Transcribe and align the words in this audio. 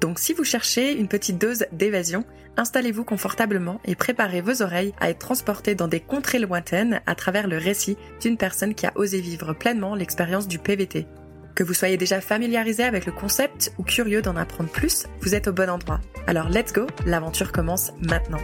Donc 0.00 0.18
si 0.18 0.32
vous 0.32 0.44
cherchez 0.44 0.92
une 0.92 1.08
petite 1.08 1.38
dose 1.38 1.66
d'évasion, 1.72 2.24
installez-vous 2.56 3.04
confortablement 3.04 3.80
et 3.84 3.94
préparez 3.94 4.40
vos 4.40 4.62
oreilles 4.62 4.94
à 5.00 5.10
être 5.10 5.18
transportés 5.18 5.74
dans 5.74 5.88
des 5.88 6.00
contrées 6.00 6.38
lointaines 6.38 7.00
à 7.06 7.14
travers 7.14 7.48
le 7.48 7.58
récit 7.58 7.96
d'une 8.20 8.36
personne 8.36 8.74
qui 8.74 8.86
a 8.86 8.92
osé 8.94 9.20
vivre 9.20 9.52
pleinement 9.54 9.94
l'expérience 9.94 10.48
du 10.48 10.58
PVT. 10.58 11.06
Que 11.54 11.64
vous 11.64 11.74
soyez 11.74 11.96
déjà 11.96 12.20
familiarisé 12.20 12.84
avec 12.84 13.06
le 13.06 13.12
concept 13.12 13.72
ou 13.78 13.82
curieux 13.82 14.22
d'en 14.22 14.36
apprendre 14.36 14.70
plus, 14.70 15.06
vous 15.20 15.34
êtes 15.34 15.48
au 15.48 15.52
bon 15.52 15.68
endroit. 15.68 16.00
Alors 16.28 16.48
let's 16.48 16.72
go, 16.72 16.86
l'aventure 17.04 17.50
commence 17.50 17.92
maintenant. 18.00 18.38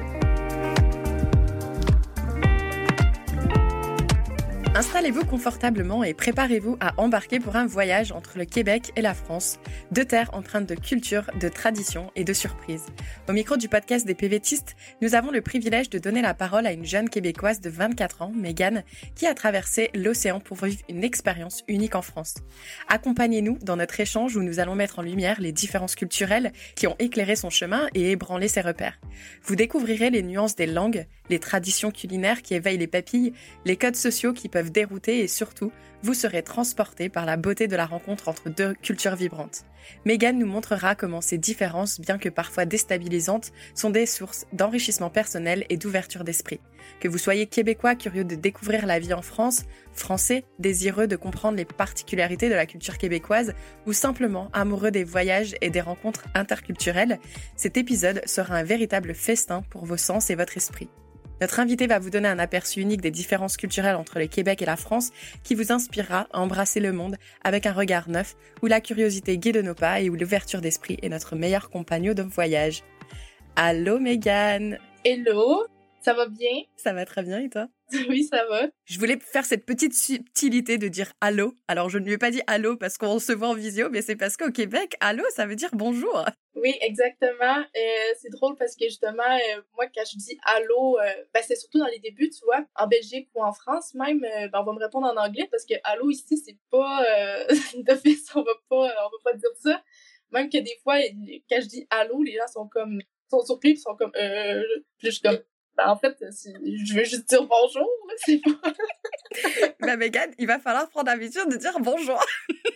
Installez-vous 4.77 5.25
confortablement 5.25 6.03
et 6.03 6.15
préparez-vous 6.15 6.77
à 6.81 7.01
embarquer 7.01 7.39
pour 7.39 7.55
un 7.55 7.65
voyage 7.65 8.11
entre 8.11 8.39
le 8.39 8.45
Québec 8.45 8.91
et 8.97 9.03
la 9.03 9.15
France, 9.15 9.61
deux 9.93 10.05
terres 10.05 10.31
empreintes 10.33 10.69
de 10.69 10.75
culture, 10.75 11.31
de 11.39 11.49
tradition 11.49 12.11
et 12.17 12.25
de 12.25 12.33
surprises. 12.33 12.87
Au 13.29 13.33
micro 13.33 13.57
du 13.57 13.69
podcast 13.69 14.05
des 14.05 14.17
PVTistes, 14.17 14.75
nous 15.01 15.15
avons 15.15 15.31
le 15.31 15.43
privilège 15.43 15.91
de 15.91 16.01
donner 16.01 16.23
la 16.23 16.35
parole 16.35 16.67
à 16.67 16.73
une 16.73 16.85
jeune 16.85 17.09
québécoise 17.09 17.61
de 17.61 17.71
24 17.71 18.23
ans, 18.23 18.33
Megan, 18.35 18.83
qui 19.15 19.29
a 19.29 19.35
traversé 19.35 19.91
l'océan 19.95 20.41
pour 20.41 20.57
vivre 20.57 20.83
une 20.89 21.05
expérience 21.05 21.63
unique 21.69 21.95
en 21.95 22.03
France. 22.03 22.35
Accompagnez-nous 22.89 23.59
dans 23.63 23.77
notre 23.77 24.01
échange 24.01 24.35
où 24.35 24.43
nous 24.43 24.59
allons 24.59 24.75
mettre 24.75 24.99
en 24.99 25.03
lumière 25.03 25.41
les 25.41 25.53
différences 25.53 25.95
culturelles 25.95 26.53
qui 26.75 26.89
ont 26.89 26.97
éclairé 26.99 27.37
son 27.37 27.49
chemin 27.49 27.87
et 27.95 28.11
ébranlé 28.11 28.49
ses 28.49 28.61
repères. 28.61 28.99
Vous 29.45 29.55
découvrirez 29.55 30.11
les 30.11 30.25
nuances 30.25 30.57
des 30.57 30.67
langues, 30.67 31.07
les 31.31 31.39
traditions 31.39 31.91
culinaires 31.91 32.43
qui 32.43 32.55
éveillent 32.55 32.79
les 32.79 32.87
papilles, 32.87 33.33
les 33.65 33.77
codes 33.77 33.97
sociaux 33.97 34.33
qui 34.33 34.49
peuvent 34.49 34.71
dérouter 34.71 35.21
et 35.21 35.29
surtout, 35.29 35.73
vous 36.03 36.15
serez 36.15 36.43
transporté 36.43 37.09
par 37.09 37.25
la 37.25 37.37
beauté 37.37 37.67
de 37.67 37.77
la 37.77 37.87
rencontre 37.87 38.29
entre 38.29 38.51
deux 38.51 38.75
cultures 38.75 39.17
vibrantes. 39.17 39.65
Megan 40.05 40.39
nous 40.39 40.47
montrera 40.47 40.95
comment 40.95 41.21
ces 41.21 41.39
différences, 41.39 42.01
bien 42.01 42.19
que 42.19 42.29
parfois 42.29 42.67
déstabilisantes, 42.67 43.53
sont 43.75 43.91
des 43.91 44.07
sources 44.07 44.47
d'enrichissement 44.53 45.11
personnel 45.11 45.65
et 45.71 45.77
d'ouverture 45.77 46.25
d'esprit. 46.25 46.61
Que 47.01 47.09
vous 47.09 47.19
soyez 47.19 47.47
québécois 47.47 47.95
curieux 47.95 48.25
de 48.25 48.35
découvrir 48.35 48.87
la 48.87 48.99
vie 48.99 49.15
en 49.15 49.23
France, 49.23 49.65
français 49.93 50.45
désireux 50.59 51.07
de 51.07 51.17
comprendre 51.17 51.57
les 51.57 51.65
particularités 51.65 52.49
de 52.49 52.55
la 52.55 52.67
culture 52.67 52.99
québécoise 52.99 53.55
ou 53.87 53.93
simplement 53.93 54.51
amoureux 54.53 54.91
des 54.91 55.05
voyages 55.05 55.55
et 55.61 55.71
des 55.71 55.81
rencontres 55.81 56.25
interculturelles, 56.35 57.19
cet 57.57 57.77
épisode 57.77 58.23
sera 58.27 58.55
un 58.57 58.63
véritable 58.63 59.15
festin 59.15 59.63
pour 59.71 59.85
vos 59.85 59.97
sens 59.97 60.31
et 60.31 60.35
votre 60.35 60.57
esprit. 60.57 60.89
Notre 61.41 61.61
invité 61.61 61.87
va 61.87 61.99
vous 61.99 62.11
donner 62.11 62.29
un 62.29 62.39
aperçu 62.39 62.81
unique 62.81 63.01
des 63.01 63.11
différences 63.11 63.57
culturelles 63.57 63.97
entre 63.97 64.19
le 64.19 64.27
Québec 64.27 64.63
et 64.63 64.67
la 64.67 64.77
France 64.77 65.11
qui 65.43 65.55
vous 65.55 65.73
inspirera 65.73 66.29
à 66.33 66.41
embrasser 66.41 66.81
le 66.81 66.93
monde 66.93 67.17
avec 67.43 67.67
un 67.67 67.73
regard 67.73 68.09
neuf 68.09 68.37
où 68.63 68.67
la 68.67 68.81
curiosité 68.81 69.37
guide 69.37 69.59
nos 69.59 69.75
pas 69.75 70.01
et 70.01 70.09
où 70.09 70.15
l'ouverture 70.15 70.61
d'esprit 70.61 70.99
est 71.03 71.09
notre 71.09 71.35
meilleur 71.35 71.71
compagnon 71.71 72.15
de 72.15 72.23
voyage. 72.23 72.83
Allô 73.57 73.99
Megan 73.99 74.79
Hello, 75.05 75.67
ça 76.05 76.13
va 76.13 76.27
bien? 76.27 76.63
Ça 76.77 76.93
va 76.93 77.07
très 77.07 77.23
bien 77.23 77.41
et 77.41 77.49
toi? 77.49 77.69
Oui, 78.09 78.25
ça 78.25 78.45
va. 78.47 78.67
Je 78.85 78.99
voulais 78.99 79.19
faire 79.19 79.45
cette 79.45 79.65
petite 79.65 79.95
subtilité 79.95 80.77
de 80.77 80.89
dire 80.89 81.13
allô. 81.21 81.55
Alors, 81.67 81.89
je 81.89 81.99
ne 81.99 82.05
lui 82.05 82.13
ai 82.13 82.19
pas 82.19 82.31
dit 82.31 82.43
allô 82.47 82.77
parce 82.77 82.99
qu'on 82.99 83.19
se 83.19 83.33
voit 83.33 83.49
en 83.49 83.55
visio, 83.55 83.89
mais 83.91 84.03
c'est 84.03 84.17
parce 84.17 84.37
qu'au 84.37 84.51
Québec, 84.51 84.97
allô, 85.01 85.25
ça 85.31 85.47
veut 85.47 85.57
dire 85.57 85.71
bonjour. 85.73 86.27
Oui, 86.57 86.75
exactement. 86.83 87.57
Euh, 87.59 88.15
c'est 88.21 88.31
drôle 88.31 88.55
parce 88.57 88.77
que 88.77 88.85
justement, 88.85 89.23
euh, 89.23 89.63
moi, 89.77 89.87
quand 89.95 90.03
je 90.11 90.19
dis 90.19 90.39
allô, 90.45 90.99
euh, 90.99 91.05
ben, 91.33 91.43
c'est 91.47 91.57
surtout 91.57 91.79
dans 91.79 91.87
les 91.87 92.01
débuts, 92.01 92.29
tu 92.31 92.45
vois. 92.45 92.65
En 92.77 92.87
Belgique 92.87 93.29
ou 93.35 93.43
en 93.43 93.53
France 93.53 93.95
même, 93.95 94.21
ben, 94.21 94.51
on 94.53 94.65
va 94.65 94.73
me 94.73 94.81
répondre 94.81 95.07
en 95.07 95.17
anglais 95.17 95.49
parce 95.51 95.65
que 95.65 95.75
allô 95.85 96.11
ici, 96.11 96.37
c'est 96.37 96.59
pas 96.71 97.03
d'office, 97.87 98.29
on 98.35 98.43
va 98.43 98.53
pas, 98.69 98.77
on 98.77 99.11
va 99.11 99.19
pas 99.25 99.35
dire 99.35 99.51
ça. 99.63 99.83
Même 100.33 100.51
que 100.51 100.59
des 100.59 100.77
fois, 100.83 100.99
quand 101.49 101.61
je 101.61 101.69
dis 101.69 101.87
allô, 101.91 102.23
les 102.23 102.33
gens 102.33 102.49
sont 102.53 102.69
comme, 102.69 103.01
sont 103.31 103.45
surpris, 103.45 103.71
ils 103.71 103.79
sont 103.79 103.95
comme, 103.97 104.13
euh, 104.17 104.63
puis 104.99 105.09
je 105.09 105.11
suis 105.13 105.23
comme, 105.23 105.39
ben, 105.77 105.89
en 105.89 105.97
fait, 105.97 106.17
je 106.21 106.95
veux 106.95 107.05
juste 107.05 107.29
dire 107.29 107.45
bonjour, 107.47 107.89
c'est 108.19 108.41
pas... 108.41 108.73
ben, 109.81 109.97
Megan, 109.97 110.33
il 110.39 110.47
va 110.47 110.61
falloir 110.61 110.89
prendre 110.89 111.07
l'habitude 111.07 111.49
de 111.49 111.57
dire 111.57 111.79
bonjour. 111.81 112.25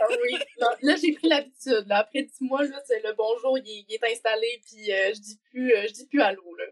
ah 0.00 0.04
oui. 0.10 0.38
là, 0.82 0.97
j'ai 0.97 1.12
pris 1.12 1.28
l'habitude. 1.28 1.87
Après 1.91 2.22
dix 2.22 2.41
mois, 2.41 2.64
là, 2.64 2.82
c'est 2.87 3.00
le 3.04 3.14
bonjour, 3.16 3.56
il, 3.58 3.87
est 3.88 4.12
installé, 4.12 4.60
puis 4.66 4.92
euh, 4.92 5.12
je 5.14 5.20
dis 5.20 5.38
plus, 5.50 5.72
euh, 5.72 5.87
je 5.87 5.92
dis 5.92 6.06
plus 6.06 6.20
allô, 6.20 6.54
là. 6.56 6.64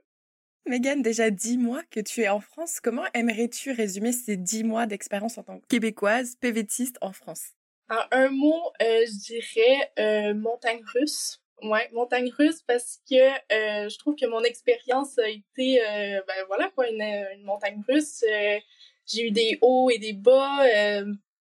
Megan, 0.66 1.00
déjà 1.00 1.30
dix 1.30 1.58
mois 1.58 1.82
que 1.92 2.00
tu 2.00 2.22
es 2.22 2.28
en 2.28 2.40
France. 2.40 2.80
Comment 2.80 3.04
aimerais-tu 3.14 3.70
résumer 3.70 4.10
ces 4.10 4.36
dix 4.36 4.64
mois 4.64 4.86
d'expérience 4.86 5.38
en 5.38 5.44
tant 5.44 5.60
que 5.60 5.66
québécoise, 5.68 6.34
PVTiste 6.40 6.98
en 7.00 7.12
France? 7.12 7.52
En 7.88 8.02
un 8.10 8.30
mot, 8.30 8.72
euh, 8.82 9.04
je 9.06 9.26
dirais 9.26 10.34
montagne 10.34 10.82
russe. 10.92 11.40
Ouais, 11.62 11.88
montagne 11.92 12.30
russe 12.36 12.62
parce 12.66 13.00
que 13.08 13.14
euh, 13.16 13.88
je 13.88 13.98
trouve 13.98 14.14
que 14.14 14.26
mon 14.26 14.42
expérience 14.42 15.18
a 15.18 15.28
été 15.28 15.80
euh, 15.80 16.20
ben 16.28 16.44
voilà 16.48 16.70
quoi 16.74 16.86
une, 16.88 17.00
une 17.00 17.44
montagne 17.44 17.82
russe. 17.88 18.22
Euh, 18.30 18.58
j'ai 19.06 19.28
eu 19.28 19.30
des 19.30 19.58
hauts 19.62 19.88
et 19.88 19.98
des 19.98 20.12
bas, 20.12 20.64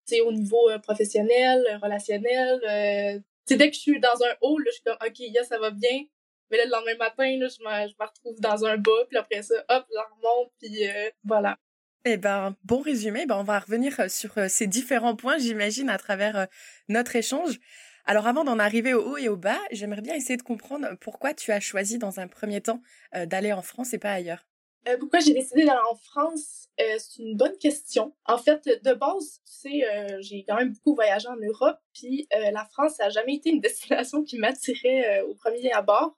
tu 0.08 0.22
au 0.22 0.32
niveau 0.32 0.70
professionnel, 0.84 1.80
relationnel. 1.82 3.24
tu 3.46 3.58
dès 3.58 3.70
que 3.70 3.76
je 3.76 3.82
suis 3.82 4.00
dans 4.00 4.24
un 4.24 4.36
haut, 4.42 4.58
là, 4.60 4.66
je 4.68 4.74
suis 4.74 4.84
comme 4.84 4.98
ok, 5.06 5.20
yeah, 5.20 5.44
ça 5.44 5.60
va 5.60 5.72
bien. 5.72 6.06
Mais 6.50 6.58
là 6.58 6.66
le 6.66 6.72
lendemain 6.72 6.96
matin, 6.98 7.38
là, 7.38 7.48
je 7.48 7.64
me, 7.64 7.88
je 7.90 7.96
me 8.00 8.08
retrouve 8.08 8.40
dans 8.40 8.66
un 8.66 8.78
bas, 8.78 9.06
puis 9.10 9.18
après 9.18 9.42
ça, 9.42 9.56
hop, 9.68 9.86
je 9.92 9.98
remonte, 10.16 10.52
puis 10.60 10.88
voilà. 11.24 11.58
Eh 12.06 12.18
ben, 12.18 12.56
bon 12.64 12.82
résumé. 12.82 13.26
Ben, 13.26 13.36
on 13.36 13.44
va 13.44 13.60
revenir 13.60 14.10
sur 14.10 14.32
ces 14.48 14.68
différents 14.68 15.16
points, 15.16 15.40
j'imagine, 15.40 15.90
à 15.90 15.98
travers 15.98 16.48
notre 16.88 17.16
échange. 17.16 17.60
Alors 18.08 18.28
avant 18.28 18.44
d'en 18.44 18.60
arriver 18.60 18.94
au 18.94 19.02
haut 19.02 19.18
et 19.18 19.30
au 19.30 19.36
bas, 19.36 19.60
j'aimerais 19.72 20.02
bien 20.02 20.14
essayer 20.14 20.38
de 20.38 20.44
comprendre 20.44 20.96
pourquoi 21.02 21.34
tu 21.34 21.52
as 21.52 21.60
choisi 21.60 21.98
dans 21.98 22.20
un 22.20 22.28
premier 22.28 22.62
temps 22.62 22.82
euh, 23.16 23.26
d'aller 23.26 23.52
en 23.52 23.64
France 23.64 23.94
et 23.96 23.98
pas 23.98 24.12
ailleurs. 24.12 24.46
Euh, 24.88 24.98
pourquoi 25.00 25.20
j'ai 25.22 25.34
décidé 25.34 25.66
d'aller 25.66 25.80
en 25.92 25.96
France 25.96 26.68
euh, 26.80 26.98
C'est 27.00 27.24
une 27.24 27.36
bonne 27.36 27.58
question. 27.58 28.16
En 28.26 28.38
fait, 28.38 28.70
de 28.84 28.94
base, 28.94 29.42
tu 29.46 29.72
sais, 29.72 30.20
j'ai 30.20 30.46
quand 30.48 30.56
même 30.56 30.74
beaucoup 30.74 30.94
voyagé 30.94 31.28
en 31.28 31.38
Europe, 31.38 31.80
puis 31.94 32.28
la 32.32 32.64
France, 32.66 33.00
n'a 33.00 33.10
jamais 33.10 33.36
été 33.36 33.50
une 33.50 33.62
destination 33.62 34.24
qui 34.24 34.38
m'attirait 34.38 35.22
au 35.22 35.34
premier 35.34 35.72
abord. 35.72 36.16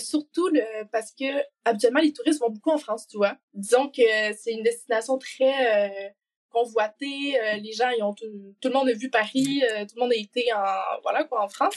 surtout 0.00 0.50
parce 0.90 1.12
que 1.12 1.26
habituellement 1.64 2.00
les 2.00 2.12
touristes 2.12 2.40
vont 2.40 2.50
beaucoup 2.50 2.72
en 2.72 2.78
France, 2.78 3.06
tu 3.06 3.18
vois. 3.18 3.36
Disons 3.52 3.88
que 3.88 4.02
c'est 4.36 4.52
une 4.52 4.64
destination 4.64 5.16
très 5.16 6.12
convoité. 6.54 7.38
Euh, 7.38 7.56
les 7.56 7.72
gens, 7.72 7.90
ils 7.90 8.02
ont 8.02 8.14
tout, 8.14 8.26
tout, 8.60 8.68
le 8.68 8.74
monde 8.74 8.88
a 8.88 8.92
vu 8.92 9.10
Paris, 9.10 9.62
euh, 9.64 9.84
tout 9.84 9.96
le 9.96 10.02
monde 10.02 10.12
a 10.12 10.16
été 10.16 10.52
en, 10.54 11.00
voilà, 11.02 11.24
quoi, 11.24 11.42
en 11.42 11.48
France. 11.48 11.74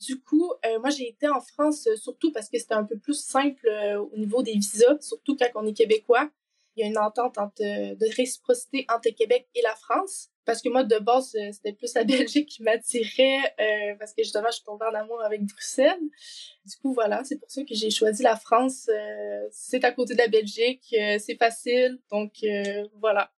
Du 0.00 0.18
coup, 0.20 0.50
euh, 0.64 0.80
moi, 0.80 0.88
j'ai 0.88 1.08
été 1.08 1.28
en 1.28 1.40
France 1.40 1.86
surtout 1.96 2.32
parce 2.32 2.48
que 2.48 2.58
c'était 2.58 2.74
un 2.74 2.84
peu 2.84 2.98
plus 2.98 3.22
simple 3.22 3.68
au 4.12 4.16
niveau 4.16 4.42
des 4.42 4.52
visas, 4.52 5.00
surtout 5.00 5.36
quand 5.36 5.48
on 5.54 5.66
est 5.66 5.74
québécois. 5.74 6.30
Il 6.76 6.80
y 6.80 6.84
a 6.84 6.86
une 6.86 6.98
entente 6.98 7.36
de 7.58 8.16
réciprocité 8.16 8.86
entre 8.88 9.10
Québec 9.10 9.46
et 9.54 9.60
la 9.60 9.74
France. 9.74 10.28
Parce 10.46 10.62
que 10.62 10.70
moi, 10.70 10.84
de 10.84 10.98
base, 10.98 11.36
c'était 11.52 11.74
plus 11.74 11.92
la 11.94 12.04
Belgique 12.04 12.48
qui 12.48 12.62
m'attirait 12.62 13.54
parce 13.98 14.14
que 14.14 14.22
justement, 14.22 14.46
je 14.48 14.56
suis 14.56 14.64
tombée 14.64 14.86
en 14.86 14.94
amour 14.94 15.20
avec 15.20 15.44
Bruxelles. 15.44 16.00
Du 16.64 16.76
coup, 16.80 16.94
voilà, 16.94 17.22
c'est 17.24 17.36
pour 17.36 17.50
ça 17.50 17.62
que 17.64 17.74
j'ai 17.74 17.90
choisi 17.90 18.22
la 18.22 18.36
France. 18.36 18.88
c'est 19.50 19.84
à 19.84 19.92
côté 19.92 20.14
de 20.14 20.18
la 20.18 20.28
Belgique, 20.28 20.86
c'est 21.18 21.36
facile. 21.36 21.98
Donc, 22.10 22.32
voilà. 22.94 23.30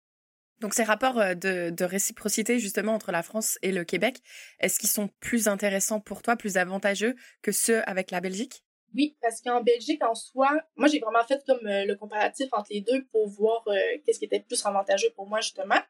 Donc 0.62 0.74
ces 0.74 0.84
rapports 0.84 1.18
euh, 1.18 1.34
de, 1.34 1.84
réciprocité 1.84 2.60
justement 2.60 2.94
entre 2.94 3.10
la 3.10 3.22
France 3.22 3.58
et 3.62 3.72
le 3.72 3.84
Québec, 3.84 4.20
est-ce 4.60 4.78
qu'ils 4.78 4.88
sont 4.88 5.08
plus 5.20 5.48
intéressants 5.48 6.00
pour 6.00 6.22
toi, 6.22 6.36
plus 6.36 6.56
avantageux 6.56 7.16
que 7.42 7.50
ceux 7.50 7.82
avec 7.88 8.12
la 8.12 8.20
Belgique? 8.20 8.64
Oui, 8.94 9.16
parce 9.20 9.40
qu'en 9.40 9.62
Belgique 9.62 10.04
en 10.04 10.14
soi, 10.14 10.50
moi 10.76 10.86
j'ai 10.86 11.00
vraiment 11.00 11.24
fait 11.24 11.42
comme 11.46 11.66
euh, 11.66 11.84
le 11.84 11.96
comparatif 11.96 12.46
entre 12.52 12.68
les 12.70 12.80
deux 12.80 13.04
pour 13.10 13.28
voir 13.28 13.64
euh, 13.66 13.74
qu'est-ce 14.06 14.20
qui 14.20 14.26
était 14.26 14.40
plus 14.40 14.64
avantageux 14.64 15.10
pour 15.16 15.26
moi 15.26 15.40
justement. 15.40 15.80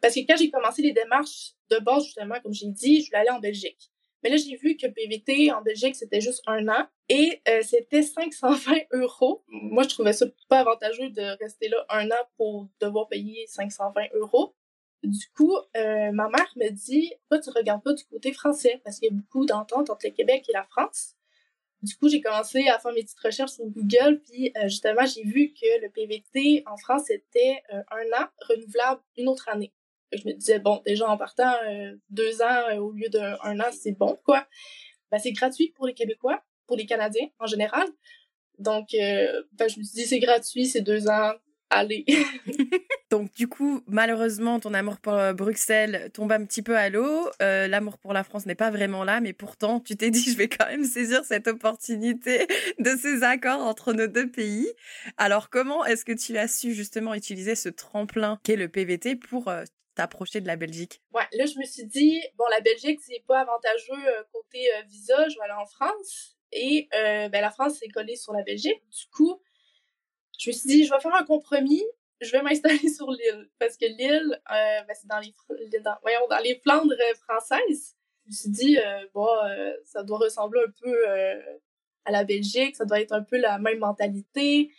Parce 0.00 0.14
que 0.14 0.20
quand 0.26 0.36
j'ai 0.36 0.50
commencé 0.50 0.82
les 0.82 0.92
démarches 0.92 1.52
de 1.70 1.78
base 1.78 2.04
justement, 2.04 2.40
comme 2.42 2.52
j'ai 2.52 2.68
dit, 2.68 3.02
je 3.02 3.06
voulais 3.06 3.18
aller 3.18 3.30
en 3.30 3.38
Belgique. 3.38 3.92
Mais 4.22 4.30
là, 4.30 4.36
j'ai 4.36 4.56
vu 4.56 4.76
que 4.76 4.86
PVT 4.86 5.52
en 5.52 5.62
Belgique, 5.62 5.96
c'était 5.96 6.20
juste 6.20 6.42
un 6.46 6.68
an 6.68 6.86
et 7.08 7.40
euh, 7.48 7.62
c'était 7.62 8.02
520 8.02 8.74
euros. 8.92 9.42
Moi, 9.48 9.84
je 9.84 9.88
trouvais 9.88 10.12
ça 10.12 10.26
pas 10.48 10.60
avantageux 10.60 11.10
de 11.10 11.38
rester 11.42 11.68
là 11.68 11.84
un 11.88 12.06
an 12.10 12.28
pour 12.36 12.68
devoir 12.80 13.08
payer 13.08 13.46
520 13.46 14.02
euros. 14.14 14.54
Du 15.02 15.26
coup, 15.34 15.56
euh, 15.76 16.12
ma 16.12 16.28
mère 16.28 16.52
me 16.56 16.68
dit 16.70 17.12
pourquoi 17.20 17.40
tu 17.40 17.50
regardes 17.50 17.82
pas 17.82 17.94
du 17.94 18.04
côté 18.04 18.32
français 18.32 18.82
parce 18.84 18.98
qu'il 18.98 19.10
y 19.10 19.12
a 19.12 19.16
beaucoup 19.16 19.46
d'ententes 19.46 19.88
entre 19.88 20.06
le 20.06 20.12
Québec 20.12 20.44
et 20.48 20.52
la 20.52 20.64
France. 20.64 21.14
Du 21.82 21.96
coup, 21.96 22.10
j'ai 22.10 22.20
commencé 22.20 22.68
à 22.68 22.78
faire 22.78 22.92
mes 22.92 23.02
petites 23.02 23.20
recherches 23.20 23.52
sur 23.52 23.64
Google, 23.64 24.20
puis 24.20 24.52
justement, 24.64 25.06
j'ai 25.06 25.24
vu 25.24 25.54
que 25.54 25.80
le 25.80 25.88
PVT 25.88 26.62
en 26.66 26.76
France 26.76 27.08
était 27.08 27.62
un 27.70 28.22
an 28.22 28.26
renouvelable 28.46 29.00
une 29.16 29.28
autre 29.28 29.48
année. 29.48 29.72
Je 30.12 30.26
me 30.26 30.32
disais, 30.32 30.58
bon, 30.58 30.82
déjà 30.84 31.08
en 31.08 31.16
partant 31.16 31.52
deux 32.08 32.42
ans 32.42 32.76
au 32.78 32.92
lieu 32.92 33.08
d'un 33.08 33.60
an, 33.60 33.70
c'est 33.72 33.92
bon, 33.92 34.18
quoi. 34.24 34.46
Ben, 35.10 35.18
c'est 35.18 35.32
gratuit 35.32 35.72
pour 35.76 35.86
les 35.86 35.94
Québécois, 35.94 36.42
pour 36.66 36.76
les 36.76 36.86
Canadiens 36.86 37.28
en 37.38 37.46
général. 37.46 37.86
Donc, 38.58 38.88
ben, 38.92 39.68
je 39.68 39.78
me 39.78 39.84
suis 39.84 39.94
dit, 39.94 40.06
c'est 40.06 40.18
gratuit, 40.18 40.66
c'est 40.66 40.80
deux 40.80 41.08
ans, 41.08 41.32
allez. 41.70 42.04
Donc 43.10 43.32
du 43.34 43.48
coup, 43.48 43.82
malheureusement, 43.86 44.60
ton 44.60 44.74
amour 44.74 44.98
pour 44.98 45.14
euh, 45.14 45.32
Bruxelles 45.32 46.10
tombe 46.12 46.30
un 46.30 46.44
petit 46.44 46.62
peu 46.62 46.76
à 46.76 46.90
l'eau. 46.90 47.28
Euh, 47.42 47.66
l'amour 47.66 47.98
pour 47.98 48.12
la 48.12 48.22
France 48.22 48.46
n'est 48.46 48.54
pas 48.54 48.70
vraiment 48.70 49.02
là, 49.02 49.20
mais 49.20 49.32
pourtant, 49.32 49.80
tu 49.80 49.96
t'es 49.96 50.10
dit, 50.10 50.30
je 50.30 50.36
vais 50.36 50.48
quand 50.48 50.66
même 50.66 50.84
saisir 50.84 51.24
cette 51.24 51.48
opportunité 51.48 52.46
de 52.78 52.90
ces 52.96 53.24
accords 53.24 53.60
entre 53.60 53.92
nos 53.92 54.06
deux 54.06 54.30
pays. 54.30 54.68
Alors 55.16 55.50
comment 55.50 55.84
est-ce 55.84 56.04
que 56.04 56.12
tu 56.12 56.36
as 56.36 56.46
su 56.46 56.72
justement 56.72 57.14
utiliser 57.14 57.54
ce 57.54 57.68
tremplin 57.68 58.38
qu'est 58.44 58.56
le 58.56 58.68
PVT 58.68 59.16
pour 59.16 59.48
euh, 59.48 59.64
t'approcher 60.00 60.40
de 60.40 60.46
la 60.46 60.56
Belgique? 60.56 61.02
Ouais, 61.12 61.26
là, 61.32 61.46
je 61.46 61.58
me 61.58 61.64
suis 61.64 61.84
dit, 61.84 62.22
bon, 62.36 62.44
la 62.50 62.60
Belgique, 62.60 63.00
c'est 63.00 63.22
pas 63.26 63.40
avantageux 63.40 64.24
côté 64.32 64.68
visa, 64.88 65.28
je 65.28 65.36
vais 65.36 65.44
aller 65.44 65.60
en 65.60 65.66
France. 65.66 66.36
Et 66.52 66.88
ben, 66.92 67.40
la 67.40 67.50
France 67.50 67.82
est 67.82 67.88
collée 67.88 68.16
sur 68.16 68.32
la 68.32 68.42
Belgique. 68.42 68.82
Du 68.90 69.06
coup, 69.10 69.40
je 70.40 70.50
me 70.50 70.54
suis 70.54 70.68
dit, 70.68 70.84
je 70.86 70.90
vais 70.90 71.00
faire 71.00 71.14
un 71.14 71.24
compromis, 71.24 71.84
je 72.20 72.32
vais 72.32 72.42
m'installer 72.42 72.88
sur 72.88 73.10
l'île. 73.10 73.48
Parce 73.58 73.76
que 73.76 73.86
l'île, 73.86 74.40
euh, 74.50 74.82
ben, 74.86 74.96
c'est 74.98 75.06
dans 75.06 75.20
les, 75.20 75.34
dans, 75.80 75.96
voyons, 76.02 76.26
dans 76.30 76.38
les 76.38 76.58
Flandres 76.60 76.94
françaises. 77.22 77.96
Je 78.24 78.30
me 78.30 78.34
suis 78.34 78.50
dit, 78.50 78.78
euh, 78.78 79.06
bon, 79.12 79.28
euh, 79.44 79.74
ça 79.84 80.02
doit 80.02 80.18
ressembler 80.18 80.60
un 80.66 80.72
peu 80.82 80.96
à 82.06 82.10
la 82.10 82.24
Belgique, 82.24 82.76
ça 82.76 82.84
doit 82.84 83.00
être 83.00 83.12
un 83.12 83.22
peu 83.22 83.36
la 83.36 83.58
même 83.58 83.78
mentalité. 83.78 84.72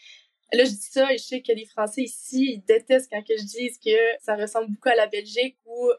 Là, 0.54 0.66
je 0.66 0.72
dis 0.72 0.90
ça 0.92 1.14
et 1.14 1.18
je 1.18 1.24
sais 1.24 1.42
que 1.42 1.54
les 1.54 1.66
Français 1.66 2.02
ici, 2.02 2.56
ils 2.56 2.66
détestent 2.66 3.10
quand 3.12 3.24
que 3.24 3.38
je 3.38 3.44
dise 3.44 3.78
que 3.78 3.98
ça 4.20 4.36
ressemble 4.36 4.72
beaucoup 4.72 4.90
à 4.90 4.96
la 4.96 5.08
Belgique 5.08 5.58
ou 5.66 5.90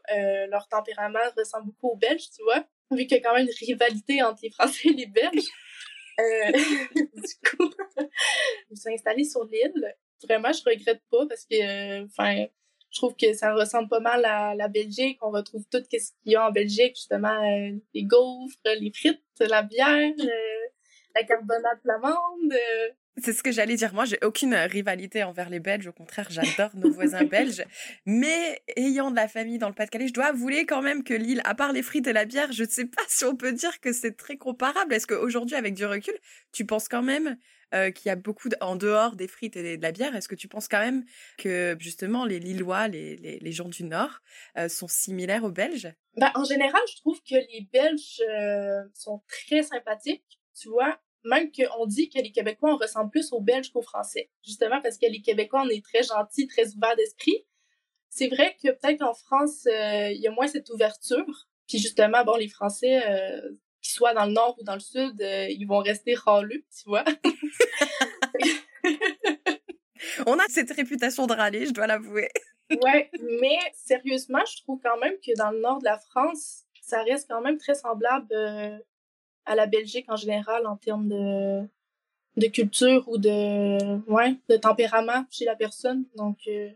leur 0.49 0.67
tempérament 0.67 1.19
ressemble 1.35 1.67
beaucoup 1.67 1.89
aux 1.93 1.97
Belges, 1.97 2.29
tu 2.35 2.43
vois. 2.43 2.63
Vu 2.91 3.07
qu'il 3.07 3.17
y 3.17 3.19
a 3.19 3.23
quand 3.23 3.33
même 3.33 3.47
une 3.47 3.67
rivalité 3.67 4.21
entre 4.21 4.41
les 4.43 4.51
Français 4.51 4.89
et 4.89 4.93
les 4.93 5.07
Belges. 5.07 5.49
Euh, 6.19 6.51
du 6.95 7.49
coup, 7.49 7.71
je 7.97 8.71
me 8.71 8.75
suis 8.75 8.93
installée 8.93 9.23
sur 9.23 9.43
l'île. 9.45 9.95
Vraiment, 10.23 10.51
je 10.53 10.61
regrette 10.65 11.01
pas 11.09 11.25
parce 11.27 11.45
que, 11.45 12.05
enfin, 12.05 12.45
je 12.91 12.97
trouve 12.97 13.15
que 13.15 13.33
ça 13.33 13.53
ressemble 13.53 13.89
pas 13.89 13.99
mal 13.99 14.23
à 14.25 14.55
la 14.55 14.67
Belgique. 14.67 15.17
On 15.21 15.31
retrouve 15.31 15.63
tout 15.71 15.83
ce 15.91 16.11
qu'il 16.23 16.31
y 16.31 16.35
a 16.35 16.47
en 16.47 16.51
Belgique, 16.51 16.95
justement, 16.95 17.43
euh, 17.43 17.71
les 17.93 18.03
gaufres, 18.03 18.55
les 18.65 18.91
frites, 18.91 19.21
la 19.39 19.63
bière, 19.63 20.13
euh, 20.19 20.67
la 21.15 21.23
carbonate 21.23 21.81
flamande. 21.81 22.53
C'est 23.21 23.33
ce 23.33 23.43
que 23.43 23.51
j'allais 23.51 23.75
dire. 23.75 23.93
Moi, 23.93 24.05
j'ai 24.05 24.17
aucune 24.23 24.55
rivalité 24.55 25.23
envers 25.23 25.49
les 25.49 25.59
Belges. 25.59 25.87
Au 25.87 25.91
contraire, 25.91 26.27
j'adore 26.31 26.71
nos 26.75 26.91
voisins 26.91 27.23
belges. 27.23 27.63
Mais 28.07 28.61
ayant 28.75 29.11
de 29.11 29.15
la 29.15 29.27
famille 29.27 29.59
dans 29.59 29.67
le 29.67 29.75
Pas-de-Calais, 29.75 30.07
je 30.07 30.13
dois 30.13 30.27
avouer 30.27 30.65
quand 30.65 30.81
même 30.81 31.03
que 31.03 31.13
l'île, 31.13 31.41
à 31.45 31.53
part 31.53 31.73
les 31.73 31.83
frites 31.83 32.07
et 32.07 32.13
la 32.13 32.25
bière, 32.25 32.51
je 32.51 32.63
ne 32.63 32.69
sais 32.69 32.85
pas 32.85 33.03
si 33.07 33.23
on 33.25 33.35
peut 33.35 33.53
dire 33.53 33.79
que 33.81 33.93
c'est 33.93 34.17
très 34.17 34.37
comparable. 34.37 34.93
Est-ce 34.93 35.05
qu'aujourd'hui, 35.05 35.55
avec 35.55 35.75
du 35.75 35.85
recul, 35.85 36.15
tu 36.51 36.65
penses 36.65 36.87
quand 36.87 37.03
même 37.03 37.37
euh, 37.73 37.91
qu'il 37.91 38.09
y 38.09 38.11
a 38.11 38.15
beaucoup 38.15 38.49
en 38.61 38.75
dehors 38.75 39.15
des 39.15 39.27
frites 39.27 39.55
et 39.57 39.77
de 39.77 39.81
la 39.81 39.91
bière 39.91 40.15
Est-ce 40.15 40.27
que 40.27 40.35
tu 40.35 40.47
penses 40.47 40.67
quand 40.67 40.79
même 40.79 41.05
que 41.37 41.75
justement 41.79 42.25
les 42.25 42.39
Lillois, 42.39 42.87
les, 42.87 43.15
les, 43.15 43.51
gens 43.51 43.69
du 43.69 43.83
Nord, 43.83 44.21
euh, 44.57 44.69
sont 44.69 44.87
similaires 44.87 45.43
aux 45.43 45.51
Belges? 45.51 45.91
Ben, 46.17 46.31
En 46.35 46.43
général, 46.43 46.81
je 46.91 46.97
trouve 46.97 47.19
que 47.21 47.35
les 47.35 47.67
Belges 47.71 48.21
euh, 48.29 48.83
sont 48.93 49.23
très 49.27 49.63
sympathiques. 49.63 50.39
Tu 50.59 50.69
vois, 50.69 50.99
même 51.23 51.51
qu'on 51.51 51.85
dit 51.85 52.09
que 52.09 52.19
les 52.19 52.31
Québécois, 52.31 52.73
on 52.73 52.77
ressemble 52.77 53.09
plus 53.09 53.31
aux 53.31 53.41
Belges 53.41 53.71
qu'aux 53.71 53.81
Français. 53.81 54.29
Justement 54.45 54.81
parce 54.81 54.97
que 54.97 55.05
les 55.05 55.21
Québécois, 55.21 55.63
on 55.65 55.69
est 55.69 55.83
très 55.83 56.03
gentils, 56.03 56.47
très 56.47 56.73
ouverts 56.75 56.95
d'esprit. 56.95 57.45
C'est 58.09 58.27
vrai 58.27 58.55
que 58.61 58.69
peut-être 58.69 58.99
qu'en 58.99 59.13
France, 59.13 59.65
euh, 59.67 60.11
il 60.11 60.21
y 60.21 60.27
a 60.27 60.31
moins 60.31 60.47
cette 60.47 60.69
ouverture. 60.69 61.47
Puis 61.67 61.79
justement, 61.79 62.23
bon, 62.23 62.35
les 62.35 62.49
Français, 62.49 63.01
euh, 63.09 63.41
qu'ils 63.81 63.93
soient 63.93 64.13
dans 64.13 64.25
le 64.25 64.33
nord 64.33 64.55
ou 64.59 64.63
dans 64.63 64.75
le 64.75 64.79
sud, 64.79 65.21
euh, 65.21 65.47
ils 65.49 65.65
vont 65.65 65.79
rester 65.79 66.13
râleux, 66.13 66.63
tu 66.77 66.83
vois. 66.85 67.05
on 70.27 70.37
a 70.37 70.45
cette 70.49 70.71
réputation 70.71 71.25
de 71.25 71.33
râler, 71.33 71.65
je 71.65 71.71
dois 71.71 71.87
l'avouer. 71.87 72.29
ouais, 72.69 73.09
mais 73.21 73.57
sérieusement, 73.73 74.43
je 74.45 74.61
trouve 74.61 74.79
quand 74.83 74.97
même 74.97 75.15
que 75.25 75.35
dans 75.37 75.51
le 75.51 75.59
nord 75.59 75.79
de 75.79 75.85
la 75.85 75.97
France, 75.97 76.65
ça 76.81 77.01
reste 77.03 77.29
quand 77.29 77.41
même 77.41 77.57
très 77.57 77.75
semblable 77.75 78.27
à 79.45 79.55
la 79.55 79.65
Belgique 79.65 80.05
en 80.09 80.15
général 80.15 80.65
en 80.65 80.77
termes 80.77 81.07
de, 81.07 81.67
de 82.37 82.47
culture 82.47 83.07
ou 83.07 83.17
de, 83.17 83.99
ouais, 84.11 84.35
de 84.49 84.57
tempérament 84.57 85.25
chez 85.29 85.45
la 85.45 85.55
personne. 85.55 86.05
Donc, 86.15 86.37
euh, 86.47 86.69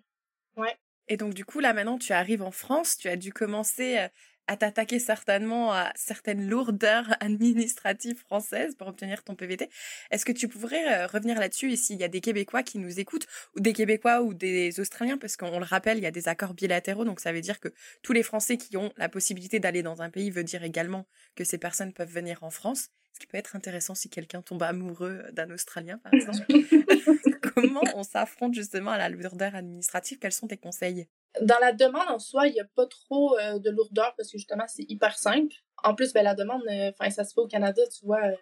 ouais. 0.58 0.76
Et 1.08 1.18
donc, 1.18 1.34
du 1.34 1.46
coup, 1.46 1.60
là, 1.60 1.74
maintenant, 1.74 1.98
tu 1.98 2.14
arrives 2.14 2.42
en 2.42 2.52
France, 2.52 2.98
tu 2.98 3.08
as 3.08 3.16
dû 3.16 3.32
commencer 3.32 3.98
euh, 3.98 4.08
à 4.48 4.58
t'attaquer 4.58 5.00
certainement 5.00 5.74
à 5.74 5.92
certaines 5.96 6.50
lourdeurs 6.50 7.16
administratives 7.20 8.18
françaises 8.18 8.76
pour 8.76 8.88
obtenir 8.88 9.24
ton 9.24 9.36
PVT. 9.36 9.70
Est-ce 10.12 10.26
que 10.26 10.32
tu 10.32 10.48
pourrais 10.48 11.02
euh, 11.02 11.08
revenir 11.08 11.40
là-dessus 11.40 11.72
et 11.72 11.76
s'il 11.76 12.00
y 12.00 12.04
a 12.04 12.08
des 12.08 12.22
Québécois 12.22 12.64
qui 12.64 12.80
nous 12.80 13.00
écoutent, 13.00 13.28
ou 13.56 13.60
des 13.60 13.74
Québécois 13.74 14.22
ou 14.22 14.34
des 14.34 14.80
Australiens, 14.80 15.18
parce 15.18 15.38
qu'on 15.38 15.60
le 15.60 15.66
rappelle, 15.66 15.98
il 15.98 16.04
y 16.04 16.08
a 16.08 16.12
des 16.12 16.28
accords 16.28 16.54
bilatéraux, 16.54 17.06
donc 17.06 17.20
ça 17.20 17.32
veut 17.32 17.42
dire 17.42 17.60
que 17.60 17.70
tous 18.02 18.14
les 18.14 18.24
Français 18.24 18.58
qui 18.58 18.78
ont 18.78 18.92
la 18.98 19.10
possibilité 19.10 19.60
d'aller 19.60 19.84
dans 19.84 20.02
un 20.02 20.10
pays 20.10 20.30
veut 20.30 20.44
dire 20.44 20.64
également 20.64 21.06
que 21.36 21.44
ces 21.44 21.58
personnes 21.58 21.94
peuvent 21.94 22.12
venir 22.12 22.44
en 22.44 22.50
France. 22.50 22.90
Ce 23.14 23.20
qui 23.20 23.28
peut 23.28 23.38
être 23.38 23.56
intéressant 23.56 23.96
si 23.96 24.10
quelqu'un 24.10 24.44
tombe 24.44 24.62
amoureux 24.62 25.24
d'un 25.32 25.50
Australien, 25.50 25.98
par 25.98 26.14
exemple. 26.14 26.46
Comment 27.56 27.82
on 27.96 28.04
s'affronte 28.04 28.54
justement 28.54 28.92
à 28.92 28.98
la 28.98 29.10
lourdeur 29.10 29.56
administrative? 29.56 30.20
Quels 30.20 30.32
sont 30.32 30.48
tes 30.48 30.58
conseils? 30.58 31.08
Dans 31.42 31.60
la 31.60 31.72
demande 31.72 32.08
en 32.10 32.20
soi, 32.20 32.48
il 32.48 32.54
n'y 32.54 32.60
a 32.60 32.68
pas 32.76 32.86
trop 32.86 33.38
euh, 33.38 33.60
de 33.60 33.70
lourdeur 33.70 34.14
parce 34.16 34.32
que 34.32 34.38
justement, 34.38 34.66
c'est 34.68 34.86
hyper 34.90 35.18
simple. 35.18 35.56
En 35.84 35.94
plus, 35.94 36.14
ben, 36.14 36.24
la 36.24 36.34
demande, 36.34 36.62
euh, 36.70 36.92
enfin, 36.92 37.10
ça 37.10 37.24
se 37.24 37.34
fait 37.34 37.42
au 37.42 37.48
Canada, 37.48 37.82
tu 37.88 38.06
vois. 38.06 38.24
Euh, 38.24 38.36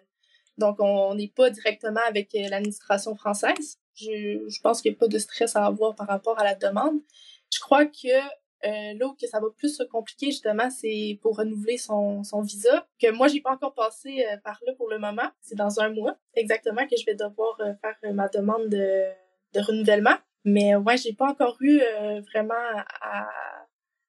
donc, 0.58 0.76
on 0.80 1.14
n'est 1.14 1.32
pas 1.34 1.50
directement 1.50 2.00
avec 2.08 2.30
l'administration 2.32 3.14
française. 3.14 3.78
Je, 3.94 4.60
pense 4.62 4.80
qu'il 4.80 4.90
n'y 4.90 4.96
a 4.96 4.98
pas 4.98 5.08
de 5.08 5.18
stress 5.18 5.54
à 5.54 5.66
avoir 5.66 5.94
par 5.94 6.06
rapport 6.06 6.38
à 6.38 6.44
la 6.44 6.54
demande. 6.54 7.00
Je 7.52 7.60
crois 7.60 7.84
que 7.84 8.08
là 8.62 9.06
où 9.06 9.14
que 9.14 9.26
ça 9.26 9.38
va 9.38 9.48
plus 9.54 9.76
se 9.76 9.82
compliquer, 9.82 10.26
justement, 10.26 10.70
c'est 10.70 11.18
pour 11.20 11.36
renouveler 11.36 11.76
son, 11.76 12.24
son 12.24 12.40
visa, 12.40 12.86
que 12.98 13.10
moi, 13.10 13.28
j'ai 13.28 13.42
pas 13.42 13.52
encore 13.52 13.74
passé 13.74 14.24
par 14.44 14.58
là 14.66 14.72
pour 14.78 14.88
le 14.88 14.98
moment. 14.98 15.28
C'est 15.42 15.56
dans 15.56 15.78
un 15.78 15.90
mois 15.90 16.16
exactement 16.34 16.86
que 16.86 16.96
je 16.96 17.04
vais 17.04 17.14
devoir 17.14 17.58
faire 17.58 18.14
ma 18.14 18.28
demande 18.28 18.70
de, 18.70 19.04
de 19.52 19.60
renouvellement. 19.60 20.16
Mais 20.46 20.76
ouais, 20.76 20.96
j'ai 20.96 21.12
pas 21.12 21.28
encore 21.28 21.56
eu 21.60 21.80
euh, 21.80 22.20
vraiment 22.20 22.54
à, 23.02 23.28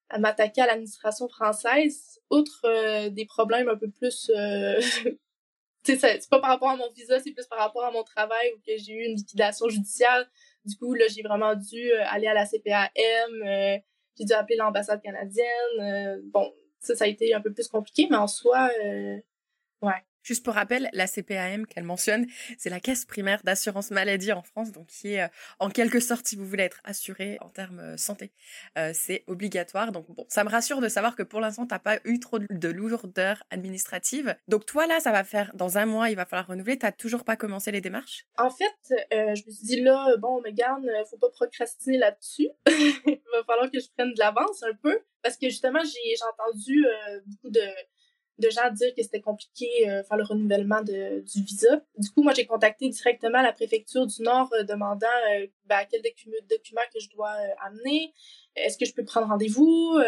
à 0.09 0.19
m'attaquer 0.19 0.61
à 0.61 0.67
l'administration 0.67 1.27
française, 1.27 2.19
outre 2.29 2.61
euh, 2.65 3.09
des 3.09 3.25
problèmes 3.25 3.67
un 3.67 3.75
peu 3.75 3.89
plus... 3.89 4.29
Euh, 4.35 4.79
c'est 5.83 6.29
pas 6.29 6.39
par 6.39 6.51
rapport 6.51 6.69
à 6.69 6.75
mon 6.75 6.91
visa, 6.91 7.19
c'est 7.19 7.31
plus 7.31 7.47
par 7.47 7.57
rapport 7.57 7.83
à 7.83 7.91
mon 7.91 8.03
travail 8.03 8.53
où 8.55 8.59
que 8.59 8.77
j'ai 8.77 8.93
eu 8.93 9.05
une 9.05 9.15
liquidation 9.15 9.67
judiciaire. 9.67 10.29
Du 10.63 10.75
coup, 10.77 10.93
là, 10.93 11.05
j'ai 11.09 11.23
vraiment 11.23 11.55
dû 11.55 11.91
aller 11.93 12.27
à 12.27 12.35
la 12.35 12.45
CPAM, 12.45 13.81
j'ai 14.15 14.25
dû 14.25 14.33
appeler 14.33 14.57
l'ambassade 14.57 15.01
canadienne. 15.01 16.21
bon, 16.25 16.53
ça, 16.79 16.95
ça 16.95 17.05
a 17.05 17.07
été 17.07 17.33
un 17.33 17.41
peu 17.41 17.51
plus 17.51 17.67
compliqué, 17.67 18.07
mais 18.11 18.17
en 18.17 18.27
soi, 18.27 18.69
ouais. 19.81 20.06
Juste 20.27 20.43
pour 20.43 20.55
rappel, 20.55 20.89
la 20.91 21.07
CPAM 21.07 21.65
qu'elle 21.65 21.85
mentionne, 21.85 22.27
c'est 22.57 22.69
la 22.69 22.81
caisse 22.81 23.05
primaire 23.05 23.39
d'assurance 23.45 23.91
maladie 23.91 24.33
en 24.33 24.41
France, 24.41 24.73
donc 24.73 24.87
qui 24.87 25.13
est 25.13 25.21
euh, 25.21 25.27
en 25.59 25.69
quelque 25.69 26.01
sorte, 26.01 26.27
si 26.27 26.35
vous 26.35 26.45
voulez 26.45 26.65
être 26.65 26.81
assuré 26.83 27.37
en 27.39 27.47
termes 27.47 27.79
euh, 27.79 27.95
santé, 27.95 28.33
euh, 28.77 28.91
c'est 28.93 29.23
obligatoire. 29.27 29.93
Donc 29.93 30.11
bon, 30.13 30.25
ça 30.27 30.43
me 30.43 30.49
rassure 30.49 30.81
de 30.81 30.89
savoir 30.89 31.15
que 31.15 31.23
pour 31.23 31.39
l'instant, 31.39 31.65
t'as 31.65 31.79
pas 31.79 31.99
eu 32.03 32.19
trop 32.19 32.39
de 32.39 32.67
lourdeur 32.67 33.41
administrative. 33.51 34.35
Donc 34.49 34.65
toi 34.65 34.85
là, 34.85 34.99
ça 34.99 35.13
va 35.13 35.23
faire 35.23 35.49
dans 35.53 35.77
un 35.77 35.85
mois, 35.85 36.09
il 36.09 36.17
va 36.17 36.25
falloir 36.25 36.47
renouveler. 36.47 36.77
T'as 36.77 36.91
toujours 36.91 37.23
pas 37.23 37.37
commencé 37.37 37.71
les 37.71 37.79
démarches? 37.79 38.25
En 38.37 38.49
fait, 38.49 38.97
je 39.11 39.45
me 39.45 39.51
suis 39.51 39.65
dit 39.65 39.81
là, 39.81 40.13
bon, 40.17 40.41
Megan, 40.41 40.85
faut 41.09 41.17
pas 41.19 41.29
procrastiner 41.29 41.99
là-dessus. 41.99 42.49
il 42.67 43.21
va 43.33 43.45
falloir 43.45 43.71
que 43.71 43.79
je 43.79 43.87
prenne 43.95 44.13
de 44.13 44.19
l'avance 44.19 44.61
un 44.63 44.75
peu 44.83 44.99
parce 45.23 45.37
que 45.37 45.47
justement, 45.47 45.79
j'ai 45.85 46.15
entendu 46.33 46.85
beaucoup 47.27 47.49
de 47.49 47.61
de 48.39 48.49
gens 48.49 48.69
dire 48.71 48.93
que 48.95 49.01
c'était 49.01 49.21
compliqué 49.21 49.67
euh, 49.89 50.03
faire 50.03 50.17
le 50.17 50.23
renouvellement 50.23 50.81
de, 50.81 51.21
du 51.21 51.43
visa. 51.43 51.81
Du 51.97 52.09
coup, 52.11 52.21
moi, 52.23 52.33
j'ai 52.33 52.45
contacté 52.45 52.89
directement 52.89 53.41
la 53.41 53.53
préfecture 53.53 54.05
du 54.05 54.21
Nord 54.21 54.49
euh, 54.53 54.63
demandant 54.63 55.07
euh, 55.31 55.47
ben, 55.65 55.79
quel 55.89 56.01
document 56.01 56.81
que 56.93 56.99
je 56.99 57.09
dois 57.09 57.31
euh, 57.31 57.65
amener. 57.65 58.13
Est-ce 58.55 58.77
que 58.77 58.85
je 58.85 58.93
peux 58.93 59.03
prendre 59.03 59.27
rendez-vous? 59.27 59.99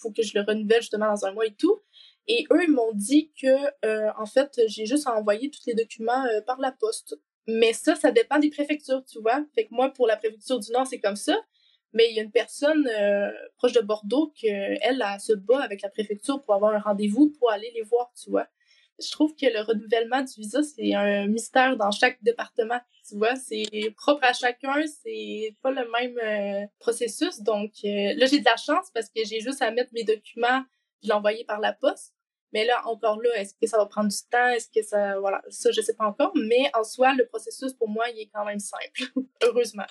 Faut 0.00 0.10
que 0.12 0.22
je 0.22 0.32
le 0.34 0.44
renouvelle 0.44 0.80
justement 0.80 1.08
dans 1.08 1.26
un 1.26 1.32
mois 1.32 1.44
et 1.44 1.54
tout. 1.54 1.82
Et 2.26 2.46
eux, 2.50 2.62
ils 2.62 2.70
m'ont 2.70 2.92
dit 2.94 3.30
que, 3.38 4.18
en 4.18 4.24
fait, 4.24 4.58
j'ai 4.66 4.86
juste 4.86 5.06
à 5.06 5.14
envoyer 5.14 5.50
tous 5.50 5.60
les 5.66 5.74
documents 5.74 6.24
par 6.46 6.58
la 6.58 6.72
poste. 6.72 7.18
Mais 7.46 7.74
ça, 7.74 7.94
ça 7.94 8.10
dépend 8.10 8.38
des 8.38 8.48
préfectures, 8.48 9.04
tu 9.04 9.20
vois. 9.20 9.44
Fait 9.54 9.66
que 9.66 9.74
moi, 9.74 9.90
pour 9.90 10.06
la 10.06 10.16
préfecture 10.16 10.58
du 10.58 10.72
Nord, 10.72 10.86
c'est 10.86 11.00
comme 11.00 11.16
ça. 11.16 11.38
Mais 11.92 12.08
il 12.10 12.16
y 12.16 12.20
a 12.20 12.22
une 12.22 12.30
personne 12.30 12.88
euh, 12.88 13.30
proche 13.56 13.72
de 13.72 13.80
Bordeaux 13.80 14.32
que 14.40 14.46
elle, 14.46 15.04
se 15.20 15.32
bat 15.34 15.62
avec 15.62 15.82
la 15.82 15.90
préfecture 15.90 16.42
pour 16.42 16.54
avoir 16.54 16.74
un 16.74 16.78
rendez-vous 16.78 17.30
pour 17.38 17.50
aller 17.50 17.70
les 17.74 17.82
voir, 17.82 18.10
tu 18.22 18.30
vois. 18.30 18.46
je 18.98 19.10
trouve 19.10 19.34
que 19.34 19.46
le 19.46 19.60
renouvellement 19.60 20.22
du 20.22 20.32
visa, 20.40 20.62
c'est 20.62 20.94
un 20.94 21.26
mystère 21.26 21.76
dans 21.76 21.90
chaque 21.90 22.22
département. 22.22 22.80
Tu 23.08 23.16
vois, 23.16 23.36
c'est 23.36 23.92
propre 23.96 24.24
à 24.24 24.32
chacun, 24.32 24.84
c'est 24.86 25.54
pas 25.60 25.70
le 25.70 25.90
même 25.90 26.18
euh, 26.18 26.66
processus. 26.78 27.40
Donc 27.40 27.72
euh, 27.84 28.14
là, 28.16 28.26
j'ai 28.26 28.38
de 28.38 28.44
la 28.44 28.56
chance 28.56 28.90
parce 28.94 29.08
que 29.08 29.24
j'ai 29.24 29.40
juste 29.40 29.60
à 29.60 29.70
mettre 29.70 29.92
mes 29.92 30.04
documents, 30.04 30.64
je 31.02 31.08
l'envoyer 31.08 31.44
par 31.44 31.60
la 31.60 31.72
poste. 31.72 32.14
Mais 32.52 32.66
là, 32.66 32.86
encore 32.86 33.20
là, 33.20 33.30
est-ce 33.36 33.54
que 33.54 33.66
ça 33.66 33.78
va 33.78 33.86
prendre 33.86 34.10
du 34.10 34.16
temps? 34.30 34.48
Est-ce 34.48 34.68
que 34.68 34.82
ça, 34.82 35.18
voilà, 35.18 35.42
ça, 35.48 35.70
je 35.72 35.80
sais 35.80 35.94
pas 35.94 36.04
encore. 36.04 36.32
Mais 36.34 36.70
en 36.74 36.84
soi, 36.84 37.14
le 37.14 37.26
processus, 37.26 37.72
pour 37.72 37.88
moi, 37.88 38.08
il 38.10 38.20
est 38.20 38.30
quand 38.32 38.44
même 38.44 38.60
simple. 38.60 39.10
Heureusement. 39.42 39.86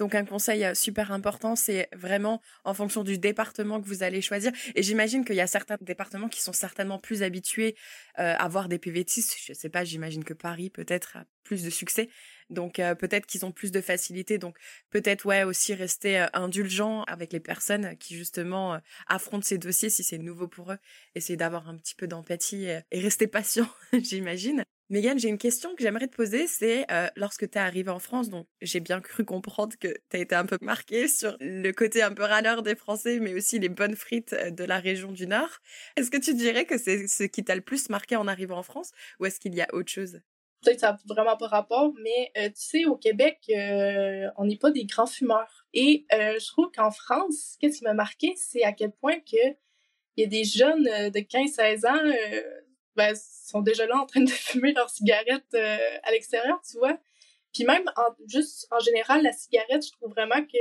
Donc 0.00 0.14
un 0.14 0.24
conseil 0.24 0.64
euh, 0.64 0.72
super 0.72 1.12
important, 1.12 1.56
c'est 1.56 1.90
vraiment 1.92 2.40
en 2.64 2.72
fonction 2.72 3.04
du 3.04 3.18
département 3.18 3.82
que 3.82 3.86
vous 3.86 4.02
allez 4.02 4.22
choisir. 4.22 4.50
Et 4.74 4.82
j'imagine 4.82 5.26
qu'il 5.26 5.36
y 5.36 5.42
a 5.42 5.46
certains 5.46 5.76
départements 5.82 6.30
qui 6.30 6.40
sont 6.40 6.54
certainement 6.54 6.98
plus 6.98 7.22
habitués 7.22 7.76
euh, 8.18 8.32
à 8.32 8.44
avoir 8.44 8.70
des 8.70 8.78
PVTistes. 8.78 9.36
Je 9.44 9.52
sais 9.52 9.68
pas, 9.68 9.84
j'imagine 9.84 10.24
que 10.24 10.32
Paris 10.32 10.70
peut-être 10.70 11.18
a 11.18 11.26
plus 11.44 11.62
de 11.62 11.68
succès. 11.68 12.08
Donc 12.48 12.78
euh, 12.78 12.94
peut-être 12.94 13.26
qu'ils 13.26 13.44
ont 13.44 13.52
plus 13.52 13.72
de 13.72 13.82
facilité. 13.82 14.38
Donc 14.38 14.56
peut-être 14.88 15.26
ouais 15.26 15.42
aussi 15.42 15.74
rester 15.74 16.26
indulgent 16.32 17.02
avec 17.02 17.34
les 17.34 17.40
personnes 17.40 17.94
qui 17.98 18.16
justement 18.16 18.80
affrontent 19.06 19.44
ces 19.44 19.58
dossiers 19.58 19.90
si 19.90 20.02
c'est 20.02 20.16
nouveau 20.16 20.48
pour 20.48 20.72
eux. 20.72 20.78
Essayer 21.14 21.36
d'avoir 21.36 21.68
un 21.68 21.76
petit 21.76 21.94
peu 21.94 22.06
d'empathie 22.06 22.64
et 22.64 23.00
rester 23.00 23.26
patient, 23.26 23.68
j'imagine. 23.92 24.64
Megan, 24.90 25.16
j'ai 25.20 25.28
une 25.28 25.38
question 25.38 25.76
que 25.76 25.84
j'aimerais 25.84 26.08
te 26.08 26.16
poser, 26.16 26.48
c'est 26.48 26.84
euh, 26.90 27.06
lorsque 27.14 27.48
tu 27.48 27.56
es 27.56 27.60
arrivée 27.60 27.92
en 27.92 28.00
France, 28.00 28.28
donc 28.28 28.48
j'ai 28.60 28.80
bien 28.80 29.00
cru 29.00 29.24
comprendre 29.24 29.76
que 29.78 29.86
tu 29.86 30.16
as 30.16 30.18
été 30.18 30.34
un 30.34 30.44
peu 30.44 30.58
marquée 30.62 31.06
sur 31.06 31.36
le 31.38 31.70
côté 31.70 32.02
un 32.02 32.12
peu 32.12 32.24
râleur 32.24 32.64
des 32.64 32.74
Français, 32.74 33.20
mais 33.20 33.32
aussi 33.32 33.60
les 33.60 33.68
bonnes 33.68 33.94
frites 33.94 34.32
euh, 34.32 34.50
de 34.50 34.64
la 34.64 34.80
région 34.80 35.12
du 35.12 35.28
Nord. 35.28 35.60
Est-ce 35.94 36.10
que 36.10 36.16
tu 36.16 36.34
dirais 36.34 36.64
que 36.64 36.76
c'est 36.76 37.06
ce 37.06 37.22
qui 37.22 37.44
t'a 37.44 37.54
le 37.54 37.60
plus 37.60 37.88
marqué 37.88 38.16
en 38.16 38.26
arrivant 38.26 38.58
en 38.58 38.64
France 38.64 38.90
ou 39.20 39.26
est-ce 39.26 39.38
qu'il 39.38 39.54
y 39.54 39.60
a 39.60 39.68
autre 39.72 39.92
chose? 39.92 40.20
Peut-être 40.64 40.80
ça 40.80 40.90
n'a 40.90 40.98
vraiment 41.06 41.36
pas 41.36 41.46
rapport, 41.46 41.92
mais 42.02 42.32
euh, 42.36 42.48
tu 42.48 42.54
sais, 42.56 42.84
au 42.84 42.96
Québec, 42.96 43.38
on 43.48 44.44
n'est 44.44 44.58
pas 44.58 44.72
des 44.72 44.86
grands 44.86 45.06
fumeurs. 45.06 45.66
Et 45.72 46.04
je 46.10 46.46
trouve 46.48 46.68
qu'en 46.74 46.90
France, 46.90 47.56
qu'est-ce 47.60 47.78
qui 47.78 47.84
m'a 47.84 47.94
marqué, 47.94 48.34
c'est 48.36 48.64
à 48.64 48.72
quel 48.72 48.90
point 48.90 49.20
que 49.20 49.54
il 50.16 50.24
y 50.24 50.24
a 50.24 50.26
des 50.26 50.42
jeunes 50.42 50.82
de 50.82 51.20
15-16 51.20 51.86
ans 51.86 52.60
ben, 53.00 53.14
sont 53.14 53.62
déjà 53.62 53.86
là 53.86 53.96
en 53.96 54.06
train 54.06 54.20
de 54.20 54.30
fumer 54.50 54.72
leurs 54.72 54.90
cigarettes 54.90 55.54
euh, 55.54 55.78
à 56.02 56.10
l'extérieur, 56.12 56.60
tu 56.68 56.78
vois. 56.78 56.98
Puis 57.54 57.64
même, 57.64 57.90
en, 57.96 58.14
juste 58.28 58.68
en 58.70 58.78
général, 58.78 59.22
la 59.22 59.32
cigarette, 59.32 59.84
je 59.84 59.92
trouve 59.92 60.10
vraiment 60.10 60.44
que 60.44 60.58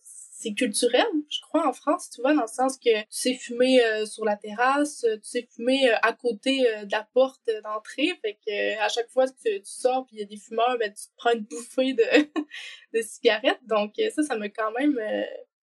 c'est 0.00 0.54
culturel, 0.54 1.06
je 1.28 1.40
crois, 1.42 1.68
en 1.68 1.72
France, 1.72 2.10
tu 2.10 2.20
vois, 2.20 2.34
dans 2.34 2.42
le 2.42 2.48
sens 2.48 2.76
que 2.76 3.00
tu 3.02 3.06
sais 3.10 3.34
fumer 3.34 3.84
euh, 3.84 4.06
sur 4.06 4.24
la 4.24 4.36
terrasse, 4.36 5.02
tu 5.02 5.18
sais 5.22 5.48
fumer 5.54 5.88
euh, 5.88 5.94
à 6.02 6.14
côté 6.14 6.62
de 6.62 6.90
la 6.90 7.06
porte 7.14 7.48
d'entrée, 7.62 8.10
fait 8.22 8.38
que 8.44 8.80
à 8.80 8.88
chaque 8.88 9.08
fois 9.10 9.26
que 9.28 9.58
tu 9.58 9.60
sors 9.64 10.04
puis 10.06 10.16
il 10.16 10.20
y 10.20 10.22
a 10.22 10.26
des 10.26 10.36
fumeurs, 10.36 10.76
ben 10.80 10.92
tu 10.92 11.04
te 11.04 11.14
prends 11.16 11.32
une 11.32 11.44
bouffée 11.44 11.92
de, 11.92 12.02
de 12.94 13.02
cigarettes. 13.02 13.64
Donc 13.68 13.92
ça, 14.16 14.22
ça 14.22 14.36
m'a 14.36 14.48
quand 14.48 14.72
même 14.72 14.98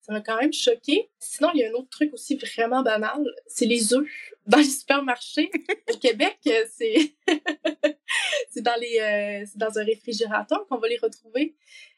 ça 0.10 0.16
m'a 0.16 0.22
quand 0.22 0.40
même 0.42 0.54
choqué. 0.54 1.12
Sinon, 1.20 1.50
il 1.54 1.62
y 1.62 1.64
a 1.64 1.70
un 1.70 1.74
autre 1.74 1.90
truc 1.90 2.12
aussi 2.14 2.36
vraiment 2.36 2.82
banal, 2.82 3.24
c'est 3.46 3.66
les 3.66 3.94
œufs 3.94 4.08
dans 4.48 4.58
les 4.58 4.64
supermarchés. 4.64 5.52
Au 5.94 5.98
Québec, 5.98 6.40
c'est 6.44 7.14
c'est 8.50 8.62
dans 8.62 8.80
les 8.80 9.00
euh, 9.00 9.46
dans 9.56 9.78
un 9.78 9.84
réfrigérateur 9.84 10.66
qu'on 10.68 10.78
va 10.78 10.88
les 10.88 10.98
retrouver. 10.98 11.56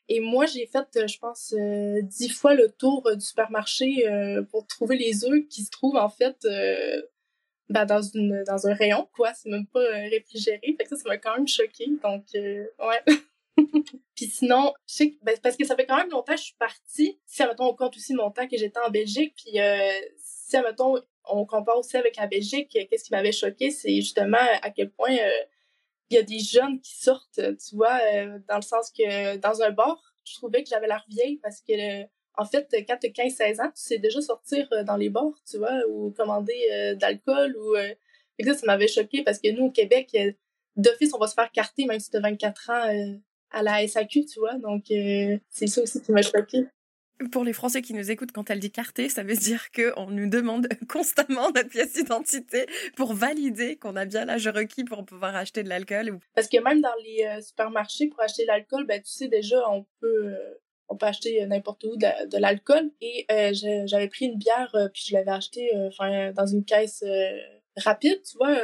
Et 0.10 0.20
moi, 0.20 0.46
j'ai 0.46 0.65
fait, 0.65 1.08
je 1.08 1.18
pense, 1.20 1.53
euh, 1.58 2.01
dix 2.01 2.27
fois 2.27 2.53
le 2.53 2.70
tour 2.70 3.10
du 3.15 3.22
supermarché 3.22 4.06
euh, 4.10 4.41
pour 4.44 4.68
trouver 4.68 4.98
les 4.98 5.24
œufs 5.24 5.48
qui 5.48 5.63
se 5.63 5.70
trouvent 5.70 5.96
en 5.96 6.10
fait 6.10 6.36
ben, 7.70 7.86
dans 7.86 8.01
une 8.01 8.44
dans 8.44 8.68
un 8.68 8.74
rayon, 8.74 9.08
quoi. 9.15 9.34
C'est 9.34 9.50
même 9.50 9.68
pas 9.68 9.88
réfrigéré. 10.10 10.75
Ça, 10.86 10.98
ça 10.98 11.03
m'a 11.08 11.18
quand 11.18 11.38
même 11.38 11.48
choqué. 11.48 11.86
Donc, 12.03 12.25
ouais. 12.34 13.03
puis 14.15 14.25
sinon, 14.25 14.74
je 14.88 14.94
sais 14.94 15.12
que, 15.12 15.18
ben, 15.24 15.38
parce 15.41 15.58
que 15.58 15.65
ça 15.65 15.75
fait 15.75 15.86
quand 15.86 15.98
même 15.98 16.10
longtemps 16.10 16.34
que 16.34 16.39
je 16.39 16.46
suis 16.46 16.56
partie. 16.58 17.20
Si, 17.25 17.41
admettons, 17.41 17.70
on 17.70 17.75
compte 17.75 17.96
aussi 17.96 18.13
mon 18.13 18.32
temps 18.32 18.48
que 18.48 18.58
j'étais 18.58 18.80
en 18.80 18.89
Belgique, 18.89 19.34
puis 19.36 19.60
euh, 19.60 19.91
si, 20.18 20.56
admettons, 20.56 20.96
on 21.25 21.46
compare 21.46 21.77
aussi 21.77 21.98
avec 21.98 22.18
la 22.18 22.27
Belgique, 22.27 22.70
qu'est-ce 22.70 23.03
qui 23.03 23.12
m'avait 23.12 23.32
choqué, 23.32 23.72
c'est 23.72 23.96
justement 23.96 24.38
à 24.62 24.70
quel 24.72 24.91
point 24.91 25.15
euh, 25.15 25.44
il 26.10 26.15
y 26.15 26.18
a 26.18 26.24
des 26.24 26.39
jeunes 26.39 26.82
qui 26.82 26.98
sortent, 26.98 27.39
tu 27.39 27.75
vois, 27.75 28.00
euh, 28.13 28.39
dans 28.50 28.58
le 28.58 28.62
sens 28.63 28.91
que 28.91 29.38
dans 29.38 29.62
un 29.62 29.72
bar, 29.72 30.01
je 30.24 30.36
trouvais 30.36 30.63
que 30.63 30.70
j'avais 30.70 30.88
l'air 30.88 31.06
vieille 31.10 31.38
parce 31.38 31.62
que, 31.62 32.03
en 32.38 32.46
fait, 32.46 32.68
quand 32.88 32.98
tu 32.98 33.08
as 33.08 33.27
15-16 33.27 33.62
ans, 33.62 33.68
tu 33.68 33.82
sais 33.82 33.98
déjà 33.98 34.22
sortir 34.22 34.68
dans 34.86 34.98
les 34.98 35.10
bars, 35.10 35.34
tu 35.50 35.58
vois, 35.58 35.82
ou 35.89 36.12
commander 36.12 36.96
d'alcool, 37.00 37.56
ou... 37.58 37.75
ça, 38.44 38.53
ça 38.53 38.65
m'avait 38.65 38.88
choqué 38.88 39.24
parce 39.24 39.39
que 39.39 39.50
nous, 39.51 39.65
au 39.65 39.72
Québec, 39.72 40.15
d'office, 40.75 41.13
on 41.13 41.18
va 41.18 41.27
se 41.27 41.34
faire 41.34 41.51
carter 41.51 41.86
même 41.86 42.00
si 42.00 42.10
tu 42.10 42.18
as 42.18 42.22
24 42.22 42.70
ans 42.70 43.20
à 43.51 43.63
la 43.63 43.88
SAQ, 43.88 44.25
tu 44.25 44.39
vois. 44.39 44.58
Donc, 44.58 44.86
euh, 44.91 45.38
c'est 45.50 45.67
ça 45.67 45.81
aussi 45.81 46.01
qui 46.01 46.12
m'a 46.12 46.22
choqué. 46.22 46.65
Pour 47.31 47.43
les 47.43 47.53
Français 47.53 47.84
qui 47.84 47.93
nous 47.93 48.10
écoutent, 48.10 48.31
quand 48.31 48.50
elle 48.50 48.60
dit 48.60 48.72
carté, 48.72 49.08
ça 49.08 49.22
veut 49.22 49.36
dire 49.36 49.72
qu'on 49.72 50.10
nous 50.10 50.27
demande 50.27 50.67
constamment 50.89 51.51
notre 51.51 51.70
pièce 51.70 51.93
d'identité 51.93 52.65
pour 52.96 53.13
valider 53.13 53.75
qu'on 53.75 53.96
a 53.96 54.05
bien 54.05 54.25
l'âge 54.25 54.48
requis 54.48 54.84
pour 54.84 55.05
pouvoir 55.05 55.36
acheter 55.36 55.62
de 55.62 55.70
l'alcool. 55.70 56.17
Parce 56.34 56.48
que 56.48 56.58
même 56.58 56.81
dans 56.81 56.96
les 57.03 57.25
euh, 57.25 57.41
supermarchés, 57.41 58.08
pour 58.08 58.22
acheter 58.22 58.43
de 58.43 58.48
l'alcool, 58.48 58.86
ben, 58.88 59.00
tu 59.01 59.12
sais, 59.12 59.27
déjà, 59.27 59.70
on 59.70 59.86
peut, 60.00 60.34
euh, 60.34 60.60
on 60.89 60.98
peut 60.98 61.05
acheter 61.05 61.46
n'importe 61.46 61.84
où 61.84 61.96
de, 61.96 62.38
l'alcool. 62.39 62.89
Et 63.01 63.27
j'avais 63.86 64.08
pris 64.08 64.25
une 64.25 64.38
bière, 64.38 64.75
puis 64.91 65.03
je 65.08 65.13
l'avais 65.13 65.31
acheté 65.31 65.72
dans 66.36 66.48
une 66.48 66.65
caisse 66.65 67.03
rapide, 67.78 68.22
tu 68.24 68.38
vois, 68.38 68.56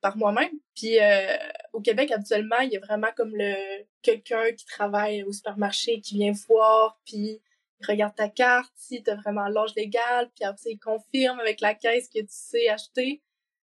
par 0.00 0.16
moi-même. 0.16 0.50
Puis 0.74 1.00
euh, 1.00 1.36
au 1.72 1.80
Québec, 1.80 2.10
habituellement, 2.10 2.60
il 2.60 2.70
y 2.70 2.76
a 2.76 2.80
vraiment 2.80 3.08
comme 3.16 3.34
le 3.34 3.54
quelqu'un 4.02 4.52
qui 4.52 4.66
travaille 4.66 5.22
au 5.22 5.32
supermarché 5.32 6.00
qui 6.00 6.16
vient 6.16 6.32
voir, 6.48 6.98
puis 7.04 7.40
il 7.80 7.86
regarde 7.86 8.14
ta 8.14 8.28
carte, 8.28 8.72
si 8.76 9.02
tu 9.02 9.10
as 9.10 9.16
vraiment 9.16 9.48
l'âge 9.48 9.74
légal, 9.76 10.30
puis 10.34 10.44
après, 10.44 10.70
il 10.70 10.78
confirme 10.78 11.40
avec 11.40 11.60
la 11.60 11.74
caisse 11.74 12.08
que 12.08 12.20
tu 12.20 12.26
sais 12.28 12.68
acheter. 12.68 13.22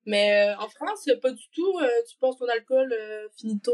Mais 0.06 0.50
euh, 0.50 0.58
en 0.60 0.70
France, 0.70 1.10
pas 1.22 1.32
du 1.32 1.50
tout. 1.52 1.80
Euh, 1.82 1.90
tu 2.10 2.16
passes 2.18 2.38
ton 2.38 2.48
alcool 2.48 2.96
finito 3.38 3.74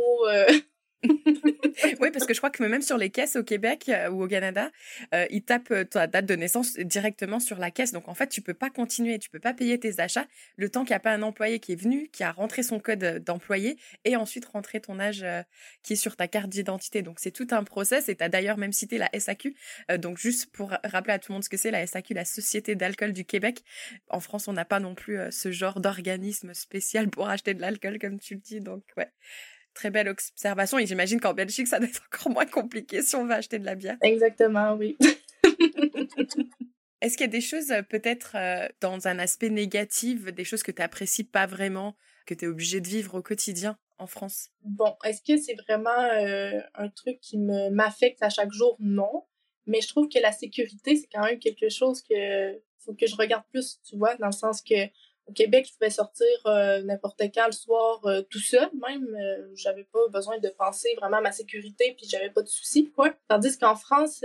oui, 2.00 2.12
parce 2.12 2.26
que 2.26 2.34
je 2.34 2.40
crois 2.40 2.50
que 2.50 2.64
même 2.64 2.82
sur 2.82 2.98
les 2.98 3.10
caisses 3.10 3.36
au 3.36 3.44
Québec 3.44 3.90
euh, 3.90 4.10
ou 4.10 4.24
au 4.24 4.28
Canada, 4.28 4.72
euh, 5.14 5.26
ils 5.30 5.44
tapent 5.44 5.72
euh, 5.72 5.84
ta 5.84 6.08
date 6.08 6.26
de 6.26 6.36
naissance 6.36 6.78
directement 6.78 7.40
sur 7.40 7.58
la 7.58 7.72
caisse. 7.72 7.92
Donc 7.92 8.08
en 8.08 8.14
fait, 8.14 8.28
tu 8.28 8.42
peux 8.42 8.54
pas 8.54 8.70
continuer, 8.70 9.20
tu 9.20 9.30
peux 9.30 9.40
pas 9.40 9.54
payer 9.54 9.80
tes 9.80 10.00
achats 10.00 10.26
le 10.58 10.70
temps 10.70 10.84
qu'il 10.84 10.92
n'y 10.92 10.98
a 10.98 11.00
pas 11.00 11.12
un 11.12 11.22
employé 11.22 11.60
qui 11.60 11.74
est 11.74 11.82
venu, 11.82 12.10
qui 12.10 12.24
a 12.24 12.32
rentré 12.32 12.64
son 12.64 12.80
code 12.80 13.24
d'employé 13.26 13.78
et 14.06 14.16
ensuite 14.16 14.46
rentré 14.46 14.80
ton 14.80 15.00
âge 15.00 15.26
qui 15.82 15.94
est 15.94 15.98
sur 15.98 16.16
ta 16.16 16.28
carte 16.28 16.50
d'identité. 16.50 17.02
Donc 17.02 17.20
c'est 17.20 17.32
tout 17.32 17.48
un 17.52 17.64
process 17.64 18.10
et 18.10 18.16
tu 18.16 18.24
as 18.24 18.30
d'ailleurs 18.30 18.58
même 18.58 18.74
cité 18.74 18.98
la 18.98 19.10
SAQ. 19.18 19.56
donc 19.98 20.18
juste 20.18 20.52
pour 20.52 20.72
rappeler 20.84 21.14
à 21.14 21.20
tout 21.20 21.32
le 21.32 21.34
monde 21.34 21.44
ce 21.44 21.50
que 21.50 21.58
c'est 21.58 21.72
la 21.72 21.86
SAQ, 21.86 22.14
la 22.14 22.26
Société 22.26 22.76
d'alcool 22.76 23.14
du 23.14 23.26
Québec. 23.26 23.64
En 24.10 24.20
France, 24.20 24.48
on 24.48 24.54
n'a 24.54 24.66
pas 24.66 24.80
non 24.80 24.96
plus 24.96 25.20
ce 25.32 25.52
genre 25.52 25.80
d'organisme 25.80 26.54
spécial 26.54 27.10
pour 27.10 27.30
acheter 27.30 27.54
de 27.54 27.62
l'alcool 27.62 28.00
comme 28.00 28.20
tu 28.20 28.36
le 28.36 28.40
dis. 28.40 28.60
Donc 28.60 28.84
ouais 28.98 29.10
très 29.74 29.90
belle 29.90 30.10
observation. 30.10 30.80
Et 30.80 30.86
j'imagine 30.86 31.20
qu'en 31.20 31.34
Belgique, 31.34 31.68
ça 31.68 31.80
doit 31.80 31.88
être 31.90 32.04
encore 32.08 32.32
moins 32.32 32.46
compliqué 32.46 33.02
si 33.02 33.16
on 33.16 33.26
veut 33.26 33.34
acheter 33.34 33.60
de 33.60 33.66
la 33.66 33.76
bière. 33.76 33.98
Exactement, 34.02 34.74
oui. 34.74 34.98
Est-ce 37.02 37.18
qu'il 37.18 37.26
y 37.26 37.30
a 37.30 37.32
des 37.32 37.42
choses, 37.42 37.72
euh, 37.72 37.82
peut-être 37.82 38.36
euh, 38.36 38.68
dans 38.80 39.10
un 39.10 39.20
aspect 39.20 39.50
négatif, 39.50 40.24
des 40.26 40.46
choses 40.46 40.64
que 40.64 40.72
tu 40.72 40.82
n'apprécies 40.82 41.26
pas 41.26 41.46
vraiment, 41.46 41.98
que 42.26 42.34
tu 42.34 42.46
es 42.46 42.48
obligé 42.48 42.80
de 42.80 42.88
vivre 42.88 43.16
au 43.16 43.22
quotidien 43.22 43.78
en 43.98 44.08
France? 44.08 44.48
Bon, 44.64 44.96
est-ce 45.04 45.22
que 45.22 45.38
c'est 45.38 45.56
vraiment 45.68 45.90
euh, 45.90 46.62
un 46.76 46.88
truc 46.88 47.20
qui 47.20 47.38
m'affecte 47.38 48.24
à 48.24 48.30
chaque 48.30 48.54
jour? 48.54 48.78
Non. 48.80 49.26
Mais 49.66 49.82
je 49.82 49.90
trouve 49.90 50.08
que 50.08 50.20
la 50.20 50.32
sécurité, 50.32 50.96
c'est 50.96 51.08
quand 51.14 51.26
même 51.26 51.40
quelque 51.40 51.68
chose 51.68 52.02
que 52.02 52.62
faut 52.80 52.94
que 52.94 53.08
je 53.08 53.16
regarde 53.16 53.44
plus, 53.52 53.80
tu 53.84 53.98
vois, 53.98 54.16
dans 54.16 54.28
le 54.28 54.32
sens 54.34 54.62
que 54.62 54.76
au 55.28 55.32
Québec, 55.32 55.68
je 55.68 55.74
pouvais 55.74 55.90
sortir 55.90 56.28
euh, 56.46 56.82
n'importe 56.82 57.22
quel 57.34 57.54
soir 57.54 58.06
euh, 58.06 58.22
tout 58.30 58.40
seul, 58.40 58.70
même. 58.88 59.08
Euh, 59.16 59.48
j'avais 59.56 59.86
pas 59.86 60.08
besoin 60.10 60.38
de 60.40 60.50
penser 60.50 60.94
vraiment 60.98 61.18
à 61.18 61.22
ma 61.22 61.32
sécurité, 61.32 61.94
puis 61.98 62.08
j'avais 62.10 62.30
pas 62.30 62.42
de 62.42 62.48
soucis, 62.48 62.92
quoi. 62.92 63.14
Tandis 63.30 63.58
qu'en 63.58 63.76
France, 63.76 64.24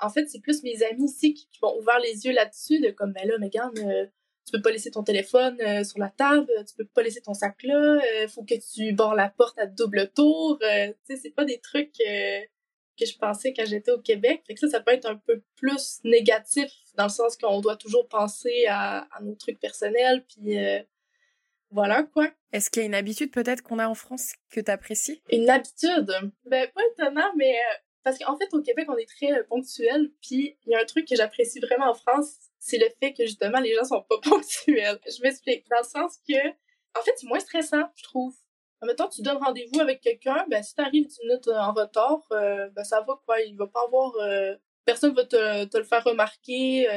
en 0.00 0.10
fait, 0.10 0.26
c'est 0.28 0.40
plus 0.40 0.62
mes 0.62 0.82
amis 0.84 1.04
ici 1.04 1.34
qui, 1.34 1.48
m'ont 1.62 1.76
ouvert 1.78 1.98
les 2.00 2.24
yeux 2.24 2.32
là-dessus, 2.32 2.80
de 2.80 2.90
comme, 2.90 3.12
ben 3.12 3.26
là, 3.28 3.38
Megan, 3.38 3.70
tu 3.74 4.52
peux 4.52 4.62
pas 4.62 4.70
laisser 4.70 4.90
ton 4.90 5.02
téléphone 5.02 5.84
sur 5.84 5.98
la 5.98 6.08
table, 6.08 6.50
tu 6.66 6.74
peux 6.76 6.86
pas 6.86 7.02
laisser 7.02 7.20
ton 7.20 7.34
sac 7.34 7.62
là, 7.64 8.00
faut 8.28 8.44
que 8.44 8.54
tu 8.54 8.92
barres 8.92 9.14
la 9.14 9.28
porte 9.28 9.58
à 9.58 9.66
double 9.66 10.10
tour. 10.14 10.58
tu 10.60 10.66
sais, 11.04 11.16
c'est 11.20 11.34
pas 11.34 11.44
des 11.44 11.58
trucs 11.58 11.92
que 12.98 13.06
je 13.06 13.16
pensais 13.16 13.52
quand 13.52 13.66
j'étais 13.66 13.90
au 13.90 14.00
Québec. 14.00 14.42
Fait 14.46 14.54
que 14.54 14.60
ça, 14.60 14.68
ça 14.68 14.80
peut 14.80 14.92
être 14.92 15.06
un 15.06 15.16
peu 15.16 15.42
plus 15.56 16.00
négatif 16.04 16.70
dans 16.98 17.04
le 17.04 17.10
sens 17.10 17.36
qu'on 17.36 17.60
doit 17.60 17.76
toujours 17.76 18.08
penser 18.08 18.66
à, 18.68 19.06
à 19.12 19.22
nos 19.22 19.36
trucs 19.36 19.60
personnels, 19.60 20.24
puis 20.26 20.58
euh, 20.58 20.82
voilà 21.70 22.02
quoi. 22.02 22.28
Est-ce 22.52 22.70
qu'il 22.70 22.82
y 22.82 22.84
a 22.84 22.86
une 22.86 22.94
habitude 22.94 23.30
peut-être 23.30 23.62
qu'on 23.62 23.78
a 23.78 23.88
en 23.88 23.94
France 23.94 24.34
que 24.50 24.60
tu 24.60 24.70
apprécies? 24.70 25.22
Une 25.30 25.48
habitude? 25.48 26.12
Ben, 26.44 26.68
pas 26.74 26.80
étonnant, 26.92 27.30
mais 27.36 27.54
euh, 27.54 27.74
parce 28.02 28.18
qu'en 28.18 28.36
fait, 28.36 28.52
au 28.52 28.60
Québec, 28.60 28.86
on 28.88 28.96
est 28.96 29.08
très 29.08 29.32
euh, 29.32 29.44
ponctuel, 29.44 30.10
puis 30.20 30.58
il 30.66 30.72
y 30.72 30.74
a 30.74 30.80
un 30.80 30.84
truc 30.84 31.06
que 31.06 31.14
j'apprécie 31.14 31.60
vraiment 31.60 31.90
en 31.90 31.94
France, 31.94 32.34
c'est 32.58 32.78
le 32.78 32.88
fait 32.98 33.12
que 33.12 33.24
justement, 33.24 33.60
les 33.60 33.74
gens 33.76 33.84
sont 33.84 34.02
pas 34.02 34.18
ponctuels. 34.22 34.98
Je 35.06 35.22
m'explique, 35.22 35.68
dans 35.70 35.78
le 35.78 35.84
sens 35.84 36.18
que, 36.28 36.48
en 36.48 37.02
fait, 37.04 37.12
c'est 37.16 37.28
moins 37.28 37.40
stressant, 37.40 37.84
je 37.94 38.02
trouve 38.02 38.34
Mettons, 38.84 39.08
tu 39.08 39.22
donnes 39.22 39.38
rendez-vous 39.38 39.80
avec 39.80 40.00
quelqu'un, 40.00 40.46
ben, 40.48 40.62
si 40.62 40.72
t'arrives 40.72 41.08
10 41.08 41.18
minutes 41.24 41.48
en 41.48 41.72
retard, 41.72 42.20
ben, 42.30 42.84
ça 42.84 43.00
va, 43.00 43.20
quoi. 43.26 43.40
Il 43.40 43.56
va 43.56 43.66
pas 43.66 43.82
avoir, 43.84 44.12
personne 44.88 45.14
va 45.14 45.24
te, 45.24 45.76
le 45.76 45.84
faire 45.84 46.02
remarquer, 46.04 46.88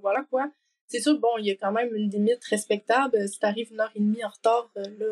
voilà, 0.00 0.24
quoi. 0.30 0.50
C'est 0.86 1.00
sûr, 1.00 1.18
bon, 1.18 1.38
il 1.38 1.46
y 1.46 1.50
a 1.50 1.56
quand 1.56 1.72
même 1.72 1.94
une 1.94 2.10
limite 2.10 2.44
respectable. 2.44 3.28
Si 3.28 3.38
t'arrives 3.38 3.72
une 3.72 3.80
heure 3.80 3.92
et 3.94 4.00
demie 4.00 4.24
en 4.24 4.28
retard, 4.28 4.70
là, 4.76 5.06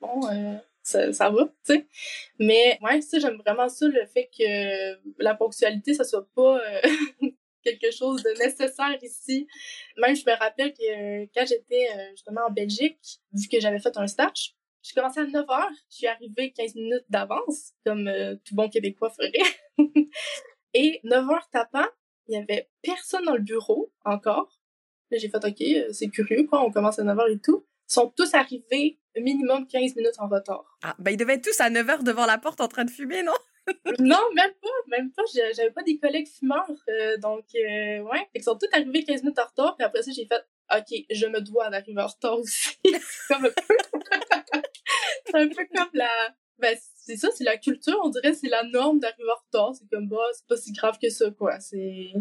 bon, 0.00 0.20
ça, 0.82 1.12
ça 1.12 1.30
va, 1.30 1.44
tu 1.44 1.74
sais. 1.74 1.86
Mais 2.38 2.78
ouais, 2.82 3.00
ça, 3.00 3.18
j'aime 3.18 3.38
vraiment 3.38 3.68
ça, 3.68 3.88
le 3.88 4.06
fait 4.06 4.30
que 4.36 5.22
la 5.22 5.34
ponctualité, 5.34 5.94
ça 5.94 6.04
soit 6.04 6.28
pas 6.34 6.60
quelque 7.64 7.90
chose 7.90 8.22
de 8.22 8.30
nécessaire 8.38 8.96
ici. 9.02 9.48
Même, 9.96 10.14
je 10.14 10.24
me 10.26 10.38
rappelle 10.38 10.72
que 10.72 11.24
quand 11.34 11.46
j'étais 11.46 11.88
euh, 11.96 12.10
justement 12.10 12.42
en 12.48 12.52
Belgique, 12.52 13.20
vu 13.32 13.48
que 13.48 13.58
j'avais 13.58 13.80
fait 13.80 13.96
un 13.96 14.06
stage, 14.06 14.54
je 14.82 14.92
commençais 14.92 15.20
à 15.20 15.24
9 15.24 15.46
h, 15.46 15.68
je 15.90 15.96
suis 15.96 16.06
arrivée 16.06 16.52
15 16.52 16.74
minutes 16.74 17.06
d'avance, 17.08 17.72
comme 17.84 18.06
euh, 18.06 18.36
tout 18.44 18.54
bon 18.54 18.68
Québécois 18.68 19.10
ferait. 19.10 19.32
Et 20.74 21.00
9 21.04 21.24
h 21.24 21.40
tapant, 21.52 21.86
il 22.26 22.34
y 22.34 22.36
avait 22.36 22.68
personne 22.82 23.24
dans 23.24 23.34
le 23.34 23.42
bureau 23.42 23.92
encore. 24.04 24.60
Là, 25.10 25.18
j'ai 25.18 25.28
fait 25.28 25.44
OK, 25.44 25.60
euh, 25.60 25.92
c'est 25.92 26.08
curieux 26.08 26.44
quoi, 26.46 26.62
on 26.64 26.72
commence 26.72 26.98
à 26.98 27.04
9 27.04 27.16
h 27.16 27.32
et 27.32 27.38
tout. 27.40 27.66
Ils 27.90 27.94
sont 27.94 28.12
tous 28.16 28.34
arrivés 28.34 28.98
minimum 29.16 29.66
15 29.66 29.96
minutes 29.96 30.18
en 30.18 30.28
retard. 30.28 30.78
Ah, 30.82 30.94
ben 30.98 31.12
ils 31.12 31.16
devaient 31.16 31.34
être 31.34 31.44
tous 31.44 31.60
à 31.60 31.70
9 31.70 31.86
h 31.86 32.02
devant 32.02 32.26
la 32.26 32.38
porte 32.38 32.60
en 32.60 32.68
train 32.68 32.84
de 32.84 32.90
fumer, 32.90 33.22
non? 33.22 33.32
Non, 33.98 34.20
même 34.34 34.52
pas, 34.60 34.68
même 34.88 35.10
pas. 35.12 35.22
J'avais 35.54 35.70
pas 35.70 35.82
des 35.82 35.98
collègues 35.98 36.28
fumeurs, 36.28 36.70
euh, 36.88 37.16
donc 37.18 37.46
euh, 37.54 38.00
ouais. 38.00 38.28
Ils 38.34 38.42
sont 38.42 38.56
tous 38.56 38.68
arrivés 38.72 39.04
15 39.04 39.22
minutes 39.22 39.38
en 39.38 39.46
retard, 39.46 39.76
puis 39.76 39.86
après 39.86 40.02
ça, 40.02 40.10
j'ai 40.14 40.26
fait 40.26 40.44
OK, 40.74 41.04
je 41.10 41.26
me 41.26 41.40
dois 41.40 41.70
d'arriver 41.70 42.02
en 42.02 42.06
retard 42.06 42.38
aussi. 42.38 42.76
c'est 42.84 43.00
comme 43.28 43.46
un 43.46 43.50
peu... 43.50 43.76
c'est 45.26 45.36
un 45.36 45.48
peu 45.48 45.66
comme 45.74 45.90
la... 45.94 46.10
Ben, 46.58 46.76
c'est 47.06 47.16
ça, 47.16 47.28
c'est 47.34 47.44
la 47.44 47.58
culture, 47.58 47.98
on 48.02 48.08
dirait, 48.08 48.32
c'est 48.32 48.48
la 48.48 48.62
norme 48.64 48.98
d'arriver 48.98 49.28
en 49.30 49.44
retard. 49.46 49.74
C'est 49.74 49.88
comme, 49.90 50.08
bah, 50.08 50.16
c'est 50.32 50.46
pas 50.46 50.56
si 50.56 50.72
grave 50.72 50.98
que 51.00 51.10
ça, 51.10 51.30
quoi. 51.30 51.60
C'est... 51.60 52.12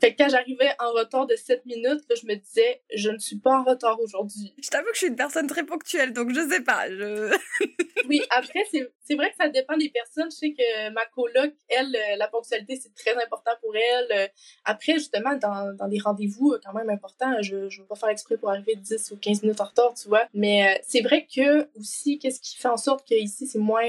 Fait 0.00 0.14
que 0.14 0.22
quand 0.22 0.30
j'arrivais 0.30 0.70
en 0.78 0.92
retard 0.92 1.26
de 1.26 1.36
7 1.36 1.66
minutes, 1.66 2.00
là, 2.08 2.16
je 2.20 2.26
me 2.26 2.34
disais, 2.34 2.80
je 2.94 3.10
ne 3.10 3.18
suis 3.18 3.36
pas 3.36 3.58
en 3.58 3.64
retard 3.64 4.00
aujourd'hui. 4.00 4.54
Je 4.62 4.68
t'avoue 4.70 4.86
que 4.86 4.94
je 4.94 4.98
suis 4.98 5.08
une 5.08 5.16
personne 5.16 5.46
très 5.46 5.64
ponctuelle, 5.64 6.14
donc 6.14 6.32
je 6.32 6.40
sais 6.48 6.62
pas. 6.62 6.88
Je... 6.88 7.36
oui, 8.08 8.22
après, 8.30 8.64
c'est 8.72 9.14
vrai 9.14 9.30
que 9.30 9.36
ça 9.36 9.48
dépend 9.48 9.76
des 9.76 9.90
personnes. 9.90 10.30
Je 10.30 10.36
sais 10.36 10.52
que 10.52 10.90
ma 10.90 11.04
coloc, 11.06 11.52
elle, 11.68 11.94
euh, 11.94 12.16
la 12.16 12.28
ponctualité, 12.28 12.76
c'est 12.76 12.94
très 12.94 13.14
important 13.22 13.50
pour 13.60 13.76
elle. 13.76 14.06
Euh, 14.12 14.26
après, 14.64 14.94
justement, 14.94 15.36
dans, 15.36 15.76
dans 15.76 15.88
des 15.88 15.98
rendez-vous 15.98 16.52
euh, 16.52 16.60
quand 16.64 16.72
même 16.72 16.88
importants, 16.88 17.42
je 17.42 17.56
ne 17.56 17.68
vais 17.68 17.86
pas 17.86 17.94
faire 17.94 18.08
exprès 18.08 18.38
pour 18.38 18.48
arriver 18.48 18.76
10 18.76 19.10
ou 19.10 19.16
15 19.16 19.42
minutes 19.42 19.60
en 19.60 19.64
retard, 19.64 19.92
tu 19.94 20.08
vois. 20.08 20.26
Mais 20.32 20.80
c'est 20.82 21.02
vrai 21.02 21.26
que 21.26 21.68
aussi, 21.78 22.18
qu'est-ce 22.18 22.40
qui 22.40 22.56
fait 22.56 22.68
en 22.68 22.78
sorte 22.78 23.06
qu'ici, 23.06 23.46
c'est 23.46 23.58
moins... 23.58 23.86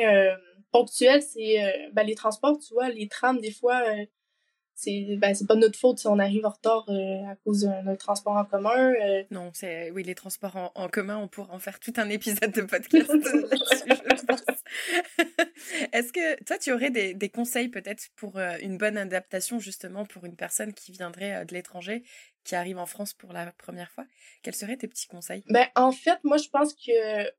ponctuel, 0.72 1.22
c'est 1.22 1.90
ben, 1.94 2.04
les 2.04 2.16
transports, 2.16 2.58
tu 2.60 2.74
vois, 2.74 2.90
les 2.90 3.08
trams, 3.08 3.40
des 3.40 3.52
fois, 3.52 3.82
c'est 4.82 5.16
ben, 5.18 5.36
c'est 5.36 5.46
pas 5.46 5.56
notre 5.56 5.78
faute 5.78 6.00
si 6.00 6.08
on 6.08 6.18
arrive 6.18 6.46
en 6.46 6.50
retard 6.50 6.86
euh, 6.90 7.30
à 7.30 7.36
cause 7.46 7.62
d'un 7.62 7.96
transport 7.96 8.36
en 8.36 8.46
commun. 8.46 8.94
Euh. 8.94 9.24
Non, 9.30 9.52
c'est 9.54 9.92
oui 9.92 10.04
les 10.04 10.16
transports 10.16 10.72
en, 10.74 10.90
commun, 10.90 11.18
on 11.18 11.28
pourrait 11.28 11.54
en 11.54 11.60
faire 11.60 11.80
tout 11.80 11.94
un 11.98 12.10
épisode 12.10 12.52
de 12.52 12.64
podcast. 12.64 13.12
Est-ce 15.94 16.12
que 16.12 16.44
toi 16.44 16.58
tu 16.58 16.72
aurais 16.72 16.90
des, 16.90 17.14
des 17.14 17.30
conseils 17.30 17.70
peut-être 17.70 18.08
pour 18.16 18.38
euh, 18.38 18.58
une 18.62 18.78
bonne 18.78 18.98
adaptation 18.98 19.60
justement 19.60 20.06
pour 20.06 20.26
une 20.26 20.36
personne 20.36 20.74
qui 20.74 20.92
viendrait 20.92 21.46
de 21.46 21.54
l'étranger, 21.54 22.04
qui 22.44 22.56
arrive 22.56 22.80
en 22.80 22.88
France 22.88 23.14
pour 23.14 23.34
la 23.34 23.52
première 23.52 23.92
fois? 23.92 24.06
Quels 24.42 24.56
seraient 24.56 24.78
tes 24.78 24.88
petits 24.88 25.08
conseils? 25.08 25.44
Ben 25.48 25.68
en 25.76 25.92
fait, 25.92 26.18
moi 26.24 26.38
je 26.38 26.50
pense 26.50 26.74
que 26.74 27.30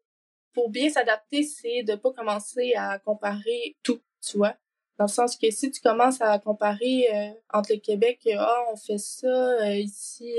pour 0.52 0.70
bien 0.70 0.90
s'adapter, 0.90 1.42
c'est 1.42 1.82
de 1.82 1.96
pas 1.96 2.12
commencer 2.12 2.74
à 2.76 3.00
comparer 3.00 3.76
tout, 3.82 4.00
tu 4.24 4.36
vois? 4.36 4.56
Dans 4.98 5.06
le 5.06 5.10
sens 5.10 5.36
que 5.36 5.50
si 5.50 5.70
tu 5.70 5.80
commences 5.80 6.20
à 6.20 6.38
comparer 6.38 7.06
euh, 7.12 7.30
entre 7.52 7.72
le 7.72 7.80
Québec, 7.80 8.20
euh, 8.26 8.36
ah, 8.38 8.64
on 8.72 8.76
fait 8.76 8.98
ça, 8.98 9.26
euh, 9.26 9.76
ici, 9.76 10.30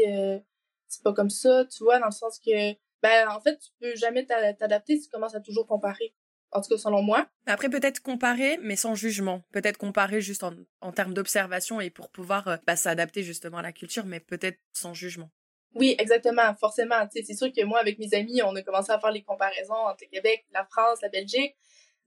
c'est 0.88 1.04
pas 1.04 1.14
comme 1.14 1.30
ça, 1.30 1.66
tu 1.66 1.84
vois, 1.84 2.00
dans 2.00 2.06
le 2.06 2.12
sens 2.12 2.40
que, 2.40 2.74
ben, 3.02 3.28
en 3.30 3.42
fait, 3.42 3.58
tu 3.58 3.70
peux 3.80 3.96
jamais 3.96 4.26
t'adapter 4.26 4.98
si 4.98 5.04
tu 5.06 5.10
commences 5.10 5.36
à 5.36 5.40
toujours 5.40 5.68
comparer. 5.68 6.14
En 6.52 6.62
tout 6.62 6.70
cas, 6.70 6.78
selon 6.78 7.02
moi. 7.02 7.28
Après, 7.48 7.68
peut-être 7.68 8.00
comparer, 8.00 8.60
mais 8.62 8.76
sans 8.76 8.94
jugement. 8.94 9.42
Peut-être 9.52 9.78
comparer 9.78 10.22
juste 10.22 10.44
en, 10.44 10.54
en 10.82 10.92
termes 10.92 11.16
d'observation 11.16 11.82
et 11.82 11.90
pour 11.90 12.10
pouvoir 12.12 12.60
bah, 12.68 12.76
s'adapter 12.76 13.24
justement 13.24 13.58
à 13.58 13.64
la 13.64 13.72
culture, 13.72 14.06
mais 14.06 14.20
peut-être 14.20 14.60
sans 14.72 14.94
jugement. 14.94 15.32
Oui, 15.74 15.96
exactement, 15.98 16.54
forcément. 16.54 17.08
C'est 17.12 17.34
sûr 17.34 17.52
que 17.52 17.64
moi, 17.66 17.80
avec 17.80 17.98
mes 17.98 18.14
amis, 18.14 18.44
on 18.44 18.56
a 18.56 18.62
commencé 18.62 18.92
à 18.92 19.00
faire 19.00 19.12
les 19.12 19.24
comparaisons 19.24 19.74
entre 19.74 20.04
le 20.04 20.16
Québec, 20.16 20.46
la 20.54 20.64
France, 20.66 21.00
la 21.02 21.10
Belgique, 21.10 21.56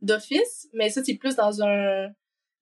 d'office, 0.00 0.68
mais 0.72 0.90
ça, 0.90 1.02
c'est 1.02 1.16
plus 1.16 1.34
dans 1.34 1.60
un 1.62 2.08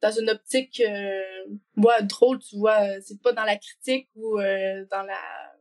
dans 0.04 0.10
une 0.10 0.28
optique 0.28 0.82
euh, 0.86 2.02
drôle 2.02 2.38
tu 2.38 2.58
vois 2.58 3.00
c'est 3.00 3.20
pas 3.22 3.32
dans 3.32 3.44
la 3.44 3.56
critique 3.56 4.08
ou 4.14 4.38
euh, 4.38 4.84
dans 4.90 5.02
la 5.02 5.18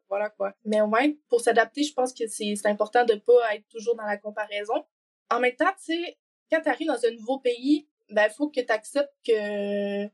voilà 0.10 0.30
quoi. 0.30 0.54
Mais 0.66 0.82
ouais 0.82 1.18
pour 1.30 1.40
s'adapter 1.40 1.84
je 1.84 1.94
pense 1.94 2.14
que 2.14 2.28
c'est 2.28 2.54
important 2.66 3.06
de 3.06 3.16
pas 3.16 3.56
être 3.56 3.68
toujours 3.70 3.96
dans 3.96 4.06
la 4.06 4.18
comparaison. 4.18 4.86
En 5.32 5.40
même 5.40 5.56
temps 5.56 5.72
tu 5.78 5.94
sais 5.94 6.18
quand 6.52 6.62
tu 6.62 6.70
arrives 6.70 6.88
dans 6.88 7.06
un 7.06 7.12
nouveau 7.12 7.40
pays 7.40 7.88
ben 8.10 8.30
faut 8.30 8.50
que 8.50 8.60
tu 8.60 8.72
acceptes 8.72 9.16
que 9.26 10.06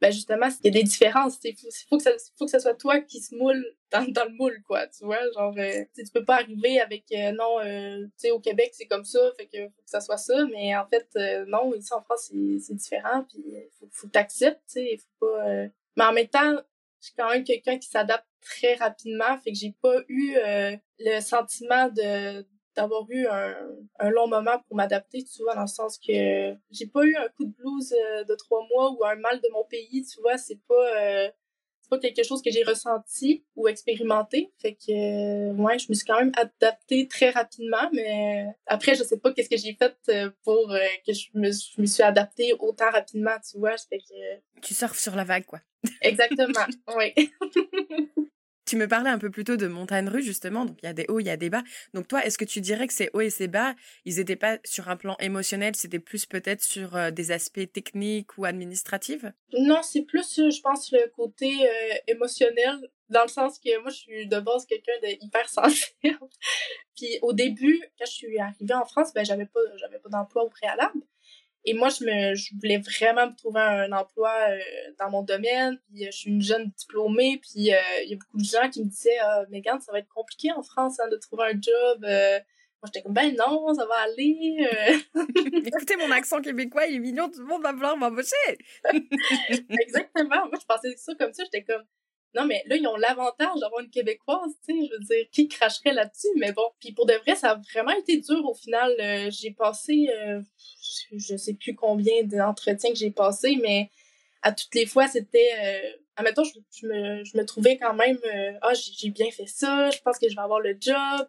ben 0.00 0.10
justement, 0.10 0.48
il 0.64 0.66
y 0.66 0.78
a 0.78 0.80
des 0.80 0.82
différences. 0.82 1.38
Il 1.44 1.54
faut, 1.54 1.68
faut, 1.88 1.96
que 1.98 2.02
ça, 2.02 2.10
faut 2.38 2.46
que 2.46 2.50
ça 2.50 2.58
soit 2.58 2.74
toi 2.74 3.00
qui 3.00 3.20
se 3.20 3.34
moule 3.34 3.64
dans, 3.90 4.10
dans 4.10 4.24
le 4.24 4.30
moule, 4.30 4.62
quoi. 4.66 4.86
Tu 4.86 5.04
vois, 5.04 5.18
genre, 5.32 5.54
euh, 5.58 5.84
tu 5.94 6.04
peux 6.12 6.24
pas 6.24 6.36
arriver 6.36 6.80
avec 6.80 7.04
euh, 7.12 7.32
non, 7.32 7.60
euh, 7.60 8.04
tu 8.04 8.12
sais, 8.16 8.30
au 8.30 8.40
Québec, 8.40 8.70
c'est 8.72 8.86
comme 8.86 9.04
ça, 9.04 9.20
fait 9.36 9.46
que 9.46 9.58
faut 9.58 9.82
que 9.82 9.90
ça 9.90 10.00
soit 10.00 10.16
ça. 10.16 10.46
Mais 10.46 10.74
en 10.76 10.86
fait, 10.86 11.06
euh, 11.16 11.44
non, 11.46 11.74
ici 11.74 11.92
en 11.92 12.00
France, 12.02 12.30
c'est 12.30 12.74
différent, 12.74 13.24
puis 13.28 13.44
faut, 13.78 13.88
faut 13.92 14.06
que 14.06 14.12
t'acceptes, 14.12 14.62
tu 14.66 14.80
sais, 14.80 14.96
faut 14.96 15.26
pas. 15.26 15.66
Mais 15.96 16.04
en 16.04 16.12
même 16.12 16.28
temps, 16.28 16.56
je 17.00 17.06
suis 17.06 17.14
quand 17.16 17.30
même 17.30 17.44
quelqu'un 17.44 17.78
qui 17.78 17.88
s'adapte 17.88 18.26
très 18.40 18.74
rapidement, 18.76 19.36
fait 19.38 19.52
que 19.52 19.58
j'ai 19.58 19.74
pas 19.82 19.96
eu 20.08 20.34
le 20.98 21.20
sentiment 21.20 21.88
de 21.88 22.46
d'avoir 22.80 23.04
eu 23.10 23.26
un, 23.26 23.54
un, 23.98 24.10
long 24.10 24.28
moment 24.28 24.58
pour 24.66 24.76
m'adapter, 24.76 25.24
tu 25.24 25.42
vois, 25.42 25.54
dans 25.54 25.62
le 25.62 25.66
sens 25.66 25.98
que 25.98 26.54
j'ai 26.70 26.86
pas 26.86 27.04
eu 27.04 27.14
un 27.16 27.28
coup 27.28 27.44
de 27.44 27.52
blues 27.52 27.92
euh, 27.92 28.24
de 28.24 28.34
trois 28.34 28.66
mois 28.70 28.92
ou 28.92 29.04
un 29.04 29.16
mal 29.16 29.40
de 29.40 29.48
mon 29.52 29.64
pays, 29.64 30.04
tu 30.04 30.20
vois, 30.20 30.38
c'est 30.38 30.60
pas 30.66 30.96
euh, 30.96 31.28
c'est 31.82 31.90
pas 31.90 31.98
quelque 31.98 32.22
chose 32.22 32.42
que 32.42 32.50
j'ai 32.50 32.62
ressenti 32.62 33.44
ou 33.56 33.68
expérimenté. 33.68 34.52
Fait 34.58 34.74
que 34.74 35.50
euh, 35.50 35.54
ouais, 35.54 35.78
je 35.78 35.86
me 35.88 35.94
suis 35.94 36.06
quand 36.06 36.18
même 36.18 36.32
adaptée 36.36 37.08
très 37.08 37.30
rapidement, 37.30 37.90
mais 37.92 38.46
après 38.66 38.94
je 38.94 39.02
sais 39.02 39.18
pas 39.18 39.32
qu'est-ce 39.32 39.50
que 39.50 39.56
j'ai 39.56 39.74
fait 39.74 39.94
pour 40.44 40.68
que 41.06 41.12
je 41.12 41.28
me, 41.34 41.50
je 41.50 41.80
me 41.80 41.86
suis 41.86 42.02
adaptée 42.02 42.54
autant 42.58 42.90
rapidement, 42.90 43.36
tu 43.48 43.58
vois, 43.58 43.76
fait 43.76 43.98
que 43.98 44.60
tu 44.62 44.74
surfes 44.74 44.98
sur 44.98 45.16
la 45.16 45.24
vague 45.24 45.44
quoi. 45.44 45.60
Exactement, 46.02 46.66
oui. 46.96 47.30
Tu 48.70 48.76
me 48.76 48.86
parlais 48.86 49.10
un 49.10 49.18
peu 49.18 49.30
plus 49.30 49.42
tôt 49.42 49.56
de 49.56 49.66
montagne 49.66 50.08
rue, 50.08 50.22
justement. 50.22 50.64
Donc, 50.64 50.78
il 50.80 50.86
y 50.86 50.88
a 50.88 50.92
des 50.92 51.04
hauts, 51.08 51.18
il 51.18 51.26
y 51.26 51.30
a 51.30 51.36
des 51.36 51.50
bas. 51.50 51.64
Donc, 51.92 52.06
toi, 52.06 52.24
est-ce 52.24 52.38
que 52.38 52.44
tu 52.44 52.60
dirais 52.60 52.86
que 52.86 52.92
ces 52.92 53.10
hauts 53.14 53.20
et 53.20 53.28
ces 53.28 53.48
bas, 53.48 53.74
ils 54.04 54.18
n'étaient 54.18 54.36
pas 54.36 54.58
sur 54.62 54.88
un 54.88 54.94
plan 54.94 55.16
émotionnel, 55.18 55.74
c'était 55.74 55.98
plus 55.98 56.24
peut-être 56.24 56.62
sur 56.62 56.94
euh, 56.94 57.10
des 57.10 57.32
aspects 57.32 57.72
techniques 57.72 58.38
ou 58.38 58.44
administratifs? 58.44 59.24
Non, 59.58 59.82
c'est 59.82 60.02
plus, 60.02 60.36
je 60.36 60.60
pense, 60.60 60.92
le 60.92 61.10
côté 61.16 61.52
euh, 61.68 61.94
émotionnel, 62.06 62.78
dans 63.08 63.22
le 63.22 63.28
sens 63.28 63.58
que 63.58 63.76
moi, 63.80 63.90
je 63.90 63.96
suis 63.96 64.28
de 64.28 64.38
base 64.38 64.66
quelqu'un 64.66 64.92
de 65.02 65.16
hyper 65.20 65.48
sensible. 65.48 65.90
Puis, 66.96 67.18
au 67.22 67.32
début, 67.32 67.82
quand 67.98 68.06
je 68.06 68.12
suis 68.12 68.38
arrivée 68.38 68.74
en 68.74 68.84
France, 68.84 69.12
ben, 69.12 69.24
j'avais 69.24 69.46
pas, 69.46 69.58
j'avais 69.80 69.98
pas 69.98 70.10
d'emploi 70.10 70.44
au 70.44 70.48
préalable. 70.48 71.00
Et 71.70 71.74
moi, 71.74 71.88
je 71.88 72.04
me, 72.04 72.34
je 72.34 72.52
voulais 72.56 72.78
vraiment 72.78 73.28
me 73.28 73.36
trouver 73.36 73.60
un 73.60 73.92
emploi 73.92 74.34
euh, 74.48 74.58
dans 74.98 75.08
mon 75.08 75.22
domaine. 75.22 75.78
Puis, 75.86 76.02
euh, 76.02 76.08
je 76.10 76.16
suis 76.16 76.30
une 76.30 76.42
jeune 76.42 76.72
diplômée. 76.76 77.40
Puis, 77.40 77.72
euh, 77.72 77.78
il 78.02 78.10
y 78.10 78.14
a 78.14 78.16
beaucoup 78.16 78.38
de 78.38 78.44
gens 78.44 78.68
qui 78.68 78.82
me 78.82 78.88
disaient, 78.88 79.18
ah, 79.22 79.44
Megan, 79.50 79.80
ça 79.80 79.92
va 79.92 80.00
être 80.00 80.08
compliqué 80.08 80.50
en 80.50 80.64
France 80.64 80.98
hein, 80.98 81.06
de 81.08 81.16
trouver 81.16 81.44
un 81.44 81.60
job. 81.60 82.00
moi, 82.00 82.86
j'étais 82.86 83.02
comme, 83.02 83.12
ben 83.12 83.36
non, 83.36 83.72
ça 83.72 83.86
va 83.86 83.94
aller. 83.98 84.68
Écoutez, 85.64 85.94
mon 85.94 86.10
accent 86.10 86.40
québécois, 86.40 86.86
il 86.86 86.96
est 86.96 86.98
mignon, 86.98 87.28
tout 87.28 87.38
le 87.38 87.46
monde 87.46 87.62
va 87.62 87.70
vouloir 87.70 87.96
m'embaucher. 87.96 88.34
Exactement. 89.48 90.46
Moi, 90.48 90.58
je 90.60 90.66
pensais 90.66 90.96
ça 90.96 91.14
comme 91.14 91.32
ça. 91.32 91.44
J'étais 91.44 91.62
comme, 91.62 91.84
non, 92.34 92.44
mais 92.46 92.62
là, 92.66 92.76
ils 92.76 92.86
ont 92.86 92.96
l'avantage 92.96 93.58
d'avoir 93.60 93.80
une 93.80 93.90
Québécoise, 93.90 94.52
tu 94.64 94.72
sais, 94.72 94.86
je 94.86 94.92
veux 94.92 95.04
dire, 95.04 95.26
qui 95.32 95.48
cracherait 95.48 95.92
là-dessus? 95.92 96.28
Mais 96.36 96.52
bon, 96.52 96.70
puis 96.78 96.92
pour 96.92 97.06
de 97.06 97.14
vrai, 97.14 97.34
ça 97.34 97.52
a 97.52 97.60
vraiment 97.72 97.90
été 97.92 98.18
dur 98.18 98.44
au 98.44 98.54
final. 98.54 98.94
Euh, 99.00 99.30
j'ai 99.30 99.50
passé, 99.50 100.08
euh, 100.16 100.40
je 101.12 101.36
sais 101.36 101.54
plus 101.54 101.74
combien 101.74 102.22
d'entretiens 102.22 102.90
que 102.90 102.96
j'ai 102.98 103.10
passé, 103.10 103.58
mais 103.60 103.90
à 104.42 104.52
toutes 104.52 104.74
les 104.74 104.86
fois, 104.86 105.08
c'était... 105.08 105.50
Euh, 105.60 105.92
admettons, 106.16 106.44
je, 106.44 106.52
je, 106.70 106.86
me, 107.36 107.42
trouvais 107.44 107.78
quand 107.78 107.94
même, 107.94 108.18
euh, 108.24 108.52
ah, 108.62 108.74
j'ai 108.74 109.10
bien 109.10 109.30
fait 109.32 109.46
ça, 109.46 109.90
je 109.90 110.00
pense 110.00 110.18
que 110.18 110.28
je 110.28 110.36
vais 110.36 110.42
avoir 110.42 110.60
le 110.60 110.76
job. 110.78 111.28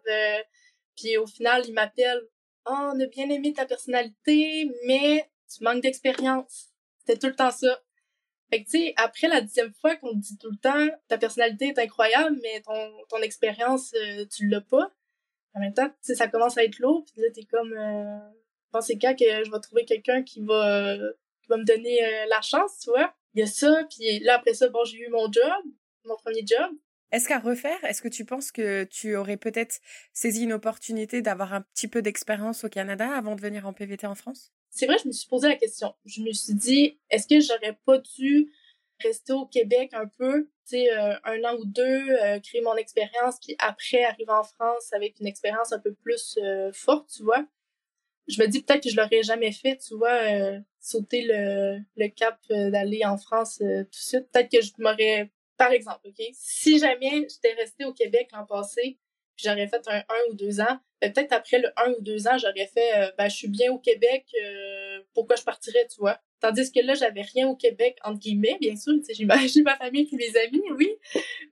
puis 0.96 1.16
au 1.16 1.26
final, 1.26 1.64
ils 1.66 1.74
m'appellent, 1.74 2.22
ah, 2.64 2.92
on 2.94 3.00
a 3.00 3.06
bien 3.06 3.28
aimé 3.28 3.52
ta 3.52 3.66
personnalité, 3.66 4.70
mais 4.86 5.28
tu 5.52 5.64
manques 5.64 5.82
d'expérience. 5.82 6.68
C'était 7.00 7.18
tout 7.18 7.26
le 7.26 7.34
temps 7.34 7.50
ça. 7.50 7.82
Fait 8.52 8.62
que, 8.62 8.70
tu 8.70 8.78
sais, 8.78 8.94
après 8.96 9.28
la 9.28 9.40
dixième 9.40 9.72
fois 9.72 9.96
qu'on 9.96 10.10
te 10.10 10.18
dit 10.18 10.36
tout 10.36 10.50
le 10.50 10.58
temps, 10.58 10.88
ta 11.08 11.16
personnalité 11.16 11.68
est 11.68 11.78
incroyable, 11.78 12.38
mais 12.42 12.60
ton, 12.60 12.92
ton 13.08 13.22
expérience, 13.22 13.94
euh, 13.94 14.26
tu 14.26 14.46
l'as 14.46 14.60
pas. 14.60 14.92
En 15.54 15.60
même 15.60 15.72
temps, 15.72 15.88
tu 15.88 15.94
sais, 16.02 16.14
ça 16.14 16.28
commence 16.28 16.58
à 16.58 16.64
être 16.64 16.78
lourd, 16.78 17.02
puis 17.04 17.22
là, 17.22 17.28
t'es 17.34 17.44
comme, 17.44 17.72
euh, 17.72 18.18
pense 18.70 18.88
c'est 18.88 18.98
quand 18.98 19.14
que 19.18 19.44
je 19.44 19.50
vais 19.50 19.60
trouver 19.60 19.86
quelqu'un 19.86 20.22
qui 20.22 20.42
va, 20.42 20.96
qui 21.40 21.48
va 21.48 21.56
me 21.56 21.64
donner 21.64 21.98
la 22.28 22.42
chance, 22.42 22.80
tu 22.80 22.90
vois. 22.90 23.14
Il 23.34 23.40
y 23.40 23.42
a 23.42 23.46
ça, 23.46 23.84
puis 23.88 24.20
là, 24.20 24.34
après 24.34 24.52
ça, 24.52 24.68
bon, 24.68 24.84
j'ai 24.84 24.98
eu 24.98 25.08
mon 25.08 25.32
job, 25.32 25.62
mon 26.04 26.16
premier 26.16 26.44
job. 26.46 26.70
Est-ce 27.10 27.28
qu'à 27.28 27.38
refaire, 27.38 27.82
est-ce 27.84 28.02
que 28.02 28.08
tu 28.08 28.24
penses 28.24 28.52
que 28.52 28.84
tu 28.84 29.16
aurais 29.16 29.36
peut-être 29.36 29.80
saisi 30.12 30.44
une 30.44 30.52
opportunité 30.54 31.22
d'avoir 31.22 31.52
un 31.52 31.60
petit 31.60 31.88
peu 31.88 32.02
d'expérience 32.02 32.64
au 32.64 32.68
Canada 32.68 33.08
avant 33.14 33.34
de 33.34 33.40
venir 33.40 33.66
en 33.66 33.72
PVT 33.72 34.06
en 34.06 34.14
France? 34.14 34.52
C'est 34.72 34.86
vrai, 34.86 34.96
je 35.02 35.06
me 35.06 35.12
suis 35.12 35.28
posé 35.28 35.48
la 35.48 35.56
question. 35.56 35.94
Je 36.06 36.22
me 36.22 36.32
suis 36.32 36.54
dit, 36.54 36.98
est-ce 37.10 37.26
que 37.26 37.40
j'aurais 37.40 37.78
pas 37.84 37.98
dû 37.98 38.50
rester 39.02 39.34
au 39.34 39.44
Québec 39.44 39.90
un 39.92 40.06
peu, 40.06 40.44
tu 40.44 40.76
sais, 40.76 40.90
euh, 40.90 41.14
un 41.24 41.44
an 41.44 41.56
ou 41.58 41.66
deux, 41.66 42.08
euh, 42.10 42.40
créer 42.40 42.62
mon 42.62 42.76
expérience, 42.76 43.36
puis 43.40 43.54
après 43.58 44.02
arriver 44.02 44.30
en 44.30 44.44
France 44.44 44.92
avec 44.92 45.20
une 45.20 45.26
expérience 45.26 45.72
un 45.72 45.78
peu 45.78 45.92
plus 45.92 46.38
euh, 46.42 46.72
forte, 46.72 47.10
tu 47.14 47.22
vois? 47.22 47.44
Je 48.28 48.40
me 48.40 48.46
dis 48.48 48.62
peut-être 48.62 48.84
que 48.84 48.88
je 48.88 48.96
l'aurais 48.96 49.22
jamais 49.22 49.52
fait, 49.52 49.76
tu 49.76 49.94
vois, 49.96 50.20
sauter 50.80 51.22
le, 51.22 51.80
le 51.96 52.08
cap 52.08 52.38
d'aller 52.48 53.04
en 53.04 53.18
France 53.18 53.58
tout 53.58 53.64
de 53.64 53.88
suite. 53.90 54.30
Peut-être 54.30 54.50
que 54.50 54.62
je 54.62 54.70
m'aurais 54.78 55.30
par 55.62 55.70
exemple, 55.70 56.08
OK? 56.08 56.24
Si 56.32 56.78
jamais 56.78 57.28
j'étais 57.28 57.54
restée 57.54 57.84
au 57.84 57.92
Québec 57.92 58.30
l'an 58.32 58.44
passé, 58.46 58.98
j'aurais 59.42 59.66
fait 59.66 59.82
un 59.88 59.98
1 59.98 60.02
ou 60.30 60.34
deux 60.34 60.60
ans, 60.60 60.78
ben, 61.00 61.12
peut-être 61.12 61.32
après 61.32 61.58
le 61.58 61.68
1 61.76 61.92
ou 61.92 62.00
deux 62.00 62.28
ans, 62.28 62.38
j'aurais 62.38 62.66
fait 62.66 62.96
euh, 62.96 63.10
ben, 63.18 63.28
je 63.28 63.36
suis 63.36 63.48
bien 63.48 63.72
au 63.72 63.78
Québec, 63.78 64.24
euh, 64.40 65.00
pourquoi 65.14 65.36
je 65.36 65.42
partirais, 65.42 65.86
tu 65.88 65.98
vois? 65.98 66.20
Tandis 66.40 66.72
que 66.72 66.80
là, 66.80 66.94
j'avais 66.94 67.22
rien 67.22 67.48
au 67.48 67.56
Québec, 67.56 67.98
entre 68.04 68.18
guillemets, 68.18 68.56
bien 68.60 68.76
sûr, 68.76 68.94
j'ai 69.16 69.24
ma, 69.24 69.36
famille 69.76 70.08
et 70.12 70.16
mes 70.16 70.36
amis, 70.38 70.62
oui, 70.76 70.96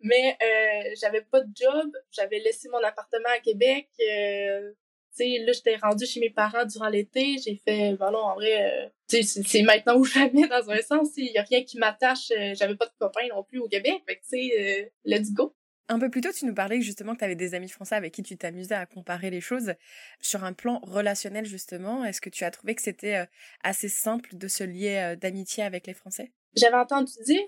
mais 0.02 0.36
euh, 0.42 0.94
j'avais 1.00 1.22
pas 1.22 1.40
de 1.40 1.50
job, 1.54 1.90
j'avais 2.12 2.38
laissé 2.38 2.68
mon 2.68 2.82
appartement 2.82 3.28
à 3.34 3.40
Québec, 3.40 3.88
euh, 4.00 4.72
sais, 5.12 5.38
là, 5.44 5.52
j'étais 5.52 5.76
rendue 5.76 6.06
chez 6.06 6.20
mes 6.20 6.30
parents 6.30 6.64
durant 6.64 6.88
l'été. 6.88 7.36
J'ai 7.44 7.56
fait, 7.56 7.94
ben 7.94 8.14
en 8.14 8.34
vrai, 8.34 8.92
tu 9.08 9.22
sais, 9.22 9.42
c'est 9.44 9.62
maintenant 9.62 9.96
ou 9.96 10.04
jamais 10.04 10.46
dans 10.46 10.70
un 10.70 10.80
sens. 10.80 11.08
Il 11.16 11.32
y 11.32 11.38
a 11.38 11.42
rien 11.42 11.64
qui 11.64 11.78
m'attache. 11.78 12.32
J'avais 12.54 12.76
pas 12.76 12.86
de 12.86 12.92
copains 12.98 13.26
non 13.28 13.42
plus 13.42 13.58
au 13.58 13.68
Québec. 13.68 14.02
Fait 14.06 14.16
que, 14.16 14.22
tu 14.22 14.48
sais, 14.48 14.92
let's 15.04 15.32
go. 15.32 15.54
Un 15.90 15.98
peu 15.98 16.08
plus 16.08 16.20
tôt, 16.20 16.30
tu 16.32 16.46
nous 16.46 16.54
parlais 16.54 16.80
justement 16.80 17.14
que 17.14 17.18
tu 17.18 17.24
avais 17.24 17.34
des 17.34 17.54
amis 17.54 17.68
français 17.68 17.96
avec 17.96 18.14
qui 18.14 18.22
tu 18.22 18.36
t'amusais 18.36 18.74
à 18.74 18.86
comparer 18.86 19.28
les 19.28 19.40
choses. 19.40 19.74
Sur 20.20 20.44
un 20.44 20.52
plan 20.52 20.78
relationnel, 20.82 21.44
justement, 21.44 22.04
est-ce 22.04 22.20
que 22.20 22.30
tu 22.30 22.44
as 22.44 22.50
trouvé 22.50 22.74
que 22.74 22.82
c'était 22.82 23.26
assez 23.62 23.88
simple 23.88 24.36
de 24.36 24.48
se 24.48 24.64
lier 24.64 25.16
d'amitié 25.20 25.64
avec 25.64 25.86
les 25.86 25.94
Français? 25.94 26.32
J'avais 26.56 26.76
entendu 26.76 27.12
dire 27.24 27.42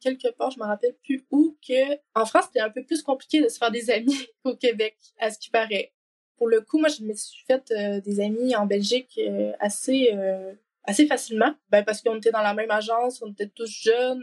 quelque 0.00 0.30
part, 0.36 0.50
je 0.50 0.60
me 0.60 0.64
rappelle 0.64 0.94
plus 1.04 1.24
où, 1.30 1.56
que 1.66 1.94
en 2.14 2.26
France 2.26 2.44
c'était 2.48 2.60
un 2.60 2.70
peu 2.70 2.84
plus 2.84 3.02
compliqué 3.02 3.42
de 3.42 3.48
se 3.48 3.58
faire 3.58 3.70
des 3.70 3.90
amis 3.90 4.26
qu'au 4.44 4.56
Québec, 4.56 4.96
à 5.18 5.30
ce 5.30 5.38
qui 5.38 5.50
paraît 5.50 5.94
pour 6.36 6.48
le 6.48 6.60
coup, 6.60 6.78
moi, 6.78 6.88
je 6.88 7.02
me 7.02 7.14
suis 7.14 7.44
fait 7.46 7.70
euh, 7.70 8.00
des 8.00 8.20
amis 8.20 8.56
en 8.56 8.66
Belgique 8.66 9.18
euh, 9.18 9.52
assez 9.60 10.10
euh, 10.12 10.52
assez 10.86 11.06
facilement, 11.06 11.54
ben, 11.70 11.82
parce 11.84 12.02
qu'on 12.02 12.16
était 12.16 12.30
dans 12.30 12.42
la 12.42 12.52
même 12.52 12.70
agence, 12.70 13.22
on 13.22 13.32
était 13.32 13.48
tous 13.48 13.70
jeunes, 13.70 14.22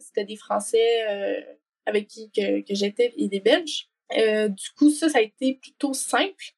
c'était 0.00 0.24
des 0.24 0.36
Français 0.36 1.44
avec 1.86 2.08
qui 2.08 2.30
que, 2.30 2.60
que 2.60 2.74
j'étais 2.74 3.12
et 3.16 3.28
des 3.28 3.40
Belges. 3.40 3.88
du 4.14 4.70
coup, 4.76 4.90
ça, 4.90 5.08
ça 5.08 5.18
a 5.18 5.22
été 5.22 5.54
plutôt 5.54 5.94
simple. 5.94 6.54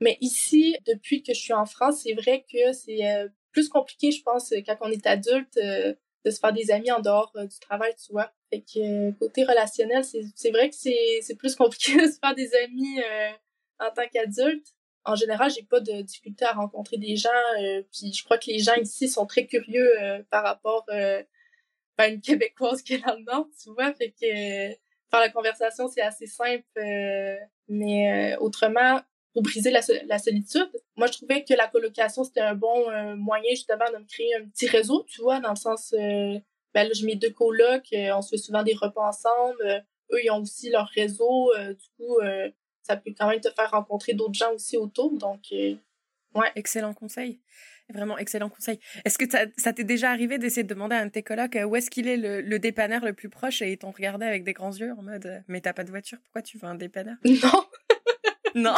Mais 0.00 0.16
ici, 0.20 0.76
depuis 0.86 1.22
que 1.22 1.34
je 1.34 1.40
suis 1.40 1.52
en 1.52 1.66
France, 1.66 2.02
c'est 2.04 2.14
vrai 2.14 2.44
que 2.52 2.72
c'est 2.72 3.26
plus 3.52 3.68
compliqué, 3.68 4.12
je 4.12 4.22
pense, 4.22 4.52
quand 4.64 4.76
on 4.80 4.90
est 4.90 5.06
adulte, 5.06 5.56
de 5.56 6.30
se 6.30 6.38
faire 6.38 6.52
des 6.52 6.70
amis 6.70 6.92
en 6.92 7.00
dehors 7.00 7.32
du 7.34 7.58
travail, 7.60 7.94
tu 7.96 8.12
vois. 8.12 8.32
Fait 8.50 8.60
que 8.60 9.10
côté 9.18 9.44
relationnel, 9.44 10.04
c'est 10.04 10.50
vrai 10.50 10.70
que 10.70 10.76
c'est 10.76 11.36
plus 11.36 11.56
compliqué 11.56 11.94
de 12.00 12.06
se 12.06 12.18
faire 12.18 12.34
des 12.34 12.54
amis 12.54 13.00
en 13.80 13.90
tant 13.90 14.06
qu'adulte, 14.12 14.74
en 15.08 15.14
général, 15.14 15.50
j'ai 15.50 15.62
pas 15.62 15.80
de 15.80 16.02
difficulté 16.02 16.44
à 16.44 16.52
rencontrer 16.52 16.98
des 16.98 17.16
gens. 17.16 17.30
Euh, 17.60 17.82
puis 17.92 18.12
je 18.12 18.22
crois 18.24 18.38
que 18.38 18.46
les 18.50 18.58
gens 18.58 18.74
ici 18.74 19.08
sont 19.08 19.26
très 19.26 19.46
curieux 19.46 19.90
euh, 20.02 20.22
par 20.30 20.44
rapport 20.44 20.84
euh, 21.98 22.04
à 22.04 22.08
une 22.08 22.20
Québécoise 22.20 22.82
qui 22.82 22.94
est 22.94 23.04
dans 23.04 23.14
le 23.16 23.24
Nord, 23.24 23.48
tu 23.62 23.70
vois. 23.70 23.92
Fait 23.94 24.10
que 24.10 24.76
faire 25.10 25.20
la 25.20 25.30
conversation, 25.30 25.88
c'est 25.88 26.02
assez 26.02 26.26
simple. 26.26 26.64
mais 27.68 28.36
autrement, 28.38 29.00
pour 29.32 29.42
briser 29.42 29.70
la, 29.70 29.80
la, 30.06 30.18
solitude, 30.18 30.70
moi, 30.96 31.06
je 31.06 31.12
trouvais 31.12 31.44
que 31.44 31.54
la 31.54 31.68
colocation, 31.68 32.24
c'était 32.24 32.40
un 32.40 32.54
bon 32.54 32.90
moyen 33.16 33.50
justement 33.50 33.90
de 33.92 33.98
me 33.98 34.06
créer 34.06 34.34
un 34.36 34.46
petit 34.46 34.68
réseau, 34.68 35.04
tu 35.08 35.20
vois, 35.22 35.40
dans 35.40 35.50
le 35.50 35.56
sens... 35.56 35.92
ben 35.92 36.42
là, 36.74 36.90
j'ai 36.92 37.06
mes 37.06 37.16
deux 37.16 37.30
colocs, 37.30 37.88
on 37.92 38.22
se 38.22 38.30
fait 38.30 38.36
souvent 38.36 38.62
des 38.62 38.74
repas 38.74 39.08
ensemble. 39.08 39.84
eux, 40.12 40.20
ils 40.22 40.30
ont 40.30 40.42
aussi 40.42 40.70
leur 40.70 40.88
réseau. 40.88 41.52
du 41.56 41.88
coup 41.96 42.18
ça 42.88 42.96
peut 42.96 43.12
quand 43.16 43.28
même 43.28 43.40
te 43.40 43.50
faire 43.50 43.70
rencontrer 43.70 44.14
d'autres 44.14 44.34
gens 44.34 44.52
aussi 44.54 44.76
autour. 44.76 45.12
Donc, 45.12 45.40
euh, 45.52 45.74
ouais. 46.34 46.50
Excellent 46.56 46.94
conseil. 46.94 47.38
Vraiment 47.92 48.18
excellent 48.18 48.50
conseil. 48.50 48.78
Est-ce 49.04 49.16
que 49.16 49.24
ça, 49.56 49.72
t'est 49.72 49.84
déjà 49.84 50.10
arrivé 50.10 50.38
d'essayer 50.38 50.62
de 50.62 50.68
demander 50.68 50.96
à 50.96 51.00
un 51.00 51.06
de 51.06 51.10
tes 51.10 51.22
colocs 51.22 51.56
euh, 51.56 51.64
où 51.64 51.74
est-ce 51.76 51.90
qu'il 51.90 52.06
est 52.06 52.18
le, 52.18 52.42
le, 52.42 52.58
dépanneur 52.58 53.04
le 53.04 53.14
plus 53.14 53.30
proche 53.30 53.62
et 53.62 53.72
ils 53.72 53.78
t'ont 53.78 53.90
regardé 53.90 54.26
avec 54.26 54.44
des 54.44 54.52
grands 54.52 54.72
yeux 54.72 54.92
en 54.92 55.02
mode 55.02 55.26
euh, 55.26 55.38
mais 55.48 55.60
t'as 55.60 55.72
pas 55.72 55.84
de 55.84 55.90
voiture, 55.90 56.18
pourquoi 56.24 56.42
tu 56.42 56.58
veux 56.58 56.66
un 56.66 56.74
dépanneur? 56.74 57.16
Non. 58.54 58.72
non. 58.72 58.74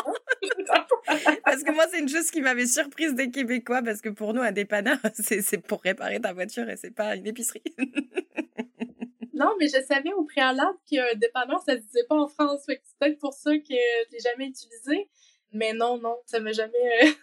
parce 1.45 1.63
que 1.63 1.73
moi 1.73 1.87
c'est 1.91 2.01
une 2.01 2.09
chose 2.09 2.31
qui 2.31 2.41
m'avait 2.41 2.67
surprise 2.67 3.15
des 3.15 3.31
Québécois 3.31 3.83
parce 3.83 4.01
que 4.01 4.09
pour 4.09 4.35
nous 4.35 4.43
un 4.43 4.51
dépanneur 4.53 4.99
c'est 5.15 5.59
pour 5.59 5.81
réparer 5.83 6.21
ta 6.21 6.33
voiture 6.33 6.69
et 6.69 6.77
c'est 6.77 6.91
pas 6.91 7.15
une 7.15 7.27
épicerie. 7.27 7.63
Non, 9.41 9.55
mais 9.59 9.69
je 9.69 9.83
savais 9.89 10.13
au 10.13 10.25
préalable 10.25 10.77
qu'un 10.91 11.15
dépanneur, 11.17 11.63
ça 11.63 11.73
se 11.73 11.81
disait 11.81 12.05
pas 12.07 12.17
en 12.17 12.29
France. 12.29 12.61
c'est 12.67 12.83
peut-être 12.99 13.19
pour 13.19 13.33
ça 13.33 13.57
que 13.57 13.65
je 13.71 14.13
l'ai 14.13 14.21
jamais 14.21 14.47
utilisé. 14.49 15.09
Mais 15.53 15.73
non, 15.73 15.97
non, 15.97 16.19
ça 16.27 16.41
m'a 16.41 16.53
jamais... 16.53 17.17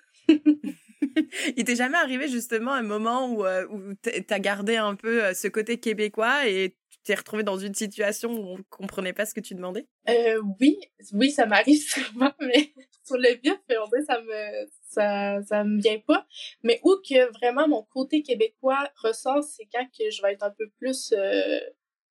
Il 1.58 1.64
t'est 1.64 1.76
jamais 1.76 1.98
arrivé 1.98 2.28
justement 2.28 2.74
un 2.74 2.84
moment 2.84 3.30
où, 3.30 3.46
euh, 3.46 3.68
où 3.68 3.94
t'as 4.02 4.40
gardé 4.40 4.78
un 4.78 4.96
peu 4.96 5.24
euh, 5.24 5.34
ce 5.34 5.48
côté 5.48 5.80
québécois 5.80 6.48
et 6.48 6.76
tu 6.90 6.98
t'es 7.04 7.16
retrouvé 7.16 7.44
dans 7.44 7.58
une 7.58 7.74
situation 7.74 8.32
où 8.32 8.58
on 8.58 8.64
comprenait 8.70 9.14
pas 9.14 9.26
ce 9.26 9.34
que 9.34 9.40
tu 9.40 9.56
demandais? 9.56 9.88
Euh, 10.10 10.42
oui, 10.60 10.80
oui, 11.14 11.32
ça 11.32 11.46
m'arrive 11.46 11.82
souvent, 11.88 12.32
mais 12.40 12.74
sur 13.06 13.18
le 13.18 13.34
vif, 13.42 13.58
ça 14.06 14.22
me, 14.22 14.68
ça, 14.90 15.42
ça 15.44 15.64
me 15.64 15.80
vient 15.82 16.00
pas. 16.00 16.26
Mais 16.64 16.80
où 16.84 16.96
que 17.08 17.32
vraiment 17.38 17.68
mon 17.68 17.84
côté 17.84 18.24
québécois 18.24 18.90
ressort, 19.04 19.44
c'est 19.44 19.68
quand 19.72 19.86
que 19.98 20.10
je 20.10 20.22
vais 20.22 20.34
être 20.34 20.44
un 20.44 20.52
peu 20.52 20.70
plus 20.80 21.14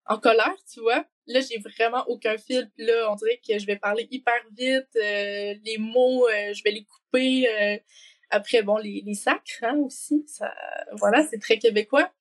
en 0.08 0.18
colère, 0.18 0.54
tu 0.72 0.80
vois. 0.80 1.04
Là, 1.26 1.40
j'ai 1.40 1.58
vraiment 1.58 2.04
aucun 2.06 2.38
fil. 2.38 2.70
Là, 2.78 3.10
on 3.10 3.16
dirait 3.16 3.40
que 3.46 3.58
je 3.58 3.66
vais 3.66 3.76
parler 3.76 4.06
hyper 4.12 4.40
vite. 4.56 4.86
Les 4.94 5.76
mots, 5.78 6.28
je 6.28 6.62
vais 6.62 6.70
les 6.70 6.84
couper. 6.84 7.82
Euh. 8.32 8.36
après, 8.36 8.62
bon, 8.62 8.76
les, 8.76 9.02
les 9.04 9.14
sacres 9.14 9.62
hein, 9.62 9.76
aussi. 9.84 10.24
Ça, 10.26 10.52
voilà, 10.92 11.26
c'est 11.26 11.38
très 11.38 11.58
québécois. 11.58 12.12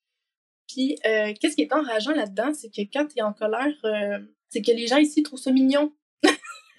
Puis, 0.68 0.98
qu'est-ce 1.02 1.54
qui 1.54 1.62
est 1.62 1.72
enrageant 1.72 2.12
là-dedans, 2.12 2.52
c'est 2.52 2.70
que 2.70 2.82
quand 2.92 3.06
tu 3.06 3.18
es 3.18 3.22
en 3.22 3.32
colère, 3.32 3.72
c'est 4.48 4.62
que 4.62 4.72
les 4.72 4.88
gens 4.88 4.98
ici 4.98 5.22
trouvent 5.22 5.38
ça 5.38 5.52
mignon. 5.52 5.92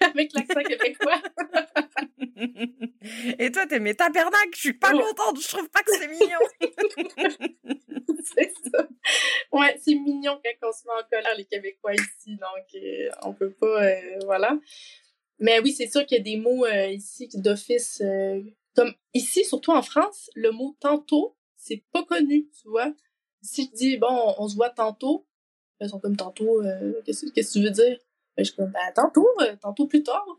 avec 0.00 0.32
l'accent 0.34 0.62
québécois. 0.62 1.22
Et 3.38 3.50
toi, 3.50 3.66
t'es 3.66 3.80
mais 3.80 3.94
tabernacle, 3.94 4.50
je 4.54 4.60
suis 4.60 4.72
pas 4.74 4.92
oh. 4.94 4.98
contente, 4.98 5.40
je 5.40 5.48
trouve 5.48 5.68
pas 5.70 5.82
que 5.82 5.92
c'est 5.92 6.08
mignon. 6.08 6.38
c'est 8.24 8.52
ça. 8.70 8.88
Ouais, 9.52 9.76
c'est 9.82 9.94
mignon 9.94 10.40
quand 10.42 10.68
on 10.68 10.72
se 10.72 10.84
met 10.84 10.92
en 10.92 11.08
colère, 11.08 11.34
les 11.36 11.46
Québécois 11.46 11.94
ici, 11.94 12.36
donc 12.36 12.66
euh, 12.74 13.08
on 13.22 13.32
peut 13.32 13.50
pas, 13.52 13.84
euh, 13.84 14.18
voilà. 14.24 14.58
Mais 15.40 15.60
oui, 15.60 15.72
c'est 15.72 15.90
sûr 15.90 16.04
qu'il 16.04 16.18
y 16.18 16.20
a 16.20 16.24
des 16.24 16.36
mots 16.36 16.64
euh, 16.66 16.88
ici 16.88 17.28
d'office, 17.34 18.02
comme 18.78 18.94
ici, 19.12 19.44
surtout 19.44 19.72
en 19.72 19.82
France, 19.82 20.30
le 20.36 20.52
mot 20.52 20.76
tantôt, 20.78 21.36
c'est 21.56 21.82
pas 21.92 22.04
connu, 22.04 22.48
tu 22.62 22.68
vois. 22.68 22.94
Si 23.42 23.64
je 23.64 23.76
dis, 23.76 23.96
bon, 23.98 24.34
on, 24.38 24.48
se 24.48 24.54
voit 24.54 24.70
tantôt, 24.70 25.26
ils 25.80 25.88
sont 25.88 25.98
comme 25.98 26.16
tantôt, 26.16 26.62
qu'est-ce 27.04 27.26
que 27.26 27.52
tu 27.52 27.64
veux 27.64 27.70
dire? 27.70 27.98
Je 28.38 28.44
suis 28.44 28.56
comme, 28.56 28.70
bah, 28.70 28.80
tantôt, 28.94 29.28
euh, 29.40 29.56
tantôt 29.56 29.86
plus 29.86 30.02
tard. 30.02 30.24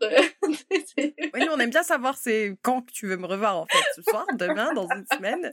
oui, 0.70 1.48
on 1.50 1.58
aime 1.58 1.70
bien 1.70 1.82
savoir 1.82 2.16
c'est 2.16 2.56
quand 2.62 2.82
que 2.82 2.92
tu 2.92 3.06
veux 3.06 3.16
me 3.16 3.26
revoir, 3.26 3.58
en 3.58 3.66
fait, 3.66 3.84
ce 3.94 4.02
soir, 4.02 4.26
demain, 4.38 4.72
dans 4.74 4.88
une 4.88 5.04
semaine. 5.12 5.50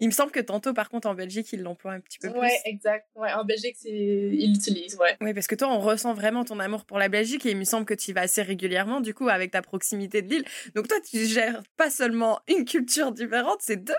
Il 0.00 0.08
me 0.08 0.12
semble 0.12 0.30
que 0.30 0.40
tantôt, 0.40 0.72
par 0.72 0.88
contre, 0.88 1.08
en 1.08 1.14
Belgique, 1.14 1.52
ils 1.52 1.62
l'emploient 1.62 1.92
un 1.92 2.00
petit 2.00 2.18
peu 2.18 2.30
plus. 2.30 2.40
Ouais, 2.40 2.58
exact. 2.64 3.06
Ouais, 3.14 3.32
en 3.32 3.44
Belgique, 3.44 3.76
ils 3.84 4.52
l'utilisent, 4.52 4.96
ouais. 4.96 5.16
Oui, 5.20 5.34
parce 5.34 5.46
que 5.46 5.54
toi, 5.54 5.68
on 5.68 5.80
ressent 5.80 6.14
vraiment 6.14 6.44
ton 6.44 6.58
amour 6.58 6.84
pour 6.84 6.98
la 6.98 7.08
Belgique 7.08 7.44
et 7.46 7.50
il 7.50 7.56
me 7.56 7.64
semble 7.64 7.84
que 7.84 7.94
tu 7.94 8.10
y 8.10 8.14
vas 8.14 8.22
assez 8.22 8.42
régulièrement, 8.42 9.00
du 9.00 9.14
coup, 9.14 9.28
avec 9.28 9.50
ta 9.50 9.62
proximité 9.62 10.22
de 10.22 10.28
l'île. 10.28 10.44
Donc 10.74 10.88
toi, 10.88 10.98
tu 11.08 11.24
gères 11.26 11.62
pas 11.76 11.90
seulement 11.90 12.40
une 12.48 12.64
culture 12.64 13.12
différente, 13.12 13.58
c'est 13.60 13.76
deux. 13.76 13.94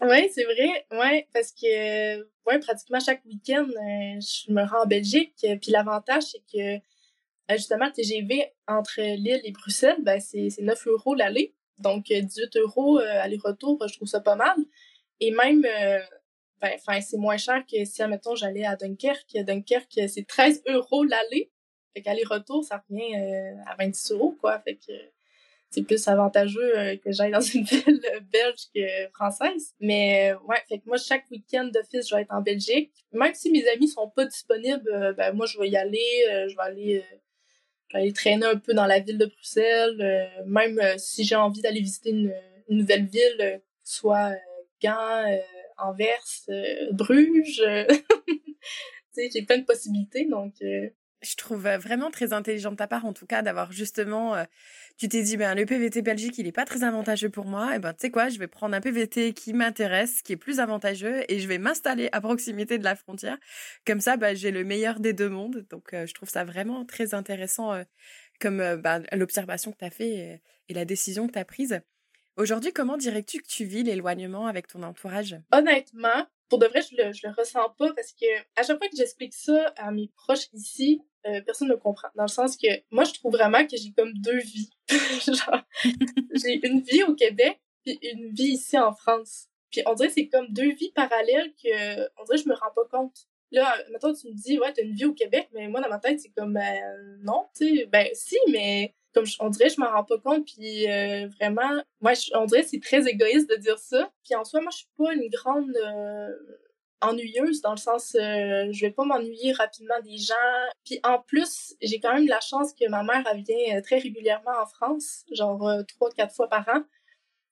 Oui, 0.00 0.30
c'est 0.32 0.44
vrai. 0.44 0.86
Ouais, 0.92 1.28
parce 1.32 1.50
que 1.50 2.18
ouais, 2.46 2.58
pratiquement 2.60 3.00
chaque 3.00 3.24
week-end, 3.24 3.66
euh, 3.68 4.20
je 4.20 4.52
me 4.52 4.62
rends 4.62 4.84
en 4.84 4.86
Belgique. 4.86 5.34
Puis 5.40 5.72
l'avantage, 5.72 6.22
c'est 6.22 6.42
que 6.52 6.76
euh, 6.76 6.78
justement, 7.56 7.86
le 7.86 7.92
TGV 7.92 8.52
entre 8.66 9.00
Lille 9.00 9.40
et 9.42 9.52
Bruxelles, 9.52 10.02
ben, 10.02 10.20
c'est 10.20 10.50
9 10.60 10.86
euros 10.88 11.14
l'aller. 11.14 11.54
Donc, 11.78 12.06
18 12.06 12.56
euh, 12.56 12.60
euros 12.62 12.98
euh, 12.98 13.22
aller-retour, 13.22 13.78
je 13.88 13.94
trouve 13.94 14.08
ça 14.08 14.20
pas 14.20 14.36
mal. 14.36 14.56
Et 15.20 15.30
même, 15.30 15.62
ben, 16.60 17.00
c'est 17.00 17.16
moins 17.16 17.36
cher 17.36 17.64
que 17.70 17.84
si, 17.84 18.02
admettons, 18.02 18.34
j'allais 18.34 18.64
à 18.64 18.76
Dunkerque. 18.76 19.36
Dunkerque, 19.44 20.00
c'est 20.08 20.26
13 20.26 20.62
euros 20.68 21.04
l'aller. 21.04 21.50
Fait 21.94 22.02
qu'aller-retour, 22.02 22.64
ça 22.64 22.82
revient 22.88 23.14
à 23.66 23.74
26 23.76 24.12
euros, 24.12 24.36
quoi. 24.40 24.60
Fait 24.60 24.76
que 24.76 24.92
c'est 25.70 25.82
plus 25.82 26.06
avantageux 26.08 26.96
que 27.04 27.10
j'aille 27.10 27.32
dans 27.32 27.40
une 27.54 27.64
ville 27.64 28.00
belge 28.32 28.68
que 28.74 29.08
française. 29.12 29.74
Mais 29.80 30.34
ouais, 30.46 30.62
fait 30.68 30.78
que 30.78 30.86
moi, 30.86 30.98
chaque 30.98 31.28
week-end 31.30 31.64
d'office, 31.64 32.08
je 32.08 32.14
vais 32.14 32.22
être 32.22 32.34
en 32.34 32.42
Belgique. 32.42 32.92
Même 33.12 33.34
si 33.34 33.50
mes 33.50 33.66
amis 33.68 33.88
sont 33.88 34.08
pas 34.08 34.26
disponibles, 34.26 35.14
ben 35.16 35.32
moi, 35.32 35.46
je 35.46 35.58
vais 35.58 35.68
y 35.68 35.76
aller. 35.76 36.26
je 36.48 36.54
vais 36.54 36.62
aller 36.62 37.04
aller 37.94 38.12
traîner 38.12 38.46
un 38.46 38.56
peu 38.56 38.74
dans 38.74 38.86
la 38.86 39.00
ville 39.00 39.18
de 39.18 39.26
Bruxelles, 39.26 40.30
même 40.46 40.80
si 40.98 41.24
j'ai 41.24 41.36
envie 41.36 41.62
d'aller 41.62 41.80
visiter 41.80 42.10
une, 42.10 42.34
nouvelle 42.70 43.06
ville, 43.06 43.62
soit 43.82 44.34
Gand, 44.82 45.24
Anvers, 45.78 46.48
Bruges. 46.92 47.62
j'ai 49.16 49.42
plein 49.42 49.58
de 49.58 49.64
possibilités, 49.64 50.26
donc... 50.26 50.54
Euh, 51.22 51.26
je 51.26 51.36
trouve 51.36 51.66
euh, 51.66 51.78
vraiment 51.78 52.10
très 52.10 52.32
intelligent 52.32 52.70
de 52.70 52.76
ta 52.76 52.86
part, 52.86 53.04
en 53.04 53.12
tout 53.12 53.26
cas, 53.26 53.42
d'avoir 53.42 53.72
justement... 53.72 54.34
Euh, 54.34 54.44
tu 54.98 55.08
t'es 55.08 55.22
dit, 55.22 55.36
ben, 55.36 55.54
le 55.54 55.64
PVT 55.64 56.02
Belgique, 56.02 56.38
il 56.38 56.44
n'est 56.44 56.52
pas 56.52 56.64
très 56.64 56.82
avantageux 56.82 57.30
pour 57.30 57.46
moi. 57.46 57.76
Et 57.76 57.78
ben, 57.78 57.92
tu 57.92 58.00
sais 58.00 58.10
quoi, 58.10 58.28
je 58.28 58.38
vais 58.38 58.48
prendre 58.48 58.74
un 58.74 58.80
PVT 58.80 59.32
qui 59.32 59.52
m'intéresse, 59.52 60.22
qui 60.22 60.32
est 60.32 60.36
plus 60.36 60.60
avantageux, 60.60 61.22
et 61.28 61.38
je 61.38 61.48
vais 61.48 61.58
m'installer 61.58 62.08
à 62.12 62.20
proximité 62.20 62.78
de 62.78 62.84
la 62.84 62.96
frontière. 62.96 63.38
Comme 63.86 64.00
ça, 64.00 64.16
ben, 64.16 64.36
j'ai 64.36 64.50
le 64.50 64.64
meilleur 64.64 65.00
des 65.00 65.12
deux 65.12 65.28
mondes. 65.28 65.66
Donc, 65.70 65.90
je 65.92 66.12
trouve 66.14 66.28
ça 66.28 66.44
vraiment 66.44 66.84
très 66.84 67.14
intéressant 67.14 67.80
comme 68.40 68.76
ben, 68.76 69.04
l'observation 69.12 69.72
que 69.72 69.78
tu 69.78 69.84
as 69.84 69.90
fait 69.90 70.08
et, 70.08 70.42
et 70.68 70.74
la 70.74 70.84
décision 70.84 71.26
que 71.26 71.32
tu 71.32 71.38
as 71.38 71.44
prise. 71.44 71.80
Aujourd'hui, 72.38 72.72
comment 72.72 72.96
dirais-tu 72.96 73.42
que 73.42 73.48
tu 73.48 73.64
vis 73.64 73.82
l'éloignement 73.82 74.46
avec 74.46 74.68
ton 74.68 74.84
entourage? 74.84 75.36
Honnêtement, 75.50 76.24
pour 76.48 76.60
de 76.60 76.66
vrai, 76.66 76.82
je 76.82 76.94
le, 76.96 77.12
je 77.12 77.26
le 77.26 77.34
ressens 77.36 77.68
pas 77.70 77.92
parce 77.92 78.12
que 78.12 78.26
à 78.54 78.62
chaque 78.62 78.78
fois 78.78 78.88
que 78.88 78.96
j'explique 78.96 79.34
ça 79.34 79.74
à 79.76 79.90
mes 79.90 80.08
proches 80.14 80.46
ici, 80.52 81.02
euh, 81.26 81.40
personne 81.40 81.66
ne 81.66 81.74
comprend. 81.74 82.06
Dans 82.14 82.22
le 82.22 82.28
sens 82.28 82.56
que 82.56 82.68
moi, 82.92 83.02
je 83.02 83.14
trouve 83.14 83.32
vraiment 83.32 83.66
que 83.66 83.76
j'ai 83.76 83.90
comme 83.90 84.12
deux 84.12 84.38
vies. 84.38 84.70
Genre, 85.26 85.62
j'ai 86.32 86.64
une 86.64 86.80
vie 86.80 87.02
au 87.02 87.16
Québec 87.16 87.58
puis 87.84 87.98
une 88.02 88.32
vie 88.32 88.52
ici 88.52 88.78
en 88.78 88.92
France. 88.92 89.48
Puis 89.72 89.82
on 89.86 89.94
dirait 89.94 90.06
que 90.06 90.14
c'est 90.14 90.28
comme 90.28 90.46
deux 90.52 90.72
vies 90.74 90.92
parallèles 90.94 91.52
que 91.60 92.02
on 92.20 92.24
dirait 92.24 92.38
que 92.38 92.44
je 92.44 92.48
me 92.48 92.54
rends 92.54 92.72
pas 92.72 92.86
compte. 92.88 93.16
Là, 93.50 93.76
maintenant 93.90 94.14
tu 94.14 94.28
me 94.28 94.34
dis 94.34 94.60
ouais, 94.60 94.72
t'as 94.72 94.82
une 94.82 94.94
vie 94.94 95.06
au 95.06 95.12
Québec, 95.12 95.48
mais 95.54 95.66
moi 95.66 95.80
dans 95.80 95.88
ma 95.88 95.98
tête 95.98 96.20
c'est 96.20 96.32
comme 96.36 96.54
ben 96.54 97.18
non, 97.20 97.46
tu 97.56 97.78
sais, 97.78 97.86
ben 97.86 98.06
si, 98.12 98.36
mais 98.52 98.94
comme 99.14 99.24
on 99.40 99.48
dirait 99.48 99.68
je 99.68 99.80
m'en 99.80 99.90
rends 99.90 100.04
pas 100.04 100.18
compte 100.18 100.46
puis 100.46 100.90
euh, 100.90 101.28
vraiment 101.40 101.82
moi 102.00 102.12
on 102.34 102.44
dirait 102.44 102.62
c'est 102.62 102.80
très 102.80 103.06
égoïste 103.06 103.48
de 103.50 103.56
dire 103.56 103.78
ça. 103.78 104.10
Puis 104.24 104.34
en 104.34 104.44
soi 104.44 104.60
moi 104.60 104.70
je 104.70 104.78
suis 104.78 104.88
pas 104.96 105.12
une 105.14 105.28
grande 105.28 105.74
euh, 105.76 106.32
ennuyeuse 107.00 107.62
dans 107.62 107.72
le 107.72 107.78
sens 107.78 108.14
euh, 108.14 108.68
je 108.70 108.80
vais 108.80 108.90
pas 108.90 109.04
m'ennuyer 109.04 109.52
rapidement 109.52 110.00
des 110.04 110.18
gens. 110.18 110.34
Puis 110.84 111.00
en 111.04 111.20
plus 111.20 111.74
j'ai 111.80 112.00
quand 112.00 112.14
même 112.14 112.26
la 112.26 112.40
chance 112.40 112.72
que 112.72 112.88
ma 112.88 113.02
mère 113.02 113.24
elle 113.30 113.42
vient 113.42 113.80
très 113.80 113.98
régulièrement 113.98 114.56
en 114.62 114.66
France 114.66 115.24
genre 115.32 115.70
trois 115.88 116.10
quatre 116.10 116.34
fois 116.34 116.48
par 116.48 116.68
an. 116.68 116.82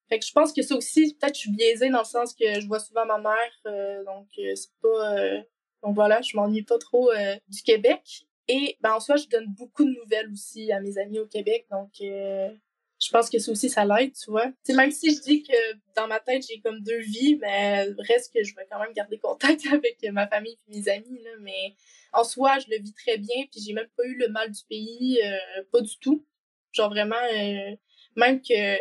Fait 0.09 0.21
que 0.21 0.27
je 0.27 0.33
pense 0.33 0.53
que 0.53 0.63
ça 0.63 0.77
aussi 0.77 1.17
peut-être 1.19 1.35
je 1.35 1.41
suis 1.41 1.53
biaisée 1.53 1.91
dans 1.91 2.01
le 2.01 2.05
sens 2.05 2.33
que 2.35 2.61
je 2.61 2.67
vois 2.67 2.81
souvent 2.81 3.07
ma 3.07 3.19
mère 3.19 4.05
donc 4.05 4.29
c'est 4.37 4.71
pas 4.83 5.43
donc 5.83 5.95
voilà 5.95 6.21
je 6.23 6.37
m'ennuie 6.37 6.63
pas 6.63 6.79
trop 6.79 7.11
du 7.49 7.63
Québec 7.63 8.27
et 8.49 8.77
ben, 8.81 8.95
en 8.95 9.01
soi, 9.01 9.17
je 9.17 9.27
donne 9.29 9.47
beaucoup 9.49 9.85
de 9.85 9.91
nouvelles 9.91 10.31
aussi 10.33 10.71
à 10.73 10.81
mes 10.81 10.99
amis 10.99 11.19
au 11.19 11.27
Québec. 11.27 11.67
Donc, 11.71 11.91
euh, 12.01 12.49
je 13.01 13.11
pense 13.11 13.29
que 13.29 13.39
ça 13.39 13.51
aussi, 13.51 13.69
ça 13.69 13.85
l'aide, 13.85 14.13
tu 14.15 14.31
vois. 14.31 14.51
T'sais, 14.63 14.75
même 14.75 14.91
si 14.91 15.15
je 15.15 15.21
dis 15.21 15.43
que 15.43 15.57
dans 15.97 16.07
ma 16.07 16.21
tête, 16.21 16.45
j'ai 16.49 16.61
comme 16.61 16.81
deux 16.81 17.01
vies, 17.01 17.37
mais 17.41 17.85
reste 18.09 18.33
que 18.33 18.43
je 18.43 18.55
vais 18.55 18.67
quand 18.71 18.79
même 18.79 18.93
garder 18.93 19.19
contact 19.19 19.63
avec 19.73 19.99
ma 20.13 20.27
famille 20.29 20.59
et 20.69 20.77
mes 20.77 20.89
amis. 20.89 21.23
Là, 21.23 21.31
mais 21.41 21.75
en 22.13 22.25
soi, 22.25 22.59
je 22.61 22.67
le 22.71 22.83
vis 22.83 22.95
très 22.95 23.19
bien. 23.19 23.45
Puis 23.51 23.61
j'ai 23.67 23.73
même 23.73 23.89
pas 23.97 24.05
eu 24.05 24.17
le 24.17 24.29
mal 24.29 24.51
du 24.51 24.63
pays, 24.69 25.21
euh, 25.25 25.63
pas 25.73 25.81
du 25.81 25.99
tout. 25.99 26.25
Genre 26.73 26.89
vraiment, 26.89 27.17
euh, 27.35 27.75
même 28.17 28.41
que 28.41 28.79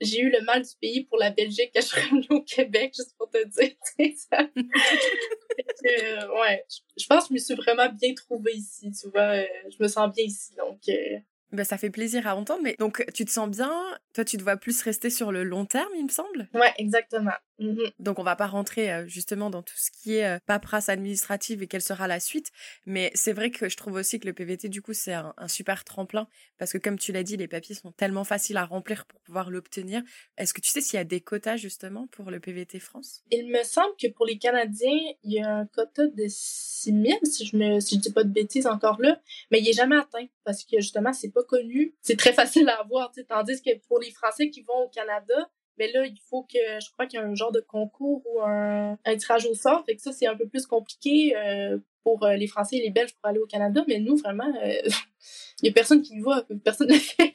j'ai 0.00 0.20
eu 0.20 0.30
le 0.30 0.42
mal 0.42 0.62
du 0.62 0.76
pays 0.80 1.04
pour 1.04 1.18
la 1.18 1.30
Belgique 1.30 1.70
quand 1.74 1.80
je 1.80 1.86
suis 1.86 2.00
revenue 2.00 2.26
au 2.30 2.42
Québec, 2.42 2.92
juste 2.94 3.16
pour 3.16 3.30
te 3.30 3.42
dire. 3.44 3.72
Ça. 5.56 6.34
ouais, 6.34 6.64
je 6.96 7.06
pense 7.06 7.24
que 7.24 7.28
je 7.30 7.34
me 7.34 7.38
suis 7.38 7.54
vraiment 7.54 7.88
bien 7.88 8.14
trouvée 8.14 8.54
ici, 8.54 8.90
tu 8.90 9.08
vois. 9.10 9.36
Euh, 9.36 9.44
je 9.70 9.82
me 9.82 9.88
sens 9.88 10.12
bien 10.14 10.24
ici, 10.24 10.54
donc... 10.56 10.80
Euh, 10.88 11.18
ben, 11.52 11.64
ça 11.64 11.78
fait 11.78 11.90
plaisir 11.90 12.26
à 12.26 12.34
entendre, 12.34 12.62
mais 12.62 12.74
donc 12.78 13.04
tu 13.14 13.24
te 13.24 13.30
sens 13.30 13.48
bien, 13.48 13.72
toi 14.16 14.24
tu 14.24 14.38
dois 14.38 14.56
plus 14.56 14.80
rester 14.80 15.10
sur 15.10 15.30
le 15.30 15.44
long 15.44 15.66
terme, 15.66 15.92
il 15.94 16.04
me 16.04 16.08
semble? 16.08 16.48
Ouais, 16.54 16.72
exactement. 16.78 17.34
Mm-hmm. 17.60 17.92
Donc 17.98 18.18
on 18.18 18.22
va 18.22 18.34
pas 18.34 18.46
rentrer 18.46 18.90
euh, 18.90 19.06
justement 19.06 19.50
dans 19.50 19.62
tout 19.62 19.76
ce 19.76 19.90
qui 19.90 20.14
est 20.14 20.26
euh, 20.26 20.38
paperasse 20.46 20.88
administrative 20.88 21.62
et 21.62 21.66
quelle 21.66 21.82
sera 21.82 22.06
la 22.06 22.18
suite, 22.18 22.50
mais 22.86 23.10
c'est 23.14 23.34
vrai 23.34 23.50
que 23.50 23.68
je 23.68 23.76
trouve 23.76 23.94
aussi 23.94 24.18
que 24.18 24.26
le 24.26 24.32
PVT 24.32 24.70
du 24.70 24.80
coup 24.80 24.94
c'est 24.94 25.12
un, 25.12 25.34
super 25.48 25.84
tremplin. 25.84 26.28
Parce 26.58 26.72
que 26.72 26.78
comme 26.78 26.98
tu 26.98 27.12
l'as 27.12 27.22
dit, 27.22 27.36
les 27.36 27.48
papiers 27.48 27.74
sont 27.74 27.92
tellement 27.92 28.24
faciles 28.24 28.56
à 28.56 28.64
remplir 28.64 29.04
pour 29.04 29.20
pouvoir 29.20 29.50
l'obtenir. 29.50 30.02
Est-ce 30.38 30.54
que 30.54 30.62
tu 30.62 30.70
sais 30.70 30.80
s'il 30.80 30.96
y 30.96 31.00
a 31.00 31.04
des 31.04 31.20
quotas 31.20 31.56
justement 31.56 32.06
pour 32.06 32.30
le 32.30 32.40
PVT 32.40 32.78
France? 32.80 33.22
Il 33.30 33.50
me 33.50 33.62
semble 33.64 33.94
que 34.00 34.08
pour 34.08 34.24
les 34.24 34.38
Canadiens, 34.38 35.12
il 35.24 35.32
y 35.32 35.40
a 35.40 35.58
un 35.58 35.66
quota 35.66 36.06
de 36.06 36.24
6 36.26 36.90
000 36.90 37.18
si 37.24 37.46
je 37.46 37.56
me 37.56 37.80
si 37.80 37.96
je 37.96 38.00
dis 38.00 38.12
pas 38.12 38.24
de 38.24 38.32
bêtises 38.32 38.66
encore 38.66 39.00
là, 39.02 39.20
mais 39.50 39.60
il 39.60 39.68
est 39.68 39.74
jamais 39.74 39.96
atteint 39.96 40.26
parce 40.44 40.64
que 40.64 40.80
justement 40.80 41.12
c'est 41.12 41.32
pas 41.32 41.44
connu, 41.44 41.94
c'est 42.00 42.16
très 42.16 42.32
facile 42.46 42.68
à 42.70 42.80
avoir, 42.80 43.12
tandis 43.28 43.60
que 43.60 43.70
pour 43.88 43.98
les 43.98 44.05
Français 44.12 44.50
qui 44.50 44.62
vont 44.62 44.84
au 44.84 44.88
Canada, 44.88 45.50
mais 45.78 45.92
là, 45.92 46.06
il 46.06 46.18
faut 46.28 46.42
que, 46.42 46.58
je 46.80 46.90
crois 46.92 47.06
qu'il 47.06 47.20
y 47.20 47.22
a 47.22 47.26
un 47.26 47.34
genre 47.34 47.52
de 47.52 47.60
concours 47.60 48.22
ou 48.26 48.40
un, 48.40 48.98
un 49.04 49.16
tirage 49.16 49.46
au 49.46 49.54
sort. 49.54 49.84
Fait 49.84 49.96
que 49.96 50.02
ça, 50.02 50.12
c'est 50.12 50.26
un 50.26 50.36
peu 50.36 50.48
plus 50.48 50.66
compliqué 50.66 51.36
euh, 51.36 51.78
pour 52.02 52.24
euh, 52.24 52.36
les 52.36 52.46
Français 52.46 52.76
et 52.76 52.82
les 52.82 52.90
Belges 52.90 53.14
pour 53.14 53.28
aller 53.28 53.38
au 53.38 53.46
Canada. 53.46 53.84
Mais 53.86 53.98
nous, 53.98 54.16
vraiment, 54.16 54.50
euh, 54.62 54.72
il 55.62 55.66
y 55.66 55.68
a 55.68 55.72
personne 55.72 56.02
qui 56.02 56.14
y 56.14 56.20
va, 56.20 56.46
personne 56.64 56.88
ne 56.88 56.94
le 56.94 56.98
fait. 56.98 57.34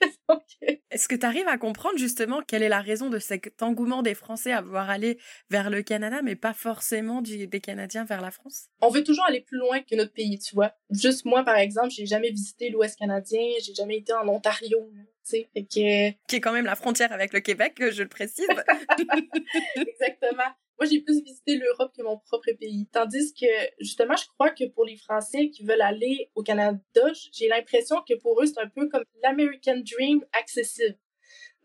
Est-ce 0.91 1.07
que 1.07 1.15
tu 1.15 1.25
arrives 1.25 1.47
à 1.47 1.57
comprendre 1.57 1.97
justement 1.97 2.41
quelle 2.41 2.63
est 2.63 2.69
la 2.69 2.81
raison 2.81 3.09
de 3.09 3.19
cet 3.19 3.61
engouement 3.61 4.01
des 4.01 4.13
Français 4.13 4.51
à 4.51 4.61
vouloir 4.61 4.89
aller 4.89 5.17
vers 5.49 5.69
le 5.69 5.81
Canada, 5.83 6.21
mais 6.23 6.35
pas 6.35 6.53
forcément 6.53 7.21
du, 7.21 7.47
des 7.47 7.59
Canadiens 7.59 8.05
vers 8.05 8.21
la 8.21 8.31
France? 8.31 8.67
On 8.81 8.89
veut 8.89 9.03
toujours 9.03 9.25
aller 9.25 9.41
plus 9.41 9.57
loin 9.57 9.81
que 9.81 9.95
notre 9.95 10.13
pays, 10.13 10.39
tu 10.39 10.55
vois. 10.55 10.73
Juste 10.89 11.25
moi, 11.25 11.43
par 11.43 11.57
exemple, 11.57 11.89
j'ai 11.89 12.05
jamais 12.05 12.29
visité 12.29 12.69
l'Ouest 12.69 12.97
canadien, 12.97 13.41
j'ai 13.63 13.73
jamais 13.73 13.97
été 13.97 14.13
en 14.13 14.27
Ontario. 14.27 14.89
Fait 15.23 15.47
que... 15.53 16.11
Qui 16.27 16.35
est 16.35 16.41
quand 16.41 16.53
même 16.53 16.65
la 16.65 16.75
frontière 16.75 17.11
avec 17.11 17.33
le 17.33 17.39
Québec, 17.39 17.81
je 17.91 18.03
le 18.03 18.09
précise. 18.09 18.47
Exactement. 19.75 20.51
Moi, 20.79 20.89
j'ai 20.89 20.99
plus 20.99 21.21
visité 21.21 21.57
l'Europe 21.57 21.93
que 21.95 22.01
mon 22.01 22.17
propre 22.17 22.51
pays. 22.59 22.87
Tandis 22.91 23.33
que, 23.33 23.45
justement, 23.79 24.15
je 24.15 24.25
crois 24.33 24.49
que 24.49 24.67
pour 24.69 24.83
les 24.83 24.97
Français 24.97 25.49
qui 25.49 25.63
veulent 25.63 25.81
aller 25.81 26.31
au 26.33 26.41
Canada, 26.41 26.79
j'ai 27.31 27.47
l'impression 27.47 27.97
que 28.07 28.15
pour 28.15 28.41
eux, 28.41 28.47
c'est 28.47 28.59
un 28.59 28.67
peu 28.67 28.89
comme 28.89 29.03
l'American 29.21 29.77
Dream 29.77 30.25
accessible 30.33 30.97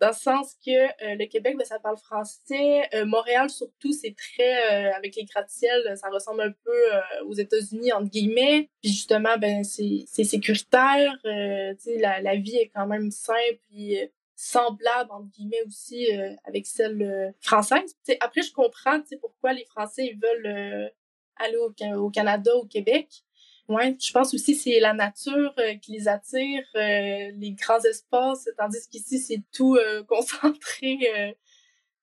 dans 0.01 0.09
le 0.09 0.13
sens 0.13 0.55
que 0.65 0.71
euh, 0.71 1.15
le 1.15 1.27
Québec, 1.27 1.57
ben, 1.57 1.65
ça 1.65 1.79
parle 1.79 1.97
français. 1.97 2.83
Euh, 2.95 3.07
Montréal, 3.07 3.49
surtout, 3.49 3.93
c'est 3.93 4.15
très, 4.15 4.89
euh, 4.89 4.93
avec 4.95 5.17
les 5.17 5.25
gratte-ciel, 5.25 5.97
ça 5.97 6.09
ressemble 6.11 6.43
un 6.43 6.53
peu 6.65 7.25
aux 7.27 7.35
États-Unis, 7.35 7.93
entre 7.93 8.11
guillemets. 8.11 8.69
Puis 8.83 8.93
justement, 8.93 9.37
ben, 9.39 9.65
c'est 9.65 10.07
sécuritaire. 10.25 11.17
la, 11.25 12.21
la 12.21 12.37
vie 12.37 12.57
est 12.57 12.71
quand 12.75 12.87
même 12.87 13.11
simple 13.11 13.61
et 13.75 14.13
semblable, 14.35 15.11
entre 15.11 15.31
guillemets, 15.31 15.63
aussi 15.67 16.09
avec 16.45 16.67
celle 16.67 17.35
française. 17.41 17.97
T'sais, 18.03 18.19
après, 18.21 18.43
je 18.43 18.53
comprends 18.53 19.01
pourquoi 19.21 19.53
les 19.53 19.65
Français 19.65 20.07
ils 20.07 20.19
veulent 20.19 20.93
aller 21.37 21.57
au, 21.57 21.75
au 21.97 22.11
Canada, 22.11 22.55
au 22.55 22.67
Québec. 22.67 23.09
Ouais, 23.69 23.97
je 24.01 24.13
pense 24.13 24.33
aussi 24.33 24.55
c'est 24.55 24.79
la 24.79 24.95
nature 24.95 25.53
euh, 25.59 25.75
qui 25.75 25.93
les 25.93 26.07
attire, 26.07 26.63
euh, 26.77 27.33
les 27.35 27.53
grands 27.61 27.81
espaces, 27.81 28.49
tandis 28.57 28.89
qu'ici 28.89 29.19
c'est 29.19 29.43
tout 29.53 29.75
euh, 29.75 30.05
concentré. 30.09 30.99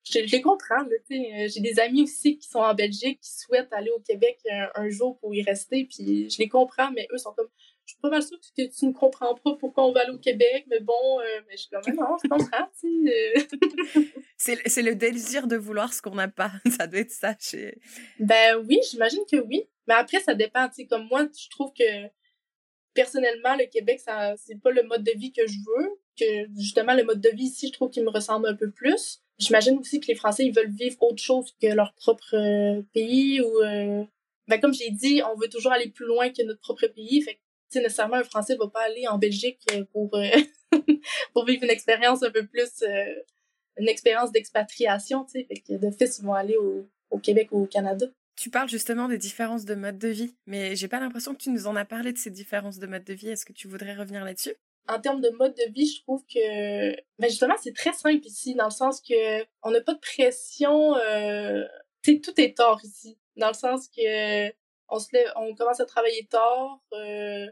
je, 0.04 0.20
je, 0.26 0.32
les 0.32 0.42
comprends, 0.42 0.86
j'ai 1.10 1.62
des 1.62 1.80
amis 1.80 2.04
aussi 2.04 2.38
qui 2.38 2.50
sont 2.50 2.60
en 2.60 2.74
Belgique 2.74 3.22
qui 3.22 3.32
souhaitent 3.32 3.72
aller 3.72 3.92
au 3.92 4.02
Québec 4.02 4.40
un, 4.76 4.90
jour 4.90 5.18
pour 5.20 5.34
y 5.34 5.42
rester, 5.42 5.86
puis 5.86 6.30
je 6.30 6.38
les 6.38 6.50
comprends, 6.50 6.92
mais 6.92 7.08
eux 7.14 7.18
sont 7.18 7.32
comme, 7.32 7.48
je 7.86 7.94
suis 7.94 8.02
pas 8.02 8.10
mal 8.10 8.24
sûre 8.24 8.40
que 8.40 8.64
tu, 8.64 8.86
ne 8.86 8.92
comprends 8.92 9.34
pas 9.36 9.56
pourquoi 9.56 9.86
on 9.86 9.94
va 9.94 10.02
aller 10.02 10.12
au 10.12 10.20
Québec, 10.20 10.66
mais 10.70 10.82
bon, 10.82 11.20
mais 11.48 11.56
je 11.56 11.62
suis 11.62 11.70
comme, 11.70 11.96
non, 11.96 12.18
je 12.22 12.28
comprends, 12.28 12.68
c'est, 14.38 14.70
c'est 14.70 14.82
le 14.82 14.96
désir 14.96 15.48
de 15.48 15.56
vouloir 15.56 15.94
ce 15.94 16.02
qu'on 16.02 16.16
n'a 16.16 16.28
pas, 16.28 16.52
ça 16.78 16.88
doit 16.88 17.00
être 17.00 17.12
ça 17.12 17.38
chez... 17.40 17.80
Ben 18.20 18.58
oui, 18.68 18.82
j'imagine 18.92 19.24
que 19.32 19.38
oui. 19.38 19.64
Mais 19.88 19.94
après, 19.96 20.20
ça 20.20 20.34
dépend. 20.34 20.68
Tu 20.70 20.76
sais, 20.76 20.86
comme 20.86 21.08
moi, 21.08 21.28
je 21.38 21.50
trouve 21.50 21.72
que 21.74 22.10
personnellement, 22.94 23.56
le 23.56 23.66
Québec, 23.66 24.00
ça, 24.00 24.36
c'est 24.38 24.60
pas 24.62 24.72
le 24.72 24.84
mode 24.84 25.04
de 25.04 25.12
vie 25.18 25.32
que 25.32 25.46
je 25.48 25.58
veux. 25.58 25.90
Que 26.20 26.48
justement, 26.60 26.94
le 26.94 27.04
mode 27.04 27.22
de 27.22 27.30
vie 27.30 27.46
ici, 27.46 27.68
je 27.68 27.74
trouve 27.74 27.90
qu'il 27.90 28.04
me 28.04 28.10
ressemble 28.10 28.48
un 28.48 28.56
peu 28.56 28.70
plus. 28.70 29.22
J'imagine 29.40 29.78
aussi 29.80 30.00
que 30.00 30.08
les 30.08 30.16
Français, 30.16 30.46
ils 30.46 30.54
veulent 30.54 30.72
vivre 30.72 31.02
autre 31.02 31.22
chose 31.22 31.56
que 31.62 31.68
leur 31.68 31.94
propre 31.94 32.36
euh, 32.36 32.82
pays 32.94 33.42
ou. 33.42 33.62
Euh... 33.64 34.04
Ben, 34.48 34.60
comme 34.60 34.74
j'ai 34.74 34.92
dit, 34.92 35.22
on 35.24 35.38
veut 35.38 35.48
toujours 35.48 35.72
aller 35.72 35.90
plus 35.90 36.06
loin 36.06 36.30
que 36.30 36.44
notre 36.44 36.60
propre 36.60 36.88
pays. 36.88 37.22
Fait 37.22 37.36
que, 37.36 37.80
nécessairement, 37.80 38.18
un 38.18 38.24
Français 38.24 38.56
va 38.58 38.68
pas 38.68 38.82
aller 38.82 39.08
en 39.08 39.18
Belgique 39.18 39.62
euh, 39.72 39.86
pour, 39.92 40.12
pour 41.34 41.46
vivre 41.46 41.64
une 41.64 41.70
expérience 41.70 42.24
un 42.24 42.30
peu 42.30 42.46
plus. 42.46 42.84
une 43.78 43.88
expérience 43.88 44.32
d'expatriation, 44.32 45.24
tu 45.26 45.32
sais. 45.32 45.46
Fait 45.46 45.56
que 45.56 45.74
de 45.74 45.90
fils, 45.92 46.20
ils 46.20 46.26
vont 46.26 46.34
aller 46.34 46.58
au, 46.58 46.86
au 47.10 47.20
Québec 47.20 47.50
ou 47.52 47.64
au 47.64 47.66
Canada. 47.66 48.06
Tu 48.36 48.50
parles 48.50 48.70
justement 48.70 49.08
des 49.08 49.18
différences 49.18 49.66
de 49.66 49.76
mode 49.76 49.98
de 49.98 50.08
vie, 50.08 50.36
mais 50.46 50.76
j'ai 50.76 50.88
pas 50.88 51.00
l'impression 51.00 51.34
que 51.34 51.42
tu 51.42 51.50
nous 51.50 51.68
en 51.68 51.76
as 51.76 51.86
parlé 51.86 52.14
de 52.14 52.18
ces 52.18 52.32
différences 52.32 52.80
de 52.80 52.88
mode 52.88 53.04
de 53.04 53.14
vie. 53.14 53.30
Est-ce 53.30 53.46
que 53.46 53.54
tu 53.54 53.68
voudrais 53.68 53.94
revenir 53.94 54.26
là-dessus? 54.26 54.56
En 54.88 55.00
termes 55.00 55.22
de 55.22 55.30
mode 55.30 55.56
de 55.56 55.72
vie, 55.72 55.86
je 55.86 56.02
trouve 56.02 56.24
que 56.26 56.92
ben 57.20 57.30
justement 57.30 57.56
c'est 57.62 57.74
très 57.74 57.94
simple 57.94 58.26
ici 58.26 58.54
dans 58.54 58.66
le 58.66 58.72
sens 58.72 59.00
que 59.00 59.44
on 59.62 59.72
n'a 59.72 59.80
pas 59.80 59.94
de 59.94 60.00
pression 60.00 60.96
euh, 60.98 61.64
tout 62.04 62.42
est 62.42 62.58
tard 62.58 62.82
ici 62.84 63.18
dans 63.38 63.48
le 63.48 63.54
sens 63.54 63.88
que 63.88 64.52
on 64.90 65.00
se 65.00 65.08
lève, 65.14 65.32
on 65.36 65.56
commence 65.56 65.80
à 65.80 65.86
travailler 65.86 66.26
tard, 66.28 66.80
euh, 66.94 67.48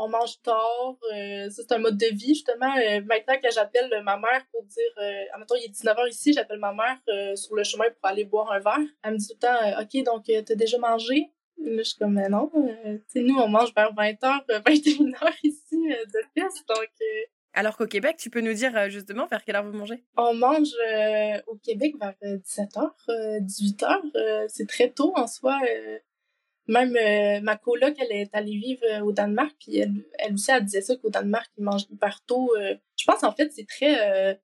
on 0.00 0.08
mange 0.08 0.40
tard, 0.42 0.96
euh, 1.14 1.50
ça 1.50 1.62
c'est 1.62 1.72
un 1.72 1.78
mode 1.78 1.98
de 1.98 2.06
vie 2.06 2.34
justement. 2.34 2.74
Euh, 2.76 3.02
maintenant 3.04 3.38
que 3.42 3.50
j'appelle 3.52 3.90
ma 4.02 4.16
mère 4.16 4.46
pour 4.50 4.64
dire, 4.64 4.92
euh, 4.98 5.24
admettons 5.34 5.56
il 5.56 5.64
est 5.64 5.74
19h 5.74 6.08
ici, 6.08 6.32
j'appelle 6.32 6.58
ma 6.58 6.72
mère 6.72 6.96
euh, 7.08 7.36
sur 7.36 7.54
le 7.54 7.62
chemin 7.64 7.84
pour 7.84 8.08
aller 8.08 8.24
boire 8.24 8.50
un 8.50 8.60
verre. 8.60 8.78
Elle 9.02 9.12
me 9.12 9.18
dit 9.18 9.28
tout 9.28 9.36
le 9.42 9.46
temps, 9.46 9.80
ok 9.82 10.04
donc 10.04 10.24
t'as 10.46 10.54
déjà 10.54 10.78
mangé? 10.78 11.30
Là, 11.62 11.76
je 11.78 11.82
suis 11.82 11.98
comme, 11.98 12.14
mais 12.14 12.30
non, 12.30 12.50
tu 13.12 13.22
nous 13.22 13.36
on 13.36 13.48
mange 13.48 13.74
vers 13.74 13.92
20h, 13.92 14.46
21h 14.48 15.34
ici 15.42 15.76
de 15.76 16.40
donc 16.40 16.88
alors 17.52 17.76
qu'au 17.76 17.86
Québec, 17.86 18.16
tu 18.16 18.30
peux 18.30 18.40
nous 18.40 18.52
dire 18.52 18.88
justement 18.90 19.26
vers 19.26 19.44
quelle 19.44 19.56
heure 19.56 19.64
vous 19.64 19.76
mangez? 19.76 20.04
On 20.16 20.34
mange 20.34 20.72
au 21.48 21.56
Québec 21.56 21.94
vers 22.00 22.14
17h, 22.22 22.90
euh, 23.08 23.40
18h. 23.40 24.48
c'est 24.48 24.68
très 24.68 24.90
tôt 24.90 25.12
en 25.16 25.26
soi. 25.26 25.58
Même 26.70 27.42
ma 27.42 27.56
coloc, 27.56 27.94
elle 27.98 28.12
est 28.12 28.30
allée 28.32 28.56
vivre 28.56 28.82
au 29.04 29.12
Danemark, 29.12 29.54
puis 29.58 29.78
elle, 29.78 30.04
elle 30.18 30.34
aussi, 30.34 30.50
elle 30.50 30.64
disait 30.64 30.82
ça 30.82 30.96
qu'au 30.96 31.10
Danemark, 31.10 31.50
ils 31.58 31.64
mangent 31.64 31.86
hyper 31.90 32.22
tôt. 32.26 32.52
je 32.56 33.04
pense 33.04 33.22
en 33.24 33.32
fait, 33.32 33.52
c'est 33.52 33.66
très 33.66 34.40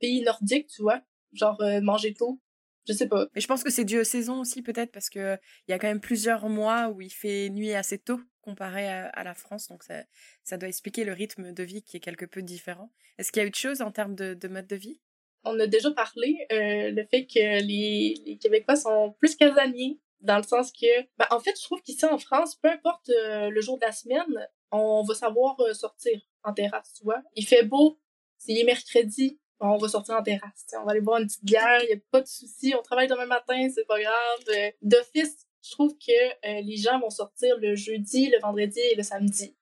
pays 0.00 0.22
nordique, 0.22 0.68
tu 0.68 0.82
vois. 0.82 1.02
Genre 1.32 1.60
manger 1.82 2.14
tôt. 2.14 2.40
Je 2.88 2.92
sais 2.92 3.08
pas. 3.08 3.26
Mais 3.34 3.40
je 3.40 3.46
pense 3.46 3.64
que 3.64 3.70
c'est 3.70 3.84
dû 3.84 3.98
aux 3.98 4.04
saisons 4.04 4.40
aussi, 4.40 4.62
peut-être, 4.62 4.92
parce 4.92 5.10
que 5.10 5.36
il 5.66 5.72
y 5.72 5.74
a 5.74 5.78
quand 5.78 5.88
même 5.88 6.00
plusieurs 6.00 6.48
mois 6.48 6.88
où 6.88 7.00
il 7.00 7.12
fait 7.12 7.48
nuit 7.50 7.74
assez 7.74 7.98
tôt 7.98 8.20
comparé 8.46 8.88
à, 8.88 9.24
la 9.24 9.34
France, 9.34 9.66
donc 9.66 9.82
ça, 9.82 10.04
ça 10.44 10.56
doit 10.56 10.68
expliquer 10.68 11.02
le 11.02 11.12
rythme 11.12 11.52
de 11.52 11.62
vie 11.64 11.82
qui 11.82 11.96
est 11.96 12.00
quelque 12.00 12.24
peu 12.24 12.42
différent. 12.42 12.92
Est-ce 13.18 13.32
qu'il 13.32 13.42
y 13.42 13.44
a 13.44 13.48
autre 13.48 13.58
chose 13.58 13.82
en 13.82 13.90
termes 13.90 14.14
de, 14.14 14.34
de 14.34 14.46
mode 14.46 14.68
de 14.68 14.76
vie? 14.76 15.00
On 15.42 15.58
a 15.58 15.66
déjà 15.66 15.90
parlé, 15.90 16.46
euh, 16.52 16.92
le 16.92 17.04
fait 17.10 17.26
que 17.26 17.60
les, 17.60 18.14
les 18.24 18.38
Québécois 18.38 18.76
sont 18.76 19.16
plus 19.18 19.34
casaniers, 19.34 19.98
dans 20.20 20.36
le 20.38 20.42
sens 20.42 20.72
que, 20.72 21.02
ben, 21.18 21.26
en 21.30 21.40
fait, 21.40 21.54
je 21.58 21.64
trouve 21.64 21.80
qu'ici 21.82 22.04
en 22.06 22.18
France, 22.18 22.56
peu 22.56 22.68
importe 22.68 23.08
euh, 23.10 23.50
le 23.50 23.60
jour 23.60 23.78
de 23.78 23.84
la 23.84 23.92
semaine, 23.92 24.48
on 24.70 25.02
va 25.02 25.14
savoir 25.14 25.58
euh, 25.60 25.72
sortir 25.74 26.20
en 26.42 26.52
terrasse, 26.52 26.94
tu 26.98 27.04
vois. 27.04 27.22
Il 27.34 27.46
fait 27.46 27.62
beau, 27.62 27.98
c'est 28.38 28.62
mercredi, 28.64 29.38
on 29.60 29.76
va 29.76 29.88
sortir 29.88 30.14
en 30.16 30.22
terrasse, 30.22 30.66
on 30.74 30.84
va 30.84 30.92
aller 30.92 31.00
boire 31.00 31.20
une 31.20 31.26
petite 31.26 31.44
bière, 31.44 31.82
il 31.82 31.90
y 31.90 31.92
a 31.92 32.00
pas 32.10 32.20
de 32.20 32.26
souci, 32.26 32.74
on 32.78 32.82
travaille 32.82 33.08
demain 33.08 33.26
matin, 33.26 33.68
c'est 33.74 33.86
pas 33.86 34.00
grave. 34.00 34.72
D'office, 34.82 35.46
je 35.66 35.72
trouve 35.72 35.96
que 35.98 36.12
euh, 36.12 36.60
les 36.62 36.76
gens 36.76 37.00
vont 37.00 37.10
sortir 37.10 37.56
le 37.58 37.74
jeudi, 37.74 38.30
le 38.30 38.38
vendredi 38.38 38.78
et 38.78 38.94
le 38.94 39.02
samedi. 39.02 39.56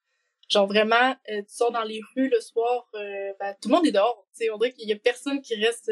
Genre 0.49 0.67
vraiment, 0.67 1.17
euh, 1.31 1.41
tu 1.41 1.55
sors 1.55 1.73
dans 1.73 1.83
les 1.83 2.01
rues 2.15 2.29
le 2.29 2.41
soir, 2.41 2.87
euh, 2.95 3.33
ben, 3.41 3.57
tout 3.61 3.69
le 3.71 3.75
monde 3.75 3.87
est 3.87 3.93
dehors. 3.93 4.27
sais 4.33 4.51
on 4.51 4.59
dirait 4.59 4.73
qu'il 4.73 4.89
y 4.89 4.93
a 4.93 4.97
personne 4.97 5.41
qui 5.41 5.55
reste 5.55 5.91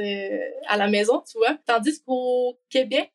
à 0.68 0.76
la 0.76 0.88
maison, 0.88 1.22
tu 1.30 1.38
vois. 1.38 1.56
Tandis 1.66 2.02
qu'au 2.02 2.58
Québec, 2.68 3.10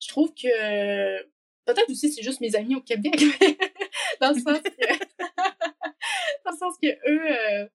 je 0.00 0.08
trouve 0.08 0.32
que 0.34 1.22
peut-être 1.64 1.90
aussi 1.90 2.12
c'est 2.12 2.22
juste 2.22 2.40
mes 2.40 2.56
amis 2.56 2.76
au 2.76 2.80
Québec, 2.80 3.14
dans 4.20 4.30
le 4.30 4.40
sens 4.40 4.60
que 4.60 4.70
dans 6.44 6.50
le 6.52 6.56
sens 6.58 6.74
que 6.82 6.88
eux 7.08 7.68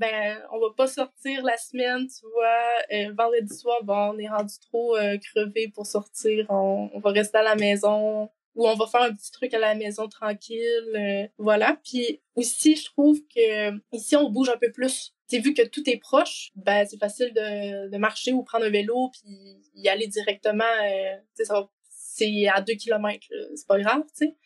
ben 0.00 0.42
on 0.50 0.58
va 0.58 0.68
pas 0.74 0.86
sortir 0.86 1.44
la 1.44 1.58
semaine, 1.58 2.06
tu 2.08 2.26
vois. 2.32 2.62
Euh, 2.90 3.12
vendredi 3.12 3.54
soir, 3.54 3.84
bon, 3.84 4.14
on 4.14 4.18
est 4.18 4.28
rendu 4.28 4.54
trop 4.70 4.96
euh, 4.96 5.18
crevé 5.18 5.68
pour 5.68 5.84
sortir. 5.86 6.46
On, 6.48 6.98
va 7.00 7.10
rester 7.10 7.36
à 7.36 7.42
la 7.42 7.54
maison 7.54 8.30
ou 8.60 8.68
on 8.68 8.74
va 8.74 8.86
faire 8.86 9.00
un 9.00 9.14
petit 9.14 9.32
truc 9.32 9.54
à 9.54 9.58
la 9.58 9.74
maison 9.74 10.06
tranquille. 10.06 10.94
Euh, 10.94 11.26
voilà. 11.38 11.80
Puis 11.82 12.20
aussi, 12.34 12.76
je 12.76 12.84
trouve 12.84 13.18
que 13.34 13.72
ici, 13.92 14.16
on 14.16 14.28
bouge 14.28 14.50
un 14.50 14.58
peu 14.58 14.70
plus. 14.70 15.14
Tu 15.30 15.40
vu 15.40 15.54
que 15.54 15.66
tout 15.66 15.88
est 15.88 15.96
proche, 15.96 16.50
ben 16.56 16.86
c'est 16.86 16.98
facile 16.98 17.32
de, 17.32 17.96
marcher 17.96 18.32
ou 18.32 18.42
prendre 18.42 18.66
un 18.66 18.70
vélo 18.70 19.10
puis 19.12 19.56
y 19.74 19.88
aller 19.88 20.08
directement. 20.08 20.64
c'est 21.34 22.48
à 22.48 22.60
deux 22.60 22.74
kilomètres, 22.74 23.26
c'est 23.54 23.66
pas 23.66 23.78
grave, 23.78 24.02
tu 24.16 24.26
sais. 24.26 24.36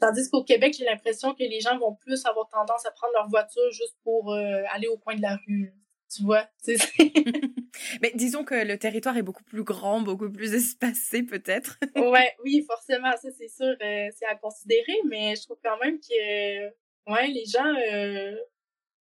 Tandis 0.00 0.28
qu'au 0.30 0.44
Québec, 0.44 0.74
j'ai 0.78 0.84
l'impression 0.84 1.34
que 1.34 1.42
les 1.42 1.60
gens 1.60 1.78
vont 1.78 1.94
plus 1.94 2.24
avoir 2.26 2.48
tendance 2.48 2.84
à 2.86 2.90
prendre 2.90 3.14
leur 3.14 3.28
voiture 3.28 3.70
juste 3.72 3.96
pour 4.04 4.32
euh, 4.32 4.62
aller 4.70 4.88
au 4.88 4.98
coin 4.98 5.16
de 5.16 5.22
la 5.22 5.38
rue. 5.46 5.74
Tu 6.10 6.22
vois? 6.22 6.48
Mais 8.02 8.12
disons 8.14 8.44
que 8.44 8.54
le 8.54 8.78
territoire 8.78 9.16
est 9.16 9.22
beaucoup 9.22 9.44
plus 9.44 9.62
grand, 9.62 10.00
beaucoup 10.00 10.30
plus 10.30 10.54
espacé 10.54 11.22
peut-être. 11.22 11.78
ouais, 11.96 12.34
oui, 12.44 12.64
forcément, 12.66 13.12
ça 13.20 13.28
c'est 13.36 13.48
sûr, 13.48 13.66
euh, 13.82 14.08
c'est 14.16 14.26
à 14.26 14.34
considérer, 14.36 14.94
mais 15.04 15.36
je 15.36 15.42
trouve 15.42 15.58
quand 15.62 15.78
même 15.78 16.00
que 16.00 16.66
ouais, 17.12 17.26
les 17.28 17.44
gens 17.44 17.74
euh, 17.92 18.36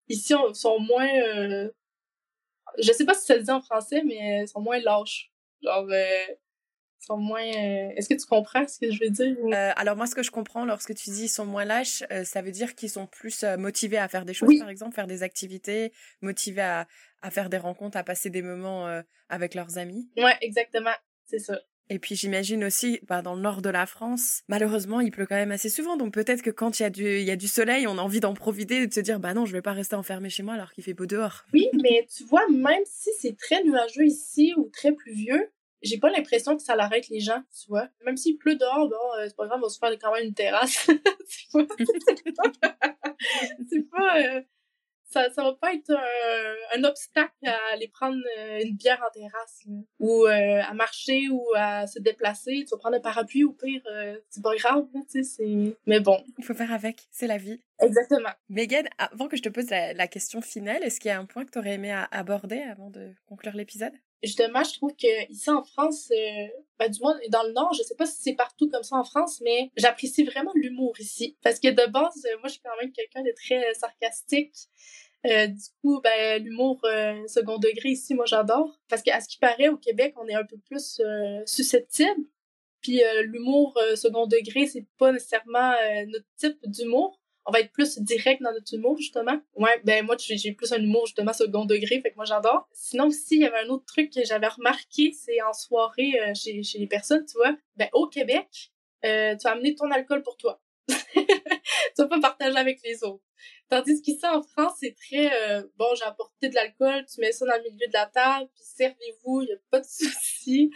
ici 0.09 0.33
sont 0.53 0.79
moins 0.79 1.69
je 2.77 2.91
sais 2.91 3.05
pas 3.05 3.13
si 3.13 3.25
ça 3.25 3.35
se 3.35 3.43
dit 3.43 3.51
en 3.51 3.61
français, 3.61 4.03
mais 4.03 4.45
sont 4.47 4.61
moins 4.61 4.79
lâches. 4.79 5.31
Genre 5.61 5.87
sont 6.99 7.17
moins. 7.17 7.41
Euh, 7.41 7.89
est-ce 7.95 8.09
que 8.09 8.13
tu 8.13 8.25
comprends 8.25 8.67
ce 8.67 8.79
que 8.79 8.91
je 8.91 9.03
veux 9.03 9.09
dire 9.09 9.35
euh, 9.53 9.71
Alors 9.75 9.95
moi, 9.95 10.07
ce 10.07 10.15
que 10.15 10.23
je 10.23 10.31
comprends 10.31 10.65
lorsque 10.65 10.93
tu 10.95 11.09
dis 11.09 11.25
ils 11.25 11.29
sont 11.29 11.45
moins 11.45 11.65
lâches, 11.65 12.03
euh, 12.11 12.23
ça 12.23 12.41
veut 12.41 12.51
dire 12.51 12.75
qu'ils 12.75 12.89
sont 12.89 13.07
plus 13.07 13.43
motivés 13.57 13.97
à 13.97 14.07
faire 14.07 14.25
des 14.25 14.33
choses, 14.33 14.57
par 14.59 14.69
exemple, 14.69 14.95
faire 14.95 15.07
des 15.07 15.23
activités, 15.23 15.91
motivés 16.21 16.61
à, 16.61 16.87
à 17.21 17.31
faire 17.31 17.49
des 17.49 17.57
rencontres, 17.57 17.97
à 17.97 18.03
passer 18.03 18.29
des 18.29 18.41
moments 18.41 19.01
avec 19.29 19.55
leurs 19.55 19.77
amis. 19.77 20.09
Ouais, 20.17 20.35
exactement, 20.41 20.95
c'est 21.25 21.39
ça. 21.39 21.59
Et 21.89 21.99
puis 21.99 22.15
j'imagine 22.15 22.65
aussi, 22.65 22.99
bah, 23.07 23.21
dans 23.21 23.35
le 23.35 23.41
nord 23.41 23.61
de 23.61 23.69
la 23.69 23.85
France, 23.85 24.43
malheureusement, 24.47 24.99
il 24.99 25.11
pleut 25.11 25.25
quand 25.25 25.35
même 25.35 25.51
assez 25.51 25.69
souvent. 25.69 25.95
Donc 25.95 26.13
peut-être 26.13 26.41
que 26.41 26.49
quand 26.49 26.79
il 26.79 26.83
y 26.83 26.85
a 26.85 26.89
du, 26.89 27.19
il 27.19 27.23
y 27.23 27.31
a 27.31 27.35
du 27.35 27.47
soleil, 27.47 27.87
on 27.87 27.97
a 27.97 28.01
envie 28.01 28.19
d'en 28.19 28.33
profiter 28.33 28.81
et 28.81 28.87
de 28.87 28.93
se 28.93 28.99
dire, 28.99 29.19
bah 29.19 29.33
non, 29.33 29.45
je 29.45 29.53
vais 29.53 29.61
pas 29.61 29.71
rester 29.71 29.95
enfermé 29.95 30.29
chez 30.29 30.43
moi 30.43 30.55
alors 30.55 30.73
qu'il 30.73 30.83
fait 30.83 30.93
beau 30.93 31.05
dehors. 31.05 31.45
Oui, 31.53 31.69
mais 31.81 32.05
tu 32.13 32.23
vois, 32.25 32.45
même 32.49 32.83
si 32.85 33.09
c'est 33.19 33.37
très 33.37 33.63
nuageux 33.63 34.05
ici 34.05 34.53
ou 34.57 34.69
très 34.73 34.91
pluvieux, 34.91 35.49
j'ai 35.81 35.97
pas 35.97 36.09
l'impression 36.09 36.55
que 36.55 36.63
ça 36.63 36.75
l'arrête 36.75 37.07
les 37.09 37.19
gens, 37.19 37.41
tu 37.51 37.69
vois. 37.69 37.87
Même 38.05 38.17
s'il 38.17 38.37
pleut 38.37 38.55
dehors, 38.55 38.89
bon, 38.89 38.95
euh, 39.19 39.25
c'est 39.27 39.35
pas 39.35 39.47
grave, 39.47 39.59
on 39.59 39.67
va 39.67 39.69
se 39.69 39.79
faire 39.79 39.91
quand 39.99 40.13
même 40.13 40.25
une 40.25 40.33
terrasse. 40.33 40.87
c'est 41.27 41.51
pas... 41.53 41.65
c'est 43.69 43.89
pas... 43.89 44.21
Euh, 44.21 44.41
ça, 45.09 45.29
ça 45.29 45.41
va 45.41 45.53
pas 45.53 45.73
être 45.73 45.89
un, 45.91 46.79
un, 46.79 46.83
obstacle 46.83 47.31
à 47.45 47.57
aller 47.71 47.87
prendre 47.87 48.21
euh, 48.39 48.59
une 48.61 48.75
bière 48.75 49.01
en 49.07 49.09
terrasse, 49.09 49.63
ou 49.99 50.25
à 50.25 50.73
marcher, 50.73 51.29
ou 51.29 51.45
à 51.55 51.87
se 51.87 51.99
déplacer. 51.99 52.65
Tu 52.67 52.71
vas 52.71 52.77
prendre 52.77 52.97
un 52.97 52.99
parapluie, 52.99 53.45
ou 53.45 53.53
pire, 53.53 53.81
c'est 54.27 54.43
pas 54.43 54.53
grave, 54.57 54.85
tu 54.93 54.99
sais, 55.07 55.23
c'est... 55.23 55.77
Mais 55.85 56.01
bon. 56.01 56.21
Il 56.37 56.43
faut 56.43 56.53
faire 56.53 56.73
avec, 56.73 57.07
c'est 57.09 57.25
la 57.27 57.37
vie. 57.37 57.61
Exactement. 57.79 58.31
Megan, 58.49 58.85
avant 58.97 59.29
que 59.29 59.37
je 59.37 59.43
te 59.43 59.49
pose 59.49 59.69
la, 59.69 59.93
la 59.93 60.07
question 60.09 60.41
finale, 60.41 60.83
est-ce 60.83 60.99
qu'il 60.99 61.07
y 61.07 61.13
a 61.13 61.19
un 61.19 61.25
point 61.25 61.45
que 61.45 61.51
tu 61.51 61.59
aurais 61.59 61.75
aimé 61.75 61.97
aborder 62.11 62.59
avant 62.63 62.89
de 62.89 63.13
conclure 63.29 63.55
l'épisode? 63.55 63.93
Justement, 64.23 64.63
je 64.63 64.73
trouve 64.73 64.95
que 64.95 65.31
ici 65.31 65.49
en 65.49 65.63
France, 65.63 66.11
euh, 66.11 66.47
ben, 66.79 66.89
du 66.89 66.99
moins 67.01 67.17
dans 67.29 67.43
le 67.43 67.53
Nord, 67.53 67.73
je 67.73 67.83
sais 67.83 67.95
pas 67.95 68.05
si 68.05 68.21
c'est 68.21 68.35
partout 68.35 68.69
comme 68.69 68.83
ça 68.83 68.95
en 68.95 69.03
France, 69.03 69.41
mais 69.43 69.71
j'apprécie 69.77 70.23
vraiment 70.23 70.51
l'humour 70.55 70.99
ici. 70.99 71.37
Parce 71.43 71.59
que 71.59 71.69
de 71.69 71.91
base, 71.91 72.25
euh, 72.25 72.37
moi, 72.39 72.47
je 72.47 72.53
suis 72.53 72.61
quand 72.61 72.75
même 72.81 72.91
quelqu'un 72.91 73.23
de 73.23 73.33
très 73.35 73.73
sarcastique. 73.73 74.55
Euh, 75.25 75.47
du 75.47 75.63
coup, 75.81 75.99
ben, 76.01 76.43
l'humour 76.43 76.81
second 77.27 77.57
degré 77.57 77.89
ici, 77.89 78.13
moi, 78.13 78.25
j'adore. 78.25 78.79
Parce 78.89 79.01
qu'à 79.01 79.19
ce 79.19 79.27
qui 79.27 79.37
paraît, 79.37 79.69
au 79.69 79.77
Québec, 79.77 80.13
on 80.17 80.27
est 80.27 80.35
un 80.35 80.45
peu 80.45 80.57
plus 80.57 81.01
susceptible. 81.45 82.21
Puis 82.81 83.01
l'humour 83.23 83.77
second 83.95 84.27
degré, 84.27 84.67
c'est 84.67 84.85
pas 84.97 85.11
nécessairement 85.11 85.73
notre 86.07 86.25
type 86.37 86.57
d'humour 86.65 87.19
on 87.47 87.51
va 87.51 87.61
être 87.61 87.71
plus 87.71 87.97
direct 87.99 88.41
dans 88.41 88.51
notre 88.51 88.73
humour, 88.73 88.97
justement. 88.97 89.39
Ouais, 89.55 89.81
ben 89.85 90.05
moi, 90.05 90.17
j'ai 90.19 90.51
plus 90.51 90.73
un 90.73 90.83
humour, 90.83 91.05
justement, 91.05 91.31
second 91.31 91.63
degré, 91.63 92.01
fait 92.01 92.11
que 92.11 92.17
moi, 92.17 92.25
j'adore. 92.25 92.67
Sinon, 92.73 93.07
aussi, 93.07 93.35
il 93.35 93.41
y 93.41 93.45
avait 93.45 93.65
un 93.65 93.69
autre 93.69 93.85
truc 93.85 94.11
que 94.11 94.23
j'avais 94.25 94.49
remarqué, 94.49 95.13
c'est 95.13 95.41
en 95.41 95.53
soirée 95.53 96.19
euh, 96.19 96.33
chez, 96.35 96.61
les 96.77 96.87
personnes, 96.87 97.25
tu 97.25 97.37
vois. 97.37 97.55
Ben, 97.77 97.87
au 97.93 98.07
Québec, 98.07 98.73
euh, 99.05 99.35
tu 99.37 99.43
vas 99.45 99.51
amener 99.51 99.75
ton 99.75 99.89
alcool 99.91 100.23
pour 100.23 100.35
toi. 100.35 100.61
tu 100.89 101.25
vas 101.97 102.07
pas 102.07 102.19
partager 102.19 102.57
avec 102.57 102.81
les 102.83 103.01
autres. 103.05 103.23
Tandis 103.69 104.01
qu'ici, 104.01 104.25
en 104.25 104.43
France, 104.43 104.73
c'est 104.81 104.95
très, 104.95 105.31
euh, 105.33 105.63
bon, 105.77 105.87
j'ai 105.97 106.03
apporté 106.03 106.49
de 106.49 106.55
l'alcool, 106.55 107.05
tu 107.05 107.21
mets 107.21 107.31
ça 107.31 107.45
dans 107.45 107.55
le 107.55 107.63
milieu 107.63 107.87
de 107.87 107.93
la 107.93 108.07
table, 108.07 108.49
puis 108.55 108.63
servez-vous, 108.63 109.43
il 109.43 109.49
y 109.49 109.53
a 109.53 109.57
pas 109.71 109.79
de 109.79 109.85
souci. 109.89 110.69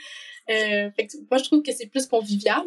fait 0.48 0.94
que 0.96 1.18
moi, 1.30 1.38
je 1.38 1.44
trouve 1.44 1.64
que 1.64 1.74
c'est 1.74 1.88
plus 1.88 2.08
convivial. 2.08 2.64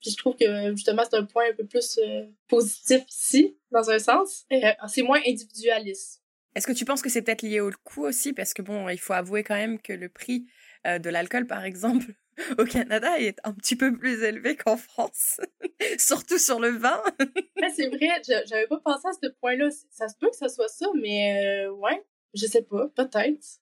Puis 0.00 0.10
je 0.10 0.16
trouve 0.16 0.36
que 0.36 0.70
justement 0.70 1.02
c'est 1.08 1.16
un 1.16 1.24
point 1.24 1.44
un 1.50 1.54
peu 1.54 1.66
plus 1.66 1.98
euh, 1.98 2.26
positif 2.48 3.02
ici, 3.08 3.56
dans 3.70 3.90
un 3.90 3.98
sens. 3.98 4.44
Euh, 4.52 4.72
c'est 4.86 5.02
moins 5.02 5.20
individualiste. 5.26 6.22
Est-ce 6.54 6.66
que 6.66 6.72
tu 6.72 6.84
penses 6.84 7.02
que 7.02 7.10
c'est 7.10 7.22
peut-être 7.22 7.42
lié 7.42 7.60
au 7.60 7.70
coût 7.84 8.04
aussi? 8.04 8.32
Parce 8.32 8.54
que 8.54 8.62
bon, 8.62 8.88
il 8.88 8.98
faut 8.98 9.12
avouer 9.12 9.42
quand 9.42 9.54
même 9.54 9.80
que 9.80 9.92
le 9.92 10.08
prix 10.08 10.46
euh, 10.86 10.98
de 10.98 11.10
l'alcool, 11.10 11.46
par 11.46 11.64
exemple, 11.64 12.06
au 12.58 12.64
Canada 12.64 13.18
est 13.20 13.38
un 13.44 13.52
petit 13.52 13.76
peu 13.76 13.96
plus 13.96 14.22
élevé 14.22 14.56
qu'en 14.56 14.76
France, 14.76 15.40
surtout 15.98 16.38
sur 16.38 16.60
le 16.60 16.70
vin. 16.70 17.02
c'est 17.76 17.88
vrai, 17.88 18.08
j'avais 18.46 18.66
pas 18.66 18.80
pensé 18.84 19.08
à 19.08 19.12
ce 19.12 19.28
point-là. 19.40 19.68
Ça 19.90 20.08
se 20.08 20.16
peut 20.16 20.30
que 20.30 20.36
ça 20.36 20.48
soit 20.48 20.68
ça, 20.68 20.86
mais 20.94 21.66
ouais, 21.68 22.04
je 22.34 22.46
sais 22.46 22.62
pas, 22.62 22.88
peut-être 22.94 23.60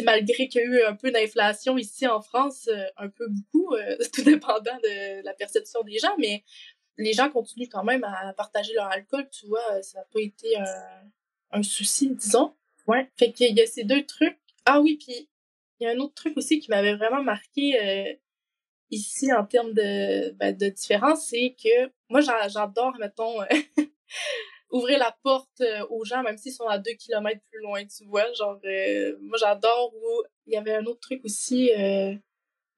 malgré 0.00 0.48
qu'il 0.48 0.62
y 0.62 0.64
a 0.64 0.66
eu 0.66 0.82
un 0.84 0.94
peu 0.94 1.10
d'inflation 1.10 1.76
ici 1.76 2.06
en 2.06 2.22
France, 2.22 2.68
euh, 2.68 2.84
un 2.96 3.08
peu 3.08 3.26
beaucoup, 3.28 3.74
euh, 3.74 3.96
tout 4.14 4.22
dépendant 4.22 4.76
de 4.82 5.22
la 5.22 5.34
perception 5.34 5.82
des 5.82 5.98
gens, 5.98 6.14
mais 6.18 6.42
les 6.96 7.12
gens 7.12 7.30
continuent 7.30 7.68
quand 7.70 7.84
même 7.84 8.04
à 8.04 8.32
partager 8.32 8.72
leur 8.74 8.86
alcool, 8.86 9.28
tu 9.30 9.46
vois, 9.46 9.82
ça 9.82 9.98
n'a 9.98 10.04
pas 10.12 10.20
été 10.20 10.56
un, 10.56 11.10
un 11.52 11.62
souci, 11.62 12.10
disons. 12.10 12.54
Ouais. 12.86 13.10
Fait 13.18 13.32
qu'il 13.32 13.56
y 13.56 13.60
a 13.60 13.66
ces 13.66 13.84
deux 13.84 14.04
trucs. 14.04 14.38
Ah 14.64 14.80
oui, 14.80 14.96
puis 14.96 15.28
il 15.78 15.84
y 15.84 15.86
a 15.86 15.90
un 15.90 15.98
autre 15.98 16.14
truc 16.14 16.36
aussi 16.36 16.60
qui 16.60 16.70
m'avait 16.70 16.94
vraiment 16.94 17.22
marqué 17.22 17.80
euh, 17.80 18.14
ici 18.90 19.32
en 19.32 19.44
termes 19.44 19.72
de, 19.72 20.30
ben, 20.32 20.56
de 20.56 20.68
différence, 20.68 21.26
c'est 21.26 21.56
que 21.62 21.90
moi, 22.08 22.20
j'adore, 22.20 22.94
mettons, 22.98 23.40
ouvrir 24.72 24.98
la 24.98 25.16
porte 25.22 25.60
euh, 25.60 25.86
aux 25.90 26.04
gens, 26.04 26.22
même 26.22 26.36
s'ils 26.36 26.52
sont 26.52 26.66
à 26.66 26.78
deux 26.78 26.94
kilomètres 26.94 27.42
plus 27.50 27.60
loin, 27.60 27.84
tu 27.84 28.04
vois. 28.06 28.32
Genre, 28.32 28.58
euh, 28.64 29.16
moi, 29.20 29.38
j'adore 29.38 29.94
où 29.94 30.22
il 30.46 30.54
y 30.54 30.56
avait 30.56 30.74
un 30.74 30.84
autre 30.86 31.00
truc 31.00 31.20
aussi, 31.24 31.70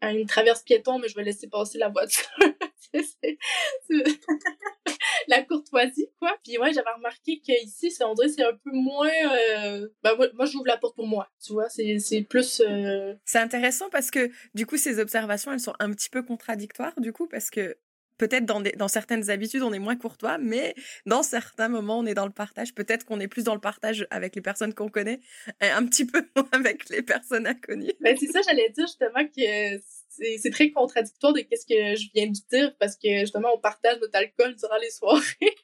une 0.02 0.26
traverse 0.26 0.62
piéton, 0.62 0.98
mais 0.98 1.08
je 1.08 1.14
vais 1.14 1.24
laisser 1.24 1.48
passer 1.48 1.78
la 1.78 1.88
voiture. 1.88 2.28
la 5.28 5.42
courtoisie, 5.42 6.08
quoi. 6.18 6.36
Puis 6.44 6.58
ouais, 6.58 6.72
j'avais 6.72 6.90
remarqué 6.96 7.40
qu'ici, 7.40 7.92
on 8.02 8.14
dirait 8.14 8.28
c'est 8.28 8.44
un 8.44 8.52
peu 8.52 8.72
moins... 8.72 9.08
Euh... 9.08 9.88
Ben, 10.02 10.16
moi, 10.16 10.26
moi 10.34 10.46
j'ouvre 10.46 10.66
la 10.66 10.76
porte 10.76 10.96
pour 10.96 11.06
moi, 11.06 11.28
tu 11.44 11.52
vois. 11.52 11.68
C'est 11.68 12.26
plus... 12.28 12.60
Euh... 12.60 13.14
C'est 13.24 13.38
intéressant 13.38 13.88
parce 13.90 14.10
que, 14.10 14.30
du 14.54 14.66
coup, 14.66 14.76
ces 14.76 14.98
observations, 14.98 15.52
elles 15.52 15.60
sont 15.60 15.74
un 15.78 15.92
petit 15.92 16.10
peu 16.10 16.22
contradictoires, 16.22 16.94
du 16.98 17.12
coup, 17.12 17.26
parce 17.26 17.50
que 17.50 17.76
peut-être 18.18 18.44
dans, 18.44 18.60
dans 18.60 18.88
certaines 18.88 19.30
habitudes, 19.30 19.62
on 19.62 19.72
est 19.72 19.78
moins 19.78 19.96
courtois, 19.96 20.38
mais 20.38 20.74
dans 21.06 21.22
certains 21.22 21.68
moments, 21.68 21.98
on 21.98 22.06
est 22.06 22.14
dans 22.14 22.26
le 22.26 22.32
partage. 22.32 22.74
Peut-être 22.74 23.04
qu'on 23.04 23.20
est 23.20 23.28
plus 23.28 23.44
dans 23.44 23.54
le 23.54 23.60
partage 23.60 24.06
avec 24.10 24.36
les 24.36 24.42
personnes 24.42 24.74
qu'on 24.74 24.88
connaît 24.88 25.20
et 25.60 25.68
un 25.68 25.84
petit 25.86 26.04
peu 26.04 26.24
moins 26.36 26.48
avec 26.52 26.88
les 26.88 27.02
personnes 27.02 27.46
inconnues. 27.46 27.92
Ben, 28.00 28.16
c'est 28.18 28.30
ça, 28.30 28.40
j'allais 28.42 28.70
dire 28.70 28.86
justement 28.86 29.26
que 29.26 29.80
c'est 30.08 30.50
très 30.50 30.70
contradictoire 30.70 31.32
de 31.32 31.40
ce 31.40 31.66
que 31.66 31.96
je 31.96 32.08
viens 32.14 32.26
de 32.26 32.38
dire 32.50 32.76
parce 32.78 32.96
que 32.96 33.20
justement, 33.20 33.48
on 33.54 33.58
partage 33.58 33.98
notre 34.00 34.16
alcool 34.16 34.54
durant 34.54 34.76
les 34.78 34.90
soirées. 34.90 35.56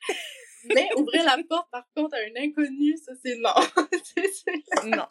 Mais 0.75 0.89
ouvrir 0.97 1.25
la 1.25 1.39
porte, 1.49 1.71
par 1.71 1.87
contre, 1.97 2.15
à 2.15 2.19
un 2.19 2.43
inconnu, 2.45 2.95
ça, 2.99 3.13
c'est 3.25 3.37
non. 3.37 3.55
non. 4.85 5.07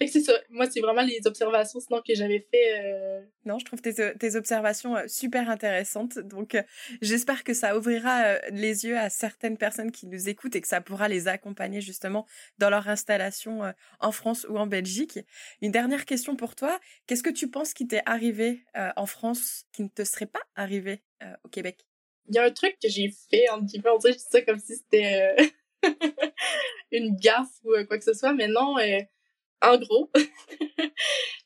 C'est 0.00 0.20
ça. 0.20 0.32
Moi, 0.50 0.68
c'est 0.70 0.80
vraiment 0.80 1.02
les 1.02 1.20
observations 1.26 1.80
sinon 1.80 2.02
que 2.06 2.14
j'avais 2.14 2.46
fait. 2.50 2.80
Euh, 2.80 3.20
non, 3.44 3.58
je 3.58 3.64
trouve 3.64 3.80
tes, 3.80 3.94
tes 4.16 4.36
observations 4.36 4.96
euh, 4.96 5.06
super 5.06 5.50
intéressantes. 5.50 6.18
Donc, 6.18 6.54
euh, 6.54 6.62
j'espère 7.00 7.44
que 7.44 7.54
ça 7.54 7.76
ouvrira 7.76 8.38
les 8.50 8.84
yeux 8.84 8.98
à 8.98 9.10
certaines 9.10 9.58
personnes 9.58 9.92
qui 9.92 10.06
nous 10.06 10.28
écoutent 10.28 10.56
et 10.56 10.60
que 10.60 10.68
ça 10.68 10.80
pourra 10.80 11.08
les 11.08 11.28
accompagner 11.28 11.80
justement 11.80 12.26
dans 12.58 12.70
leur 12.70 12.88
installation 12.88 13.72
en 14.00 14.12
France 14.12 14.46
ou 14.48 14.58
en 14.58 14.66
Belgique. 14.66 15.20
Une 15.60 15.72
dernière 15.72 16.04
question 16.04 16.36
pour 16.36 16.54
toi. 16.54 16.80
Qu'est-ce 17.06 17.22
que 17.22 17.30
tu 17.30 17.48
penses 17.48 17.74
qui 17.74 17.86
t'est 17.86 18.02
arrivé 18.06 18.64
en 18.96 19.06
France 19.06 19.64
qui 19.72 19.82
ne 19.82 19.88
te 19.88 20.04
serait 20.04 20.26
pas 20.26 20.42
arrivé 20.56 21.02
au 21.44 21.48
Québec? 21.48 21.86
Il 22.28 22.36
y 22.36 22.38
a 22.38 22.44
un 22.44 22.50
truc 22.50 22.76
que 22.80 22.88
j'ai 22.88 23.12
fait, 23.30 23.48
en 23.50 23.60
guillemets, 23.60 23.90
on 23.90 23.98
dirait 23.98 24.16
ça 24.18 24.42
comme 24.42 24.58
si 24.58 24.76
c'était 24.76 25.36
une 26.92 27.16
gaffe 27.16 27.48
ou 27.64 27.72
quoi 27.86 27.98
que 27.98 28.04
ce 28.04 28.14
soit, 28.14 28.32
mais 28.32 28.48
non, 28.48 28.76
en 29.62 29.78
gros, 29.78 30.10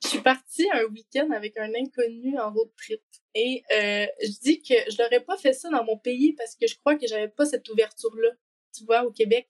je 0.02 0.08
suis 0.08 0.20
partie 0.20 0.66
un 0.72 0.84
week-end 0.84 1.28
avec 1.30 1.56
un 1.58 1.70
inconnu 1.74 2.38
en 2.38 2.50
road 2.52 2.70
trip. 2.76 3.00
Et 3.34 3.62
euh, 3.72 4.06
je 4.22 4.40
dis 4.40 4.62
que 4.62 4.74
je 4.90 5.02
n'aurais 5.02 5.20
pas 5.20 5.36
fait 5.36 5.52
ça 5.52 5.68
dans 5.68 5.84
mon 5.84 5.98
pays 5.98 6.32
parce 6.32 6.56
que 6.56 6.66
je 6.66 6.76
crois 6.76 6.96
que 6.96 7.06
j'avais 7.06 7.28
pas 7.28 7.44
cette 7.44 7.68
ouverture-là, 7.68 8.30
tu 8.74 8.84
vois, 8.84 9.04
au 9.04 9.12
Québec. 9.12 9.46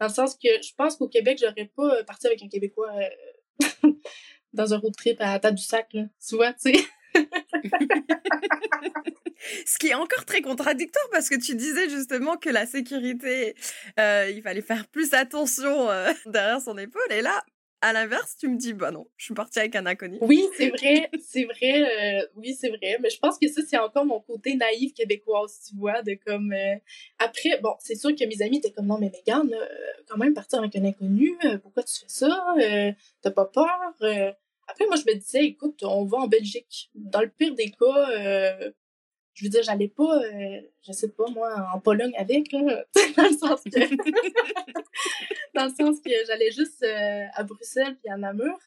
Dans 0.00 0.08
le 0.08 0.12
sens 0.12 0.34
que 0.34 0.48
je 0.60 0.74
pense 0.76 0.96
qu'au 0.96 1.08
Québec, 1.08 1.38
j'aurais 1.40 1.70
pas 1.76 1.98
euh, 1.98 2.02
parti 2.02 2.26
avec 2.26 2.42
un 2.42 2.48
Québécois 2.48 2.92
euh, 2.92 3.92
dans 4.52 4.74
un 4.74 4.78
road 4.78 4.94
trip 4.96 5.18
à 5.20 5.38
Tadoussac, 5.38 5.92
là. 5.92 6.06
Tu 6.26 6.34
vois, 6.34 6.52
tu 6.54 6.72
sais. 6.72 6.84
Ce 9.66 9.78
qui 9.78 9.88
est 9.88 9.94
encore 9.94 10.24
très 10.24 10.40
contradictoire 10.40 11.08
parce 11.10 11.28
que 11.28 11.34
tu 11.34 11.54
disais 11.54 11.88
justement 11.90 12.36
que 12.36 12.48
la 12.48 12.64
sécurité, 12.64 13.54
il 13.98 14.40
fallait 14.42 14.62
faire 14.62 14.88
plus 14.88 15.12
attention 15.14 15.88
derrière 16.26 16.60
son 16.60 16.78
épaule. 16.78 17.02
Et 17.10 17.22
là, 17.22 17.44
à 17.82 17.92
l'inverse, 17.92 18.36
tu 18.38 18.48
me 18.48 18.56
dis, 18.56 18.72
bah 18.72 18.92
non, 18.92 19.08
je 19.16 19.24
suis 19.24 19.34
partie 19.34 19.58
avec 19.58 19.74
un 19.74 19.84
inconnu. 19.86 20.16
Oui, 20.20 20.46
c'est 20.56 20.70
vrai, 20.70 21.10
c'est 21.20 21.44
vrai, 21.44 22.20
euh, 22.20 22.26
oui, 22.36 22.54
c'est 22.54 22.68
vrai. 22.68 22.96
Mais 23.00 23.10
je 23.10 23.18
pense 23.18 23.38
que 23.38 23.48
ça, 23.48 23.60
c'est 23.68 23.76
encore 23.76 24.06
mon 24.06 24.20
côté 24.20 24.54
naïf 24.54 24.94
québécoise, 24.94 25.60
tu 25.68 25.76
vois, 25.76 26.00
de 26.02 26.16
comme... 26.24 26.52
Euh, 26.52 26.76
après, 27.18 27.58
bon, 27.60 27.74
c'est 27.80 27.96
sûr 27.96 28.14
que 28.14 28.24
mes 28.24 28.40
amis 28.40 28.58
étaient 28.58 28.70
comme, 28.70 28.86
non, 28.86 28.98
mais 28.98 29.10
Megan, 29.10 29.52
euh, 29.52 29.66
quand 30.08 30.16
même 30.16 30.32
partir 30.32 30.60
avec 30.60 30.74
un 30.76 30.84
inconnu, 30.84 31.36
pourquoi 31.62 31.82
tu 31.82 32.00
fais 32.00 32.08
ça? 32.08 32.54
T'as 33.20 33.30
pas 33.32 33.46
peur? 33.46 33.68
Après, 34.68 34.86
moi, 34.86 34.96
je 34.96 35.12
me 35.12 35.18
disais, 35.18 35.44
écoute, 35.44 35.82
on 35.82 36.04
va 36.04 36.18
en 36.18 36.28
Belgique. 36.28 36.88
Dans 36.94 37.20
le 37.20 37.28
pire 37.28 37.54
des 37.54 37.70
cas, 37.70 38.72
je 39.34 39.44
veux 39.44 39.50
dire, 39.50 39.62
j'allais 39.62 39.88
pas, 39.88 40.18
euh, 40.22 40.60
je 40.86 40.92
sais 40.92 41.08
pas 41.08 41.24
moi, 41.30 41.54
en 41.74 41.80
Pologne 41.80 42.12
avec, 42.18 42.52
là, 42.52 42.84
dans 43.16 43.22
le 43.22 43.36
sens 43.36 43.62
que, 43.64 43.70
dans 45.54 45.64
le 45.64 45.70
sens 45.70 46.00
que 46.00 46.10
j'allais 46.26 46.50
juste 46.50 46.82
euh, 46.82 47.24
à 47.34 47.42
Bruxelles 47.42 47.96
puis 48.02 48.12
à 48.12 48.16
Namur. 48.16 48.58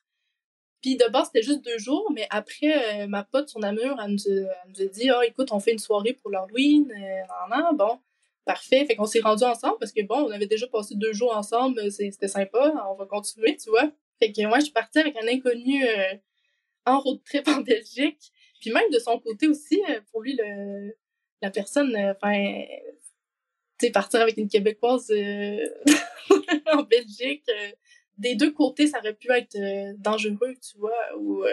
Puis 0.82 0.97
de 0.97 1.09
base, 1.09 1.28
c'était 1.28 1.45
juste 1.45 1.63
deux 1.63 1.78
jours, 1.78 2.11
mais 2.13 2.28
après, 2.30 3.03
euh, 3.03 3.07
ma 3.07 3.24
pote, 3.24 3.49
son 3.49 3.59
Namur, 3.59 3.99
elle 4.03 4.11
nous, 4.11 4.84
a, 4.84 4.86
dit, 4.88 5.09
oh, 5.11 5.22
écoute, 5.22 5.51
on 5.51 5.59
fait 5.59 5.72
une 5.72 5.80
soirée 5.80 6.13
pour 6.13 6.32
l'Halloween, 6.32 6.91
euh, 6.91 7.74
bon, 7.74 7.99
parfait. 8.43 8.86
Fait 8.86 8.95
qu'on 8.95 9.05
s'est 9.05 9.22
rendu 9.22 9.43
ensemble 9.43 9.78
parce 9.80 9.91
que 9.91 10.01
bon, 10.03 10.28
on 10.28 10.32
avait 10.32 10.47
déjà 10.47 10.68
passé 10.68 10.95
deux 10.95 11.13
jours 11.13 11.36
ensemble, 11.36 11.91
c'était 11.91 12.28
sympa, 12.28 12.74
on 12.89 12.95
va 12.95 13.05
continuer, 13.05 13.55
tu 13.57 13.70
vois. 13.70 13.91
Fait 14.20 14.32
que 14.32 14.45
moi, 14.47 14.59
je 14.59 14.66
suis 14.66 14.74
partie 14.74 14.99
avec 14.99 15.16
un 15.18 15.28
inconnu 15.28 15.84
en 16.86 16.99
road 16.99 17.20
trip 17.26 17.47
en 17.47 17.61
Belgique. 17.61 18.32
Puis 18.60 18.72
même 18.72 18.89
de 18.91 18.99
son 18.99 19.20
côté 19.20 19.47
aussi, 19.47 19.82
euh, 19.89 19.99
pour 20.12 20.22
lui, 20.22 20.36
le, 20.38 20.95
la 21.41 21.51
personne, 21.51 21.95
euh, 21.95 22.14
enfin, 22.14 22.64
tu 23.78 23.88
sais, 23.88 23.91
partir 23.91 24.22
avec 24.22 24.38
une 24.38 24.47
Québécoise 24.47 25.12
euh, 25.12 25.66
en 26.74 26.84
Belgique, 26.84 27.45
des 28.18 28.36
deux 28.36 28.51
côtés, 28.51 28.88
ça 28.88 28.99
aurait 28.99 29.14
pu 29.14 29.32
être 29.32 29.58
dangereux, 29.99 30.53
tu 30.62 30.78
vois. 30.78 31.18
Ou, 31.18 31.43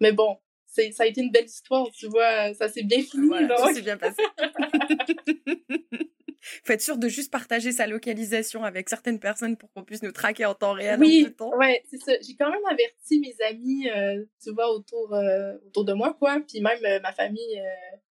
mais 0.00 0.12
bon, 0.12 0.38
c'est, 0.66 0.92
ça 0.92 1.02
a 1.02 1.06
été 1.06 1.20
une 1.20 1.30
belle 1.30 1.44
histoire, 1.44 1.90
tu 1.90 2.06
vois. 2.06 2.54
Ça 2.54 2.68
s'est 2.68 2.82
bien 2.82 3.02
fini. 3.02 3.26
Voilà, 3.26 3.56
ça 3.56 3.74
s'est 3.74 3.82
bien 3.82 3.98
passé. 3.98 4.22
faut 6.64 6.72
être 6.72 6.82
sûr 6.82 6.98
de 6.98 7.08
juste 7.08 7.30
partager 7.30 7.72
sa 7.72 7.86
localisation 7.86 8.64
avec 8.64 8.88
certaines 8.88 9.20
personnes 9.20 9.56
pour 9.56 9.72
qu'on 9.72 9.84
puisse 9.84 10.02
nous 10.02 10.12
traquer 10.12 10.44
en 10.44 10.54
temps 10.54 10.72
réel 10.72 10.98
oui, 11.00 11.24
en 11.24 11.28
tout 11.28 11.34
temps. 11.34 11.56
Ouais, 11.56 11.82
c'est 11.90 12.00
ça. 12.00 12.12
J'ai 12.20 12.34
quand 12.36 12.50
même 12.50 12.64
averti 12.70 13.20
mes 13.20 13.34
amis, 13.46 13.88
euh, 13.90 14.24
tu 14.42 14.52
vois, 14.52 14.72
autour, 14.72 15.14
euh, 15.14 15.56
autour 15.66 15.84
de 15.84 15.92
moi, 15.92 16.16
quoi. 16.18 16.40
Puis 16.46 16.60
même 16.60 16.84
euh, 16.84 17.00
ma 17.00 17.12
famille, 17.12 17.62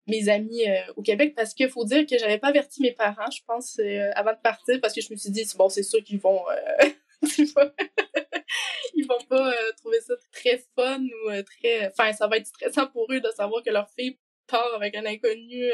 mes 0.06 0.28
amis 0.28 0.62
au 0.96 1.02
Québec, 1.02 1.34
parce 1.34 1.52
qu'il 1.54 1.68
faut 1.68 1.84
dire 1.84 2.06
que 2.06 2.16
j'avais 2.18 2.38
pas 2.38 2.48
averti 2.48 2.80
mes 2.80 2.92
parents, 2.92 3.30
je 3.30 3.42
pense, 3.46 3.80
avant 4.14 4.32
de 4.32 4.40
partir, 4.40 4.80
parce 4.80 4.94
que 4.94 5.00
je 5.00 5.12
me 5.12 5.16
suis 5.16 5.30
dit, 5.30 5.44
bon, 5.56 5.68
c'est 5.68 5.82
sûr 5.82 6.02
qu'ils 6.04 6.20
vont, 6.20 6.42
ils 7.22 9.06
vont 9.08 9.24
pas 9.28 9.52
trouver 9.78 10.00
ça 10.00 10.14
très 10.32 10.62
fun 10.76 11.00
ou 11.02 11.42
très, 11.42 11.88
enfin, 11.88 12.12
ça 12.12 12.28
va 12.28 12.36
être 12.36 12.46
stressant 12.46 12.86
pour 12.86 13.10
eux 13.10 13.20
de 13.20 13.30
savoir 13.36 13.62
que 13.64 13.70
leur 13.70 13.90
fille 13.90 14.18
part 14.46 14.74
avec 14.74 14.94
un 14.94 15.06
inconnu 15.06 15.72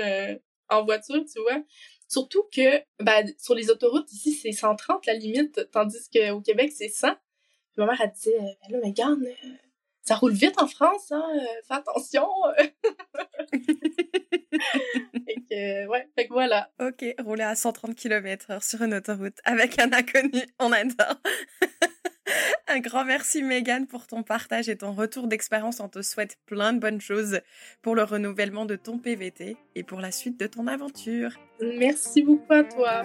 en 0.71 0.85
voiture, 0.85 1.23
tu 1.31 1.41
vois. 1.43 1.63
Surtout 2.13 2.43
que 2.55 2.83
ben, 3.03 3.27
sur 3.39 3.55
les 3.55 3.71
autoroutes, 3.71 4.13
ici, 4.13 4.35
c'est 4.35 4.53
130 4.53 5.07
la 5.07 5.15
limite, 5.15 5.67
tandis 5.73 6.11
qu'au 6.13 6.43
Québec, 6.43 6.71
c'est 6.77 6.91
100. 6.91 7.09
Puis 7.09 7.19
ma 7.79 7.87
mère, 7.87 8.03
a 8.03 8.07
dit, 8.07 8.29
ben 8.39 8.55
là, 8.69 8.79
mais 8.83 8.89
regarde, 8.91 9.23
euh, 9.23 9.49
ça 10.03 10.17
roule 10.17 10.35
vite 10.35 10.61
en 10.61 10.67
France, 10.67 11.11
hein, 11.11 11.25
euh, 11.35 11.63
fais 11.67 11.73
attention. 11.73 12.29
fait 13.51 15.37
que, 15.49 15.87
ouais, 15.87 16.07
fait 16.15 16.27
que 16.29 16.33
voilà. 16.35 16.71
Ok, 16.79 17.03
rouler 17.25 17.45
à 17.45 17.55
130 17.55 17.95
km/h 17.95 18.63
sur 18.63 18.83
une 18.83 18.93
autoroute 18.93 19.39
avec 19.45 19.79
un 19.79 19.91
inconnu, 19.95 20.43
on 20.59 20.71
adore. 20.71 21.17
Un 22.75 22.81
grand 22.81 23.05
merci 23.05 23.43
Megan 23.43 23.87
pour 23.87 24.07
ton 24.07 24.23
partage 24.23 24.71
et 24.71 24.77
ton 24.77 24.93
retour 24.93 25.27
d'expérience. 25.27 25.81
On 25.81 25.91
te 25.91 26.01
souhaite 26.01 26.39
plein 26.47 26.73
de 26.73 26.79
bonnes 26.79 27.03
choses 27.03 27.41
pour 27.83 27.95
le 27.95 28.03
renouvellement 28.03 28.65
de 28.65 28.77
ton 28.77 28.97
PVT 28.97 29.59
et 29.75 29.83
pour 29.83 30.01
la 30.01 30.11
suite 30.11 30.41
de 30.41 30.47
ton 30.47 30.67
aventure. 30.67 31.33
Merci 31.61 32.23
beaucoup 32.23 32.51
à 32.51 32.65
toi. 32.65 33.05